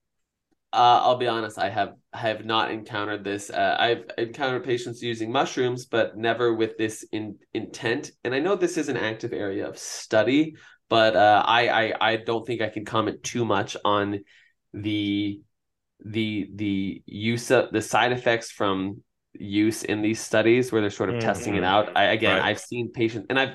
Uh, 0.76 1.00
I'll 1.04 1.16
be 1.16 1.26
honest, 1.26 1.58
I 1.58 1.70
have 1.70 1.94
I 2.12 2.18
have 2.18 2.44
not 2.44 2.70
encountered 2.70 3.24
this. 3.24 3.48
Uh, 3.48 3.76
I've 3.78 4.04
encountered 4.18 4.64
patients 4.64 5.00
using 5.00 5.32
mushrooms, 5.32 5.86
but 5.86 6.18
never 6.18 6.54
with 6.54 6.76
this 6.76 7.02
in, 7.12 7.38
intent. 7.54 8.10
And 8.24 8.34
I 8.34 8.40
know 8.40 8.56
this 8.56 8.76
is 8.76 8.90
an 8.90 8.98
active 8.98 9.32
area 9.32 9.66
of 9.66 9.78
study, 9.78 10.56
but 10.90 11.16
uh, 11.16 11.42
I, 11.46 11.68
I 11.68 12.12
I 12.12 12.16
don't 12.16 12.46
think 12.46 12.60
I 12.60 12.68
can 12.68 12.84
comment 12.84 13.22
too 13.22 13.46
much 13.46 13.74
on 13.86 14.20
the 14.74 15.40
the 16.04 16.50
the 16.54 17.02
use 17.06 17.50
of 17.50 17.72
the 17.72 17.80
side 17.80 18.12
effects 18.12 18.50
from 18.50 19.02
use 19.32 19.82
in 19.82 20.02
these 20.02 20.20
studies 20.20 20.70
where 20.70 20.82
they're 20.82 20.90
sort 20.90 21.08
of 21.08 21.16
mm-hmm. 21.16 21.26
testing 21.26 21.54
it 21.56 21.64
out. 21.64 21.96
I 21.96 22.04
again, 22.12 22.36
right. 22.36 22.50
I've 22.50 22.60
seen 22.60 22.92
patients, 22.92 23.26
and 23.30 23.38
I've 23.40 23.54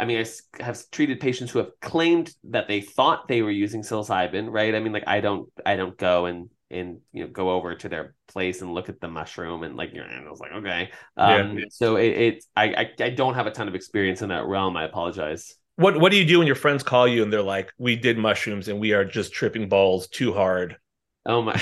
I 0.00 0.06
mean, 0.06 0.24
I 0.24 0.62
have 0.62 0.82
treated 0.90 1.20
patients 1.20 1.50
who 1.50 1.58
have 1.58 1.78
claimed 1.82 2.34
that 2.44 2.68
they 2.68 2.80
thought 2.80 3.28
they 3.28 3.42
were 3.42 3.50
using 3.50 3.82
psilocybin, 3.82 4.50
right? 4.50 4.74
I 4.74 4.80
mean, 4.80 4.94
like 4.94 5.04
I 5.06 5.20
don't, 5.20 5.48
I 5.66 5.76
don't 5.76 5.96
go 5.98 6.24
and 6.24 6.48
and 6.70 7.00
you 7.12 7.24
know 7.24 7.28
go 7.28 7.50
over 7.50 7.74
to 7.74 7.88
their 7.88 8.14
place 8.28 8.62
and 8.62 8.72
look 8.72 8.88
at 8.88 9.00
the 9.00 9.08
mushroom 9.08 9.62
and 9.62 9.76
like, 9.76 9.92
and 9.92 10.00
I 10.26 10.30
was 10.30 10.40
like, 10.40 10.52
okay. 10.52 10.90
Um, 11.18 11.58
yeah. 11.58 11.64
So 11.70 11.96
it, 11.96 12.06
it 12.08 12.44
I, 12.56 12.64
I, 12.64 13.04
I 13.04 13.10
don't 13.10 13.34
have 13.34 13.46
a 13.46 13.50
ton 13.50 13.68
of 13.68 13.74
experience 13.74 14.22
in 14.22 14.30
that 14.30 14.46
realm. 14.46 14.74
I 14.74 14.84
apologize. 14.84 15.54
What 15.76 16.00
What 16.00 16.12
do 16.12 16.18
you 16.18 16.24
do 16.24 16.38
when 16.38 16.46
your 16.46 16.56
friends 16.56 16.82
call 16.82 17.06
you 17.06 17.22
and 17.22 17.30
they're 17.30 17.42
like, 17.42 17.70
"We 17.76 17.94
did 17.94 18.16
mushrooms 18.16 18.68
and 18.68 18.80
we 18.80 18.94
are 18.94 19.04
just 19.04 19.34
tripping 19.34 19.68
balls 19.68 20.08
too 20.08 20.32
hard"? 20.32 20.78
Oh 21.26 21.42
my. 21.42 21.60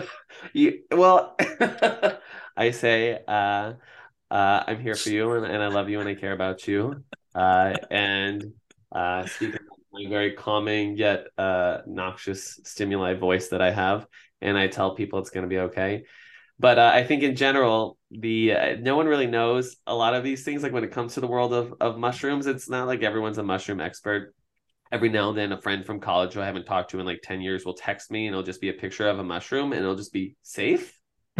you, 0.54 0.80
well, 0.90 1.36
I 2.56 2.70
say, 2.70 3.20
uh, 3.28 3.74
uh, 4.30 4.64
I'm 4.66 4.80
here 4.80 4.94
for 4.94 5.10
you 5.10 5.32
and, 5.32 5.44
and 5.44 5.62
I 5.62 5.66
love 5.66 5.90
you 5.90 6.00
and 6.00 6.08
I 6.08 6.14
care 6.14 6.32
about 6.32 6.66
you 6.66 7.04
uh, 7.34 7.74
and 7.90 8.44
uh, 8.92 9.26
speak 9.26 9.54
my 9.92 10.08
very 10.08 10.32
calming 10.32 10.96
yet 10.96 11.26
uh, 11.38 11.78
noxious 11.86 12.60
stimuli 12.64 13.14
voice 13.14 13.48
that 13.48 13.62
I 13.62 13.70
have, 13.70 14.06
and 14.40 14.58
I 14.58 14.66
tell 14.66 14.94
people 14.94 15.18
it's 15.18 15.30
going 15.30 15.42
to 15.42 15.48
be 15.48 15.58
okay. 15.60 16.04
But 16.58 16.78
uh, 16.78 16.90
I 16.94 17.04
think 17.04 17.22
in 17.22 17.34
general, 17.36 17.98
the 18.10 18.52
uh, 18.52 18.76
no 18.80 18.96
one 18.96 19.06
really 19.06 19.26
knows 19.26 19.76
a 19.86 19.94
lot 19.94 20.14
of 20.14 20.22
these 20.22 20.44
things. 20.44 20.62
Like 20.62 20.72
when 20.72 20.84
it 20.84 20.92
comes 20.92 21.14
to 21.14 21.20
the 21.20 21.26
world 21.26 21.52
of 21.52 21.74
of 21.80 21.98
mushrooms, 21.98 22.46
it's 22.46 22.68
not 22.68 22.86
like 22.86 23.02
everyone's 23.02 23.38
a 23.38 23.42
mushroom 23.42 23.80
expert. 23.80 24.34
Every 24.92 25.08
now 25.08 25.30
and 25.30 25.38
then, 25.38 25.52
a 25.52 25.60
friend 25.60 25.84
from 25.84 25.98
college 25.98 26.34
who 26.34 26.40
I 26.40 26.46
haven't 26.46 26.66
talked 26.66 26.90
to 26.90 27.00
in 27.00 27.06
like 27.06 27.22
ten 27.22 27.40
years 27.40 27.64
will 27.64 27.74
text 27.74 28.10
me, 28.10 28.26
and 28.26 28.34
it'll 28.34 28.44
just 28.44 28.60
be 28.60 28.68
a 28.68 28.74
picture 28.74 29.08
of 29.08 29.18
a 29.18 29.24
mushroom, 29.24 29.72
and 29.72 29.82
it'll 29.82 29.96
just 29.96 30.12
be 30.12 30.36
safe 30.42 30.96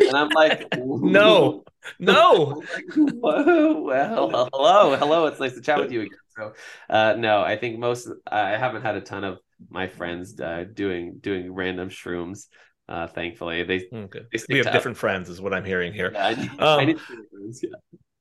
and 0.00 0.16
I'm 0.16 0.28
like, 0.30 0.66
no, 0.76 1.64
no. 1.98 2.62
well, 2.96 4.48
hello, 4.52 4.96
hello. 4.96 5.26
It's 5.26 5.40
nice 5.40 5.54
to 5.54 5.60
chat 5.60 5.78
with 5.78 5.92
you 5.92 6.02
again. 6.02 6.18
So, 6.36 6.52
uh, 6.90 7.14
no, 7.18 7.42
I 7.42 7.56
think 7.56 7.78
most 7.78 8.08
I 8.26 8.50
haven't 8.50 8.82
had 8.82 8.96
a 8.96 9.00
ton 9.00 9.24
of 9.24 9.38
my 9.70 9.86
friends 9.86 10.38
uh, 10.40 10.64
doing 10.72 11.18
doing 11.20 11.52
random 11.52 11.88
shrooms. 11.88 12.46
Uh, 12.88 13.08
thankfully, 13.08 13.64
they, 13.64 13.88
okay. 13.92 14.20
they 14.32 14.38
we 14.48 14.58
have 14.58 14.72
different 14.72 14.96
friends, 14.96 15.28
is 15.28 15.40
what 15.40 15.52
I'm 15.52 15.64
hearing 15.64 15.92
here. 15.92 16.12
Yeah, 16.12 16.26
I 16.26 16.34
need, 16.34 16.50
um, 16.50 16.80
I 16.80 16.84
need 16.84 17.00
friends, 17.00 17.60
yeah. 17.62 17.70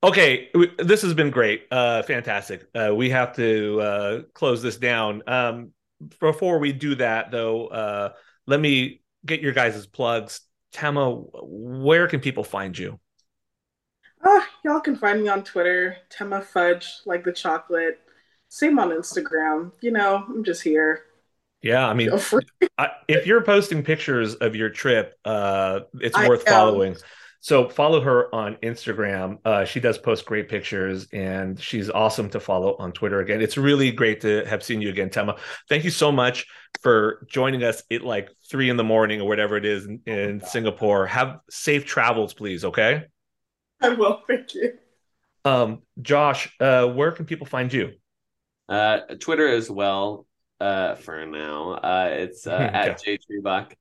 Okay, 0.03 0.49
this 0.78 1.01
has 1.01 1.13
been 1.13 1.30
great, 1.30 1.65
uh, 1.71 2.03
fantastic. 2.03 2.67
Uh, 2.73 2.91
we 2.95 3.09
have 3.11 3.36
to 3.36 3.82
uh, 3.82 4.21
close 4.34 4.61
this 4.61 4.78
down. 4.78 5.21
Um, 5.28 5.71
before 6.19 6.59
we 6.59 6.73
do 6.73 6.95
that, 6.95 7.32
though, 7.32 7.67
uh, 7.67 8.09
let 8.47 8.59
me 8.59 9.01
get 9.26 9.41
your 9.41 9.53
guys' 9.53 9.86
plugs 9.88 10.41
Tema, 10.76 11.09
where 11.09 12.05
can 12.05 12.19
people 12.19 12.43
find 12.43 12.78
you? 12.78 12.99
Uh, 14.21 14.41
y'all 14.65 14.82
can 14.82 14.97
find 14.97 15.23
me 15.23 15.30
on 15.30 15.41
Twitter, 15.41 15.95
Tema 16.09 16.41
Fudge, 16.41 16.86
like 17.05 17.23
the 17.23 17.32
chocolate. 17.32 17.99
Same 18.49 18.78
on 18.78 18.89
Instagram. 18.89 19.71
You 19.80 19.91
know, 19.91 20.26
I'm 20.28 20.43
just 20.43 20.61
here. 20.61 21.03
Yeah, 21.61 21.88
I 21.88 21.93
mean, 21.93 22.09
I, 22.78 22.89
if 23.07 23.26
you're 23.26 23.41
posting 23.41 23.84
pictures 23.84 24.36
of 24.36 24.53
your 24.53 24.69
trip, 24.69 25.17
uh, 25.23 25.82
it's 26.01 26.17
I 26.17 26.28
worth 26.28 26.45
am. 26.45 26.53
following. 26.53 26.97
So 27.46 27.70
follow 27.70 28.02
her 28.02 28.34
on 28.34 28.56
Instagram. 28.64 29.38
Uh, 29.46 29.66
she 29.66 29.80
does 29.80 30.00
post 30.00 30.26
great 30.26 30.50
pictures, 30.50 31.08
and 31.14 31.62
she's 31.62 31.91
awesome 31.91 32.28
to 32.32 32.39
follow 32.39 32.76
on 32.80 32.91
Twitter. 32.91 33.20
Again, 33.20 33.39
it's 33.39 33.56
really 33.56 33.91
great 33.91 34.22
to 34.22 34.43
have 34.46 34.64
seen 34.64 34.82
you 34.82 34.89
again, 34.89 35.12
Tema. 35.12 35.36
Thank 35.70 35.84
you 35.84 35.91
so 35.91 36.12
much 36.12 36.48
for 36.82 37.24
joining 37.30 37.64
us 37.64 37.84
at 37.91 38.02
like 38.02 38.32
three 38.50 38.72
in 38.72 38.78
the 38.78 38.84
morning 38.84 39.22
or 39.22 39.28
whatever 39.28 39.58
it 39.58 39.66
is 39.66 39.86
in, 39.86 40.02
in 40.08 40.41
oh 40.43 40.48
Singapore. 40.48 41.06
Have 41.06 41.38
safe 41.48 41.86
travels, 41.86 42.34
please. 42.34 42.66
Okay. 42.66 43.04
I 43.80 43.89
will. 43.89 44.24
Thank 44.28 44.55
you. 44.55 44.74
Um, 45.46 45.84
Josh, 46.01 46.51
uh, 46.59 46.88
where 46.88 47.12
can 47.12 47.26
people 47.28 47.46
find 47.46 47.72
you? 47.72 47.92
Uh, 48.67 49.01
Twitter 49.20 49.47
as 49.47 49.70
well. 49.70 50.26
Uh, 50.59 50.96
for 50.96 51.24
now, 51.28 51.74
uh, 51.74 52.09
it's 52.12 52.47
uh, 52.47 52.54
at 52.74 53.04
J 53.04 53.20
Trebach. 53.20 53.72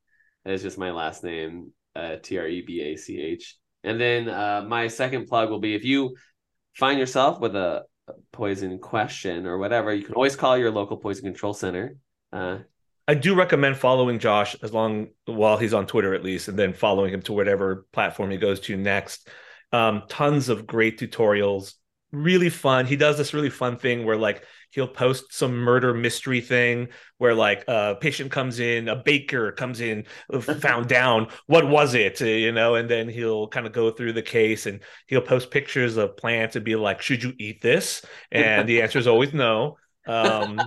It's 0.45 0.62
just 0.62 0.77
my 0.77 0.91
last 0.91 1.24
name 1.24 1.73
uh, 1.97 2.16
T 2.23 2.39
R 2.39 2.47
E 2.47 2.62
B 2.62 2.81
A 2.81 2.97
C 2.97 3.21
H. 3.21 3.57
And 3.83 4.01
then 4.01 4.29
uh, 4.29 4.65
my 4.66 4.89
second 4.89 5.27
plug 5.27 5.51
will 5.51 5.61
be 5.61 5.75
if 5.75 5.85
you 5.85 6.16
find 6.75 6.99
yourself 6.99 7.41
with 7.41 7.55
a 7.55 7.85
poison 8.33 8.79
question 8.79 9.47
or 9.47 9.59
whatever, 9.59 9.95
you 9.95 10.05
can 10.05 10.15
always 10.15 10.37
call 10.37 10.57
your 10.57 10.71
local 10.71 10.97
poison 10.97 11.25
control 11.25 11.55
center. 11.55 11.97
Uh, 12.33 12.59
I 13.07 13.15
do 13.15 13.35
recommend 13.35 13.77
following 13.77 14.19
Josh 14.19 14.57
as 14.62 14.73
long 14.73 15.09
while 15.27 15.59
he's 15.59 15.75
on 15.75 15.87
Twitter 15.87 16.15
at 16.15 16.25
least, 16.25 16.49
and 16.49 16.59
then 16.59 16.73
following 16.73 17.12
him 17.12 17.23
to 17.23 17.35
whatever 17.35 17.87
platform 17.93 18.31
he 18.31 18.39
goes 18.39 18.61
to 18.61 18.77
next. 18.77 19.29
Um, 19.73 20.05
tons 20.09 20.49
of 20.49 20.66
great 20.66 20.99
tutorials, 20.99 21.75
really 22.12 22.49
fun. 22.49 22.87
He 22.87 22.97
does 22.97 23.19
this 23.19 23.35
really 23.35 23.51
fun 23.51 23.77
thing 23.77 24.07
where 24.07 24.16
like 24.16 24.45
he'll 24.74 24.88
post 24.88 25.32
some 25.32 25.56
murder 25.56 25.94
mystery 25.94 26.40
thing 26.40 26.88
where 27.18 27.34
like 27.34 27.64
a 27.68 27.94
patient 28.01 28.30
comes 28.30 28.59
in 28.59 28.88
a 28.88 28.96
baker 28.96 29.52
comes 29.52 29.80
in 29.80 30.05
uh, 30.32 30.40
found 30.40 30.88
down. 30.88 31.28
What 31.46 31.68
was 31.68 31.94
it? 31.94 32.20
Uh, 32.20 32.26
you 32.26 32.52
know 32.52 32.74
and 32.74 32.88
then 32.88 33.09
he'll 33.09 33.48
kind 33.48 33.66
of 33.66 33.72
go 33.72 33.90
through 33.90 34.12
the 34.14 34.22
case 34.22 34.66
and 34.66 34.80
he'll 35.06 35.20
post 35.20 35.51
pictures 35.51 35.96
of 35.96 36.16
plants 36.16 36.56
and 36.56 36.64
be 36.64 36.76
like 36.76 37.02
should 37.02 37.22
you 37.22 37.32
eat 37.38 37.60
this? 37.62 38.05
And 38.30 38.68
the 38.68 38.82
answer 38.82 38.98
is 38.98 39.06
always 39.06 39.32
no. 39.32 39.78
Um, 40.06 40.60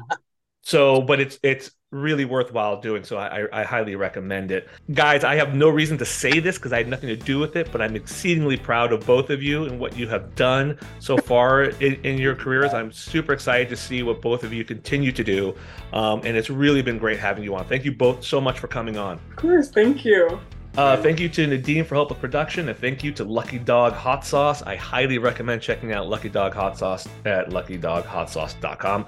So, 0.67 1.01
but 1.01 1.21
it's 1.21 1.39
it's 1.43 1.71
really 1.91 2.25
worthwhile 2.25 2.81
doing. 2.81 3.05
So 3.05 3.15
I, 3.15 3.47
I 3.53 3.63
highly 3.63 3.95
recommend 3.95 4.51
it. 4.51 4.67
Guys, 4.93 5.23
I 5.23 5.35
have 5.35 5.55
no 5.55 5.69
reason 5.69 5.97
to 5.99 6.03
say 6.03 6.41
this 6.41 6.57
because 6.57 6.73
I 6.73 6.79
had 6.79 6.89
nothing 6.89 7.07
to 7.07 7.15
do 7.15 7.39
with 7.39 7.55
it, 7.55 7.71
but 7.71 7.81
I'm 7.81 7.95
exceedingly 7.95 8.57
proud 8.57 8.91
of 8.91 9.05
both 9.05 9.29
of 9.29 9.41
you 9.41 9.63
and 9.63 9.79
what 9.79 9.95
you 9.95 10.09
have 10.09 10.35
done 10.35 10.77
so 10.99 11.15
far 11.15 11.63
in, 11.63 11.93
in 12.03 12.17
your 12.17 12.35
careers. 12.35 12.73
I'm 12.73 12.91
super 12.91 13.31
excited 13.31 13.69
to 13.69 13.77
see 13.77 14.03
what 14.03 14.21
both 14.21 14.43
of 14.43 14.51
you 14.51 14.65
continue 14.65 15.13
to 15.13 15.23
do. 15.23 15.55
Um, 15.93 16.19
and 16.25 16.35
it's 16.35 16.49
really 16.49 16.81
been 16.81 16.97
great 16.97 17.17
having 17.17 17.45
you 17.45 17.55
on. 17.55 17.65
Thank 17.65 17.85
you 17.85 17.93
both 17.93 18.25
so 18.25 18.41
much 18.41 18.59
for 18.59 18.67
coming 18.67 18.97
on. 18.97 19.21
Of 19.29 19.35
course, 19.37 19.69
thank 19.69 20.03
you. 20.03 20.37
Uh, 20.77 20.95
thank 20.95 21.19
you 21.19 21.27
to 21.27 21.47
Nadine 21.47 21.83
for 21.83 21.95
help 21.95 22.09
with 22.09 22.19
production, 22.19 22.69
and 22.69 22.77
thank 22.77 23.03
you 23.03 23.11
to 23.13 23.23
Lucky 23.23 23.57
Dog 23.57 23.93
Hot 23.93 24.23
Sauce. 24.23 24.61
I 24.61 24.75
highly 24.75 25.17
recommend 25.17 25.59
checking 25.59 25.91
out 25.91 26.07
Lucky 26.07 26.29
Dog 26.29 26.53
Hot 26.53 26.77
Sauce 26.77 27.07
at 27.25 27.49
luckydoghotsauce.com. 27.49 29.07